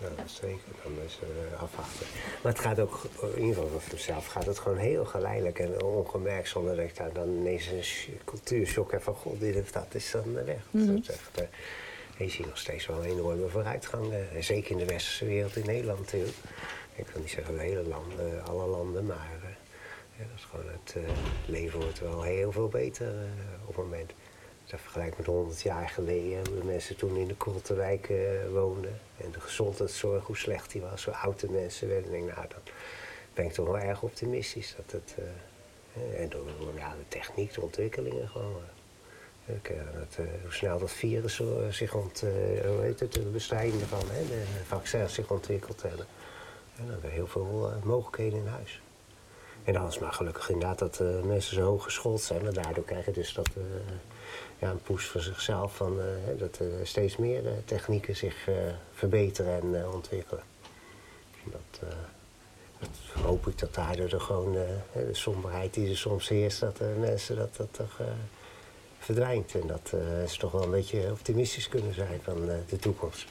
[0.00, 0.58] Ja, zeker.
[0.82, 1.18] Dan is
[1.52, 2.06] uh, afwachten.
[2.42, 3.00] Maar het gaat ook,
[3.34, 6.96] in ieder geval voor mezelf, gaat het gewoon heel geleidelijk en ongemerkt zonder dat ik
[6.96, 10.44] daar dan ineens een sh- cultuurshock heb van god, dit of dat is dan eh,
[10.44, 10.56] weg.
[10.70, 10.86] Mhm.
[10.86, 11.46] Dat is echt, eh,
[12.18, 14.12] je ziet nog steeds wel een enorme vooruitgang.
[14.12, 16.12] eh, zeker in de westerse wereld, in Nederland.
[16.94, 19.48] Ik wil niet zeggen de hele landen, eh, alle landen, maar eh,
[20.18, 21.02] ja, dat is gewoon het eh,
[21.46, 23.22] leven wordt wel heel veel beter eh,
[23.68, 24.12] op het moment.
[24.70, 28.16] Dat vergelijkt met 100 jaar geleden, hoe de mensen toen in de Kortewijk eh
[28.52, 29.00] woonden.
[29.16, 32.10] En de gezondheidszorg, hoe slecht die was, hoe oud de mensen werden.
[32.10, 32.60] denk ik, nou, dan
[33.34, 34.74] ben ik toch wel erg optimistisch.
[34.76, 35.16] Dat het,
[35.94, 36.46] eh, en door,
[36.76, 38.62] ja, de techniek, de ontwikkelingen gewoon.
[39.46, 42.20] eh, dat, hoe snel dat virus zich ont,
[42.66, 46.06] hoe heet het, de bestrijding ervan, hè, de vaccins zich ontwikkeld hebben.
[46.76, 48.82] En dan hebben we heel veel mogelijkheden in huis.
[49.64, 52.42] En dan is maar gelukkig inderdaad dat mensen zo hoog geschoold zijn.
[52.42, 53.48] Maar daardoor krijg je dus dat,
[54.60, 55.76] ja, een push voor zichzelf.
[55.76, 58.54] Van, eh, hè, dat er steeds meer eh, technieken zich eh,
[58.92, 60.42] verbeteren en eh, ontwikkelen.
[61.44, 61.88] Dat, eh,
[62.78, 66.60] dat hoop ik dat daardoor de, gewoon, eh, hè, de somberheid die er soms heerst,
[66.60, 68.06] dat de mensen dat, dat toch eh,
[68.98, 69.54] verdwijnt.
[69.54, 73.26] En dat eh, ze toch wel een beetje optimistisch kunnen zijn van eh, de toekomst.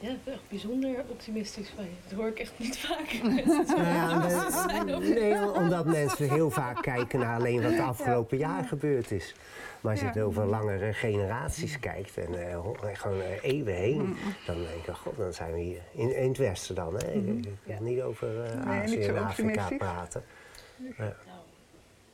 [0.00, 1.90] Ja, echt bijzonder optimistisch van je.
[2.08, 3.20] Dat hoor ik echt niet vaak.
[3.22, 9.10] Nou ja, nee, omdat mensen heel vaak kijken naar alleen wat de afgelopen jaar gebeurd
[9.10, 9.34] is.
[9.80, 14.16] Maar als je het over langere generaties kijkt en eh, gewoon eh, eeuwen heen, Mm.
[14.46, 16.94] dan denk ik, god, dan zijn we hier in, in het Westen dan.
[16.94, 17.12] Hè?
[17.12, 19.76] Ik- Ik wil niet over eh, Nee, Azië en Afrika optimistisch.
[19.78, 20.22] praten.
[20.98, 21.12] Nou,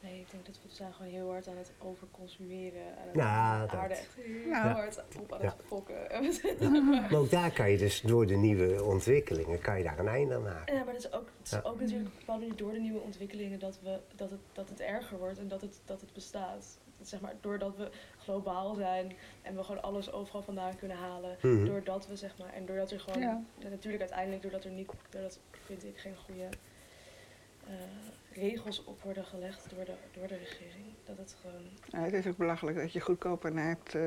[0.00, 2.82] nee, ik denk dat we zijn gewoon heel hard aan het overconsumeren.
[2.82, 3.90] Aan het de aarde dat.
[3.98, 4.72] echt heel Ja.
[4.72, 5.46] hard op aan Ja.
[5.46, 6.10] het fokken.
[6.10, 9.78] En we zitten maar- Maar ook daar kan je dus door de nieuwe ontwikkelingen, kan
[9.78, 10.74] je daar een einde aan maken.
[10.74, 11.60] Ja, maar het is ook, het is Ja.
[11.64, 14.68] ook natuurlijk op een bepaalde manier door de nieuwe ontwikkelingen dat, we, dat, het, dat
[14.68, 16.78] het erger wordt en dat het, dat het bestaat.
[17.06, 21.36] Zeg maar, doordat we globaal zijn en we gewoon alles overal vandaan kunnen halen.
[21.42, 21.64] Mhm.
[21.64, 23.42] Doordat we zeg maar, en doordat er gewoon, Ja.
[23.70, 26.48] natuurlijk uiteindelijk doordat er niet, doordat vind ik geen goede
[27.66, 27.72] eh,
[28.32, 30.84] regels op worden gelegd door de, door de regering.
[31.04, 34.02] Dat het gewoon, Ja, het is ook belachelijk dat je goedkoper naar het eh,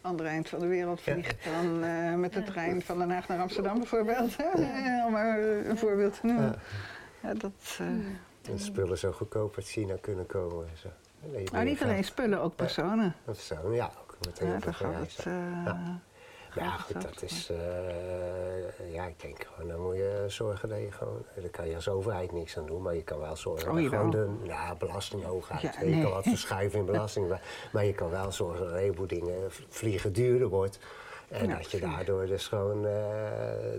[0.00, 1.12] andere eind van de wereld Ja.
[1.12, 2.46] vliegt dan eh, met de Ja.
[2.46, 4.36] trein van Den Haag naar Amsterdam bijvoorbeeld.
[5.06, 6.44] Om maar een voorbeeld te noemen.
[6.44, 6.58] Ja.
[7.28, 7.86] Ja, dat, eh,
[8.52, 10.88] En spullen zo goedkoop uit China kunnen komen en zo.
[11.22, 13.14] Nee, je maar bent niet alleen spullen, ook personen.
[13.36, 15.32] Zo, ja, ook met heel Ja, daar gaat eh,
[15.64, 16.00] Ja.
[16.54, 17.50] Ja, goed, dat is.
[17.50, 21.24] eh, ja, ik denk gewoon, dan moet je zorgen dat je gewoon.
[21.40, 23.82] Daar kan je als overheid niks aan doen, maar je kan wel zorgen Oh, dat
[23.82, 24.10] jawel.
[24.10, 25.60] gewoon de ja, belasting hoog gaat.
[25.62, 27.42] Ja, je kan wat verschuiven in belasting, maar,
[27.72, 29.34] maar je kan wel zorgen dat een heleboel dingen
[29.68, 30.78] vliegen duurder wordt.
[31.28, 32.92] En Ja, dat je daardoor dus gewoon, eh,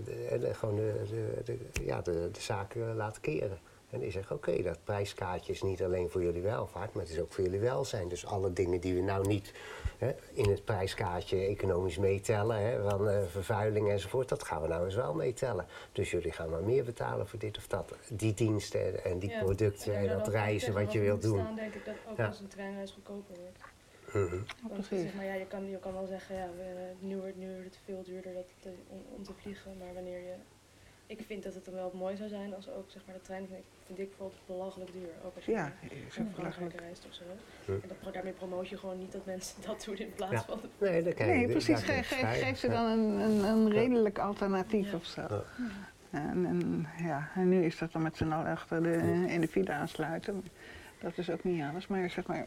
[0.04, 3.58] de, gewoon de, ja, de, de zaken laat keren.
[3.94, 7.20] En die zeggen, oké, dat prijskaartje is niet alleen voor jullie welvaart, maar het is
[7.20, 8.08] ook voor jullie welzijn.
[8.08, 9.52] Dus alle dingen die we nou niet
[9.98, 14.84] hè, in het prijskaartje economisch meetellen, hè, van eh, vervuiling enzovoort, dat gaan we nou
[14.84, 15.66] eens wel meetellen.
[15.92, 19.38] Dus jullie gaan maar meer betalen voor dit of dat, die diensten en die Ja,
[19.42, 21.38] producten en dat reizen wat je wilt doen.
[21.40, 22.26] Staan, denk ik dat ook Ja.
[22.26, 23.58] als een treinreis goedkoper wordt.
[24.62, 25.00] Want precies.
[25.02, 27.64] zeg maar, ja, je, kan, je kan wel zeggen, ja, we, nu, wordt, nu wordt
[27.64, 29.78] het veel duurder dat, te- om, om te vliegen.
[29.78, 30.32] Maar wanneer je...
[31.06, 33.46] Ik vind dat het dan wel mooi zou zijn als ook zeg maar, de trein
[33.46, 35.08] vind ik, vind ik bijvoorbeeld belachelijk duur.
[35.24, 35.72] Ook als je Ja, naar
[36.08, 36.80] Frankrijk belachelijk.
[36.80, 37.22] reist of zo.
[37.64, 37.72] Hm.
[37.72, 40.42] En dat, daarmee promoot je gewoon niet dat mensen dat doen in plaats Ja.
[40.42, 40.60] van...
[40.78, 41.66] Nee, Nee, precies.
[41.66, 42.46] daar Ge- kun je ge- verschuiven.
[42.46, 44.96] geef ze dan een, een, een redelijk alternatief Ja.
[44.96, 45.20] of zo.
[45.20, 45.42] Ja.
[46.10, 48.92] En, en, ja, en nu is dat dan met z'n allen achter de,
[49.28, 50.44] in de file aansluiten.
[51.00, 51.86] Dat is ook niet alles.
[51.86, 52.46] Maar zeg maar,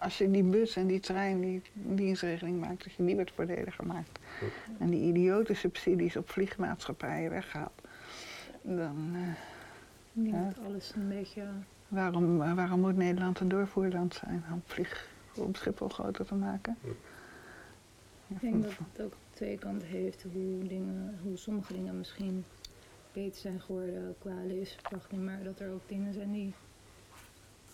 [0.00, 3.86] als je die bus en die trein, die dienstregeling maakt, dat je die wat voordeliger
[3.86, 4.18] maakt.
[4.78, 7.80] En die idiote subsidies op vliegmaatschappijen weghaalt.
[8.62, 9.28] Dan, eh,
[10.12, 10.44] Ik denk Ja.
[10.54, 11.42] dat alles een beetje...
[11.88, 16.76] waarom, eh, waarom moet Nederland een doorvoerland zijn om, vlieg, om Schiphol groter te maken?
[16.82, 16.90] Ja,
[18.26, 22.44] Ik denk dat het ook twee kanten heeft, hoe, dingen, hoe sommige dingen misschien
[23.12, 26.52] beter zijn geworden qua levensverwachting, maar dat er ook dingen zijn die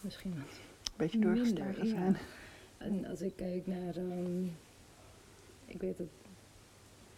[0.01, 0.61] misschien wat
[0.97, 1.90] beetje doorgeslagen ja.
[1.90, 2.16] zijn.
[2.78, 4.44] En als ik kijk naar, ehm,
[5.64, 6.06] ik weet dat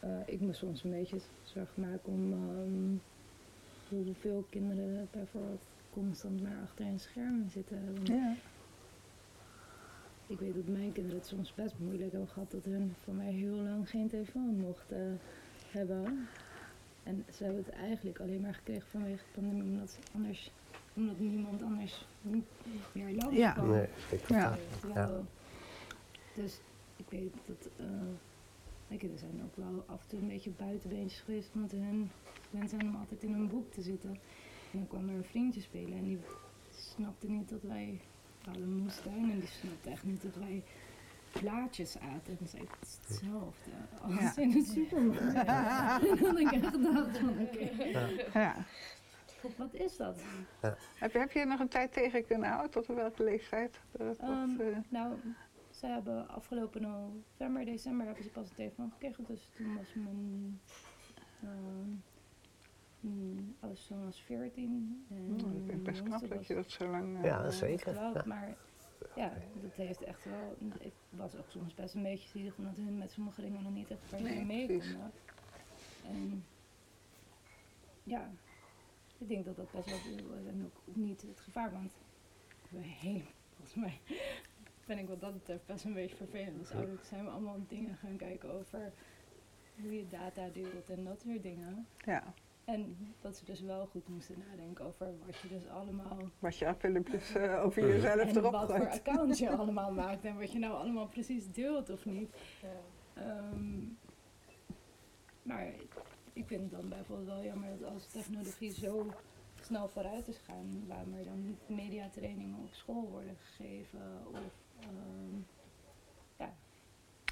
[0.00, 2.96] eh, ik me soms een beetje zorgen maak om ehm,
[3.88, 7.94] hoeveel kinderen bijvoorbeeld constant maar achter een scherm zitten.
[7.94, 8.34] Want Ja.
[10.26, 13.32] Ik weet dat mijn kinderen het soms best moeilijk hebben gehad dat hun van mij
[13.32, 15.20] heel lang geen telefoon mochten
[15.70, 16.28] hebben.
[17.02, 20.50] En ze hebben het eigenlijk alleen maar gekregen vanwege de pandemie, omdat, ze anders,
[20.98, 22.44] omdat niemand anders niet
[22.92, 23.52] meer langs Ja.
[23.52, 23.70] kwam.
[23.70, 24.58] Nee, ik Ja.
[24.80, 25.24] Terwijl-
[26.34, 26.60] Dus
[26.96, 27.86] ik weet dat uh,
[28.88, 32.10] mijn kinderen zijn ook wel af en toe een beetje buitenbeentjes geweest, omdat hun
[32.50, 34.10] gewend zijn om altijd in een boek te zitten.
[34.72, 36.18] En dan kwam er een vriendje spelen en die
[36.70, 38.00] snapte niet dat wij
[38.44, 40.62] hadden een moestuin en die snapte echt niet dat wij
[41.32, 42.36] plaatjes aten.
[42.40, 43.70] En zei ik, het is hetzelfde
[44.02, 44.42] als ja.
[44.42, 45.48] in de supermarkt.
[46.10, 47.70] en dan ik echt gedacht van, oké.
[48.38, 48.54] Ja.
[49.56, 50.20] Wat is dat?
[50.62, 50.76] Ja.
[50.94, 52.70] Heb, je, heb je nog een tijd tegen kunnen houden?
[52.70, 53.80] Tot welke leeftijd?
[53.90, 54.76] Dat, um, uh...
[54.88, 55.14] Nou,
[55.70, 59.24] ze hebben afgelopen november, december hebben ze pas een telefoon gekregen.
[59.24, 60.60] Dus toen was mijn
[61.44, 62.02] um,
[63.60, 65.06] oudste zoon was 14.
[65.10, 67.16] En oh, ik vind best knap dat je dat zo lang...
[67.16, 67.94] Uh, ja, zeker.
[67.94, 68.22] ja.
[68.26, 68.56] Maar
[69.14, 69.32] ja,
[69.62, 70.56] dat heeft echt wel...
[70.78, 73.90] Ik was ook soms best een beetje zielig omdat hun met sommige dingen nog niet
[73.90, 75.12] echt per se mee konden.
[76.04, 76.44] En
[78.02, 78.30] ja,
[79.18, 81.92] ik denk dat dat best wel en ook niet het gevaar, want
[83.54, 84.00] volgens mij
[84.86, 86.58] ben ik wat dat betreft best een beetje vervelend.
[86.58, 88.92] Dus ouders zijn we allemaal dingen gaan kijken over
[89.82, 91.86] hoe je data deelt en dat soort dingen.
[92.04, 92.34] Ja.
[92.64, 96.18] En dat ze dus wel goed moesten nadenken over wat je dus allemaal...
[96.38, 100.38] Wat je filmpjes uh, over jezelf en erop wat voor accounts je allemaal maakt en
[100.38, 102.36] wat je nou allemaal precies deelt of niet.
[102.62, 103.50] Ja.
[103.52, 103.98] Um,
[105.42, 105.66] maar
[106.38, 109.06] ik vind het dan bijvoorbeeld wel jammer dat als technologie zo
[109.60, 114.00] snel vooruit is gaan, waarom er dan niet mediatrainingen op school worden gegeven
[114.32, 114.52] of
[114.84, 115.46] um,
[116.36, 116.52] ja.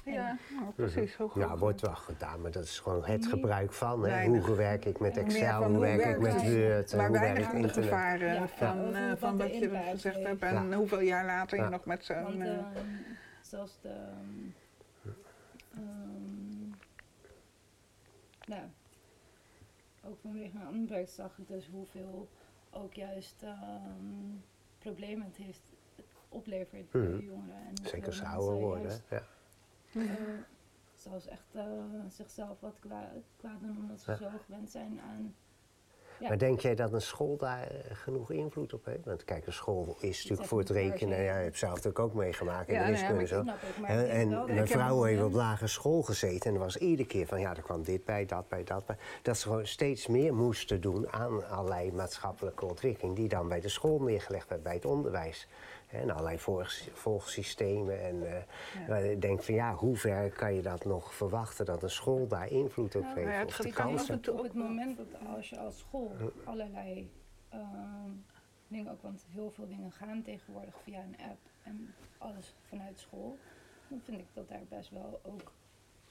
[0.03, 1.15] Ja, oh, precies.
[1.15, 4.05] Hoe ja, wordt wel gedaan, maar dat is gewoon het gebruik van.
[4.05, 4.25] Hè?
[4.25, 7.71] Hoe werk ik met Excel, hoe werk ik met Word, maar hoe werk ik internet.
[7.71, 11.85] gevaar ja, van, uh, van wat je gezegd hebt en hoeveel jaar later je nog
[11.85, 12.41] met zo'n...
[12.41, 12.57] Uh,
[13.41, 13.95] zelfs de...
[15.77, 16.75] Um,
[18.45, 18.61] nou,
[20.07, 22.27] ook vanwege een andere zag ik dus hoeveel
[22.69, 24.43] ook juist um,
[24.77, 25.73] problemen het heeft
[26.29, 27.19] oplevert bij mm.
[27.19, 27.65] jongeren.
[27.67, 29.23] En Zeker als ouder worden, ja.
[29.93, 30.11] Uh,
[30.95, 31.63] zelfs echt uh,
[32.09, 34.17] zichzelf wat kwaad, kwaad doen omdat ze ja.
[34.17, 35.35] zo gewend zijn aan
[36.19, 36.27] ja.
[36.27, 39.05] Maar denk jij dat een school daar eh, genoeg invloed op heeft?
[39.05, 41.17] Want kijk, een school is natuurlijk voor het rekenen.
[41.23, 43.43] Ja, je hebt zelf natuurlijk ook meegemaakt in ja, de wiskunde zo.
[43.83, 47.39] en, en mijn vrouw heeft op lagere school gezeten en er was iedere keer van
[47.39, 48.97] ja, er kwam dit bij, dat bij, dat bij.
[49.21, 53.69] Dat ze gewoon steeds meer moesten doen aan allerlei maatschappelijke ontwikkeling die dan bij de
[53.69, 55.47] school neergelegd werd, bij het onderwijs.
[55.87, 56.39] En allerlei
[56.93, 58.01] volgsystemen.
[58.01, 58.31] En uh,
[58.87, 58.95] ja.
[58.95, 62.51] ik denk van ja, hoe ver kan je dat nog verwachten dat een school daar
[62.51, 63.31] invloed op heeft?
[63.31, 64.21] Ja, het kansen?
[64.31, 67.11] Op het moment dat als je als school allerlei
[67.53, 67.59] uh,
[68.67, 73.37] dingen ook, want heel veel dingen gaan tegenwoordig via een app en alles vanuit school,
[73.87, 75.51] dan vind ik dat daar best wel ook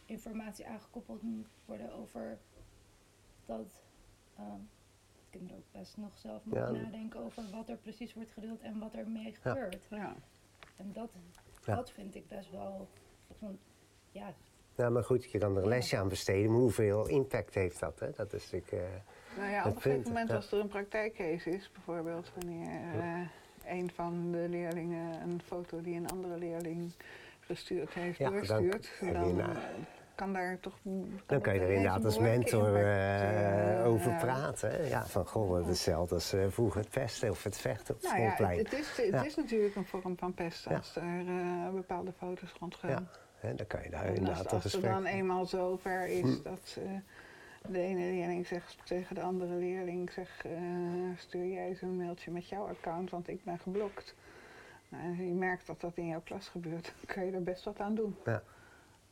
[0.06, 2.38] informatie aangekoppeld moet worden over
[3.46, 3.82] dat
[4.38, 4.44] uh,
[5.36, 8.94] kinderen ook best nog zelf moeten nadenken over wat er precies wordt gedeeld en wat
[8.94, 9.86] er mee gebeurt.
[9.90, 10.16] Ja.
[10.76, 11.10] En dat,
[11.64, 12.88] dat vind ik best wel.
[13.38, 13.58] Van,
[14.10, 14.34] ja.
[14.76, 18.00] ja, maar goed, je kan er een lesje aan besteden, maar hoeveel impact heeft dat?
[18.00, 18.10] Hè?
[18.10, 18.72] Dat is natuurlijk.
[18.72, 18.80] Uh,
[19.36, 23.20] nou ja, op een gegeven moment als er een praktijkcase is, bijvoorbeeld wanneer uh,
[23.64, 26.92] een van de leerlingen een foto die een andere leerling
[27.40, 29.56] gestuurd heeft, doorstuurt, dan, dan
[30.16, 30.74] kan daar toch...
[31.26, 34.88] Dan kan je er inderdaad als mentor uh, over praten.
[34.88, 38.22] Ja, van goh, hetzelfde als uh, vroeger het pesten of het vechten op het nou
[38.22, 38.56] schoolplein.
[38.56, 42.52] Ja, het, is, het is natuurlijk een vorm van pesten als er uh, bepaalde foto's
[42.60, 43.08] rondgaan.
[43.40, 46.42] Ja, dan kan je daar inderdaad als, als het dan eenmaal zover is hm.
[46.42, 46.78] dat
[47.68, 50.12] de ene leerling zegt tegen de andere leerling...
[50.12, 50.44] Zeg,
[51.16, 54.14] stuur jij eens een mailtje met jouw account, want ik ben geblokt.
[54.88, 57.64] Nou, en je merkt dat dat in jouw klas gebeurt, dan kan je er best
[57.64, 58.16] wat aan doen.
[58.24, 58.42] Ja.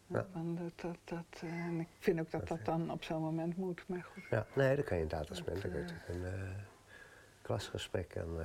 [0.07, 0.27] Ja.
[0.33, 3.85] dat, dat, dat, uh, en ik vind ook dat dat dan op zo'n moment moet,
[3.87, 4.23] maar goed.
[4.31, 6.31] Ja, nee, dat kan je inderdaad als mentor uh, een uh,
[7.43, 8.39] klasgesprek aan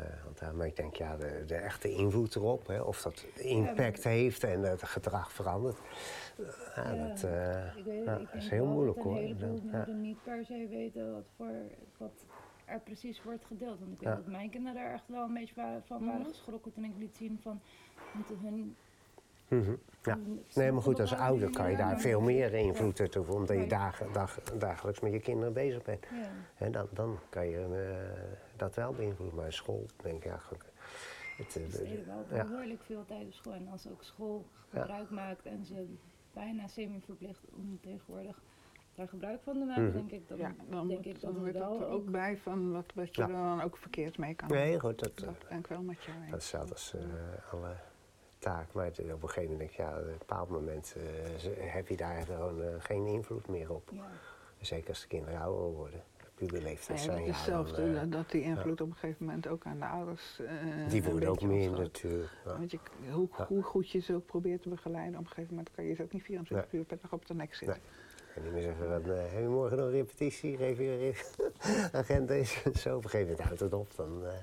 [0.44, 4.10] uh, Maar ik denk, ja, de, de, echte invloed erop, hè, of dat impact ja,
[4.10, 5.78] heeft en het gedrag verandert,
[6.76, 7.24] ja, dat
[7.76, 9.18] ik weet, ik is heel moeilijk hoor.
[9.18, 9.86] Een heleboel ja.
[9.88, 11.52] niet per se weten wat, voor,
[11.98, 12.26] wat
[12.66, 13.80] er precies wordt gedeeld.
[13.80, 16.30] Want ik weet dat mijn kinderen er echt wel een beetje van waren mhm.
[16.30, 17.62] geschrokken toen ik liet zien van,
[18.42, 18.76] hun
[19.50, 19.80] Mm -hmm.
[20.04, 20.18] Ja.
[20.56, 23.68] Nee, maar goed, als ouder kan je daar veel meer invloed uit hebben, omdat je
[23.68, 26.06] dag, dag, dagelijks met je kinderen bezig bent.
[26.12, 26.30] Ja.
[26.66, 29.38] En dan, dan kan je uh, dat wel beïnvloeden.
[29.38, 30.40] Maar school, denk ik, ja,
[31.38, 33.54] het, uh, is wel behoorlijk veel tijd op school.
[33.54, 35.96] En als ook school gebruik maakt en ze
[36.34, 38.42] bijna semi-verplicht om tegenwoordig
[38.96, 40.08] daar gebruik van te maken, mm -hmm.
[40.08, 43.16] denk ik, dan, ja, dan denk ik dat wel er ook bij van wat, wat
[43.16, 43.28] je ja.
[43.28, 44.48] dan ook verkeerd mee kan.
[44.48, 47.76] Nee, goed, dat, dat ben ik wel met je Dat is zelfs als uh, alle
[48.40, 48.74] taak.
[48.74, 51.04] Maar op een gegeven moment denk ik, ja, op een bepaald moment uh,
[51.72, 53.90] heb je daar gewoon uh, geen invloed meer op.
[53.94, 54.08] Ja.
[54.62, 56.04] Zeker als de kinderen ouder worden.
[56.36, 57.18] puberleeftijd Ja, zijn.
[57.18, 59.80] dat ja, is hetzelfde, eh, dat- dat die invloed op een gegeven moment ook aan
[59.80, 60.40] de ouders.
[60.40, 62.30] eh, die worden ook meer natuurlijk.
[62.46, 62.80] Want je,
[63.12, 65.94] hoe, hoe goed je ze ook probeert te begeleiden, op een gegeven moment kan je
[65.94, 67.78] ze ook niet 24 uur per dag op de nek zitten.
[67.78, 70.58] Ik kan niet meer zeggen, van, eh, heb je morgen nog een repetitie?
[70.58, 71.14] Geef je
[71.92, 72.64] agenda eens.
[72.82, 73.96] Zo, op een gegeven moment houdt het op.
[73.96, 74.34] Dan, eh,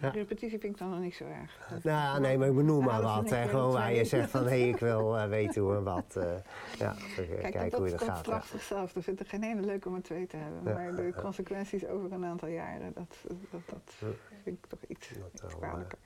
[0.00, 1.66] Ja, repetitie vind ik dan nog niet zo erg.
[1.70, 3.30] Dat- Nou nee, maar ik benoem maar dat wat.
[3.30, 3.48] Hè.
[3.48, 6.16] Gewoon dat waar je zegt van, hé, ik wil eh, weten hoe en wat.
[6.16, 6.24] eh,
[6.78, 8.18] ja, Kijk, kijken dat, hoe je dat, dat gaat.
[8.18, 8.56] straft ja.
[8.58, 8.94] zichzelf.
[8.94, 10.62] Er zit er geen ene leuk om er twee te hebben.
[10.74, 13.16] Maar de consequenties over een aantal jaren, dat,
[13.50, 13.92] dat, dat
[14.42, 15.98] vind ik toch iets, Dat iets wel, eh, kwalijker.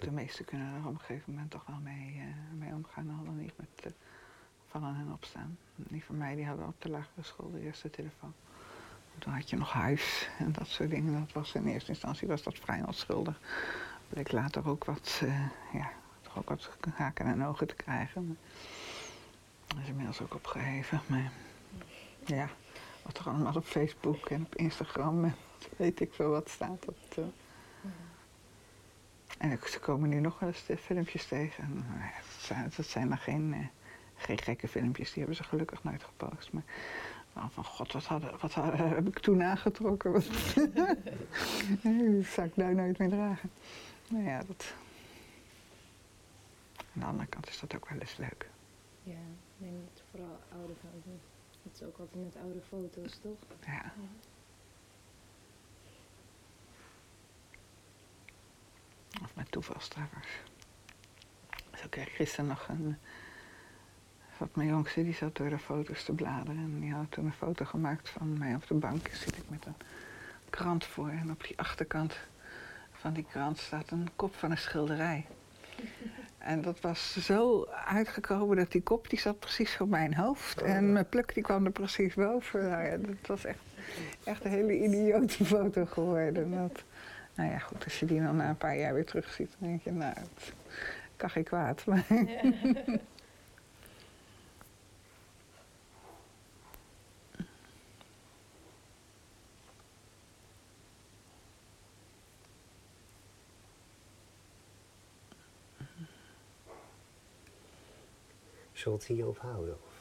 [0.00, 3.24] De meesten kunnen er op een gegeven moment toch wel mee, eh, mee omgaan.
[3.26, 3.90] Al niet met eh,
[4.66, 5.58] vallen en opstaan.
[5.76, 8.32] Die van mij die hadden op de lagere school de eerste telefoon.
[9.18, 11.20] Toen had je nog huis en dat soort dingen.
[11.20, 13.40] Dat was in eerste instantie was dat vrij onschuldig.
[14.08, 15.90] Bleek later ook wat, eh, ja,
[16.20, 18.38] toch ook wat haken en ogen te krijgen.
[19.66, 21.00] Dat is inmiddels ook opgeheven.
[21.06, 21.32] Maar
[22.26, 22.48] ja,
[23.02, 25.34] wat er allemaal op Facebook en op Instagram en
[25.76, 26.84] weet ik veel wat staat.
[26.84, 27.26] Dat,
[29.38, 31.64] en ik- ze komen nu nog wel eens de filmpjes tegen.
[31.64, 33.66] En, nou dat, zijn, dat dan geen, eh,
[34.16, 36.52] geen gekke filmpjes, die hebben ze gelukkig nooit gepost.
[36.52, 36.62] Maar
[37.32, 40.12] wel van god, wat, hadden, wat hadden- heb ik toen aangetrokken?
[40.12, 40.24] Wat-
[41.82, 43.50] dat zou ik nou nooit meer dragen.
[44.08, 44.74] Nou ja, dat...
[46.94, 48.48] Aan de andere kant is dat ook wel eens leuk.
[49.02, 51.22] Ja, ik denk dat vooral oude foto's.
[51.62, 53.38] Het is ook altijd met oude foto's, toch?
[53.66, 53.92] Ja.
[59.24, 60.28] Of met toevalstreffers.
[61.74, 62.96] Zo kreeg ik gisteren nog een...
[64.38, 66.56] Zat mijn jongste, die zat door de foto's te bladeren.
[66.58, 69.08] En die had toen een foto gemaakt van mij op de bank.
[69.08, 69.76] Zit ik met een
[70.50, 71.08] krant voor.
[71.08, 72.16] En op die achterkant
[72.92, 75.26] van die krant staat een kop van een schilderij.
[76.44, 80.62] En dat was zo uitgekomen dat die kop die zat precies op mijn hoofd.
[80.62, 82.68] En mijn pluk die kwam er precies boven.
[82.70, 83.58] Nou ja, dat was echt,
[84.24, 86.50] echt een hele idiote foto geworden.
[86.50, 86.82] Dat,
[87.34, 89.82] nou ja, goed, als je die dan na een paar jaar weer terugziet, dan denk
[89.82, 90.52] je, nou, het
[91.16, 91.84] kan geen kwaad.
[91.84, 92.06] Maar
[108.92, 109.74] het hierop houden?
[109.74, 109.92] Of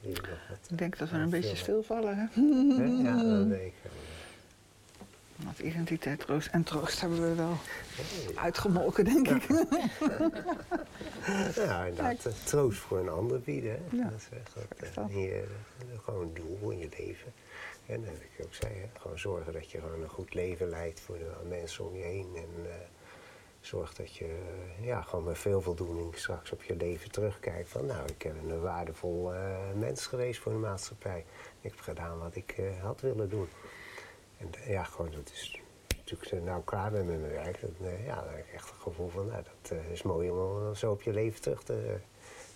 [0.00, 0.70] wil je nog wat?
[0.70, 2.16] ik denk dat we Ja, een beetje stilvallen.
[2.16, 2.40] Hè?
[3.02, 3.90] Ja, dat denk ik.
[5.50, 7.56] Want identiteit troost en troost hebben we wel
[8.34, 9.42] uitgemolken, denk ik.
[11.56, 12.26] Ja, inderdaad.
[12.26, 13.70] eh, Troost voor een ander bieden.
[13.70, 13.96] Hè?
[13.96, 15.10] Ja, Dat is echt wat, is eh, dat.
[15.10, 17.32] eh, gewoon een doel in je leven.
[17.86, 18.88] En dat ik ook zei, hè?
[19.00, 22.28] gewoon zorgen dat je gewoon een goed leven leidt voor de mensen om je heen.
[22.36, 22.66] En
[23.60, 24.38] zorg dat je
[24.80, 27.68] ja, gewoon met veel voldoening straks op je leven terugkijkt.
[27.68, 29.32] Van nou, ik ben een waardevol
[29.74, 31.24] mens geweest voor de maatschappij.
[31.60, 33.48] Ik heb gedaan wat ik had willen doen.
[34.40, 35.60] En eh, ja, gewoon dat is
[35.96, 37.60] natuurlijk ik nou klaar ben met mijn werk.
[37.60, 40.30] Dan, eh, ja, dan heb ik echt het gevoel van, nou, dat eh, is mooi
[40.30, 41.96] om eh, zo op je leven terug te,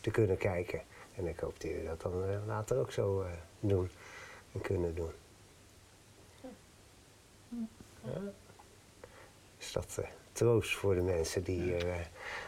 [0.01, 0.81] te kunnen kijken.
[1.17, 3.29] En ik hoop dat jullie dat dan eh, later ook zo eh,
[3.61, 3.91] doen
[4.53, 5.11] en kunnen doen.
[8.05, 8.21] Ja.
[9.59, 11.95] Is dat eh, troost voor de mensen die hier eh,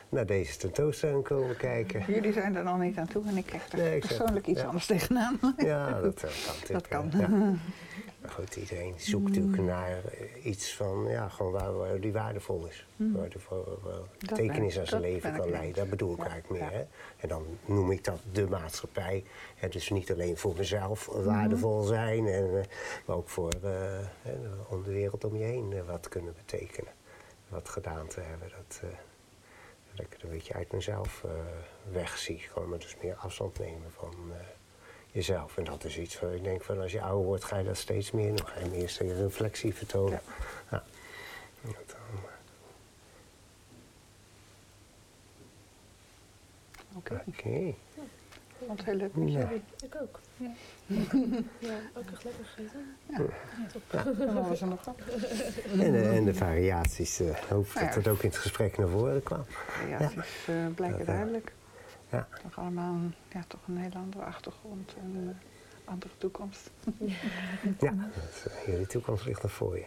[0.09, 2.05] naar deze tentoonstelling komen kijken?
[2.13, 4.47] Jullie zijn er nog niet aan toe en ik krijg er Nee, ik zeg- persoonlijk
[4.47, 4.67] iets ja.
[4.67, 5.39] anders tegenaan.
[5.57, 6.55] Ja, dat eh, kan.
[6.77, 7.13] Dat kan.
[7.13, 7.29] eh, ja.
[8.31, 12.87] Goed, iedereen zoekt natuurlijk naar eh, iets van, ja, gewoon waar, waar die waardevol is.
[12.97, 15.75] Waar de voor, waar Dat betekenis aan zijn leven kan leiden.
[15.75, 16.73] Dat bedoel ik Ja, eigenlijk meer.
[16.73, 16.77] ja.
[16.79, 16.85] Hè?
[17.17, 19.25] En dan noem ik dat de maatschappij.
[19.55, 22.67] Hè, dus niet alleen voor mezelf waardevol zijn, en, eh,
[23.07, 24.33] maar ook voor eh,
[24.69, 26.93] om de wereld om je heen wat kunnen betekenen.
[27.49, 28.49] Wat gedaan te hebben.
[28.49, 28.81] Dat,
[29.95, 31.25] dat ik het een beetje uit mezelf
[31.93, 32.39] wegzie.
[32.39, 34.15] Gewoon maar dus meer afstand nemen van
[35.17, 35.57] jezelf.
[35.57, 37.77] En dat is iets waar ik denk van als je ouder wordt ga je dat
[37.77, 38.47] steeds meer doen.
[38.47, 40.21] Ga je meer steeds reflectie vertonen.
[40.71, 40.83] Ja.
[41.61, 42.21] Dat dan,
[46.97, 47.49] Oké, Oké.
[47.49, 47.75] ik
[48.67, 49.39] vond het heel leuk met Ja.
[49.39, 49.63] jullie.
[49.85, 50.21] Ik ook.
[50.37, 50.53] Ja.
[51.59, 52.95] ja, ook echt lekker gegeten.
[54.27, 54.97] Dan was er nog wat.
[55.81, 57.81] En, de- en de variaties, eh hoop ja.
[57.85, 59.45] dat dat ook in het gesprek naar voren kwam.
[59.89, 61.53] Ja, het is eh, blijken Dat, eh, duidelijk.
[62.17, 62.29] Ja.
[62.43, 65.37] Toch allemaal een, ja, toch een hele andere achtergrond en een
[65.85, 66.71] andere toekomst.
[67.79, 69.87] Ja, dat, eh, jullie toekomst ligt nog voor je.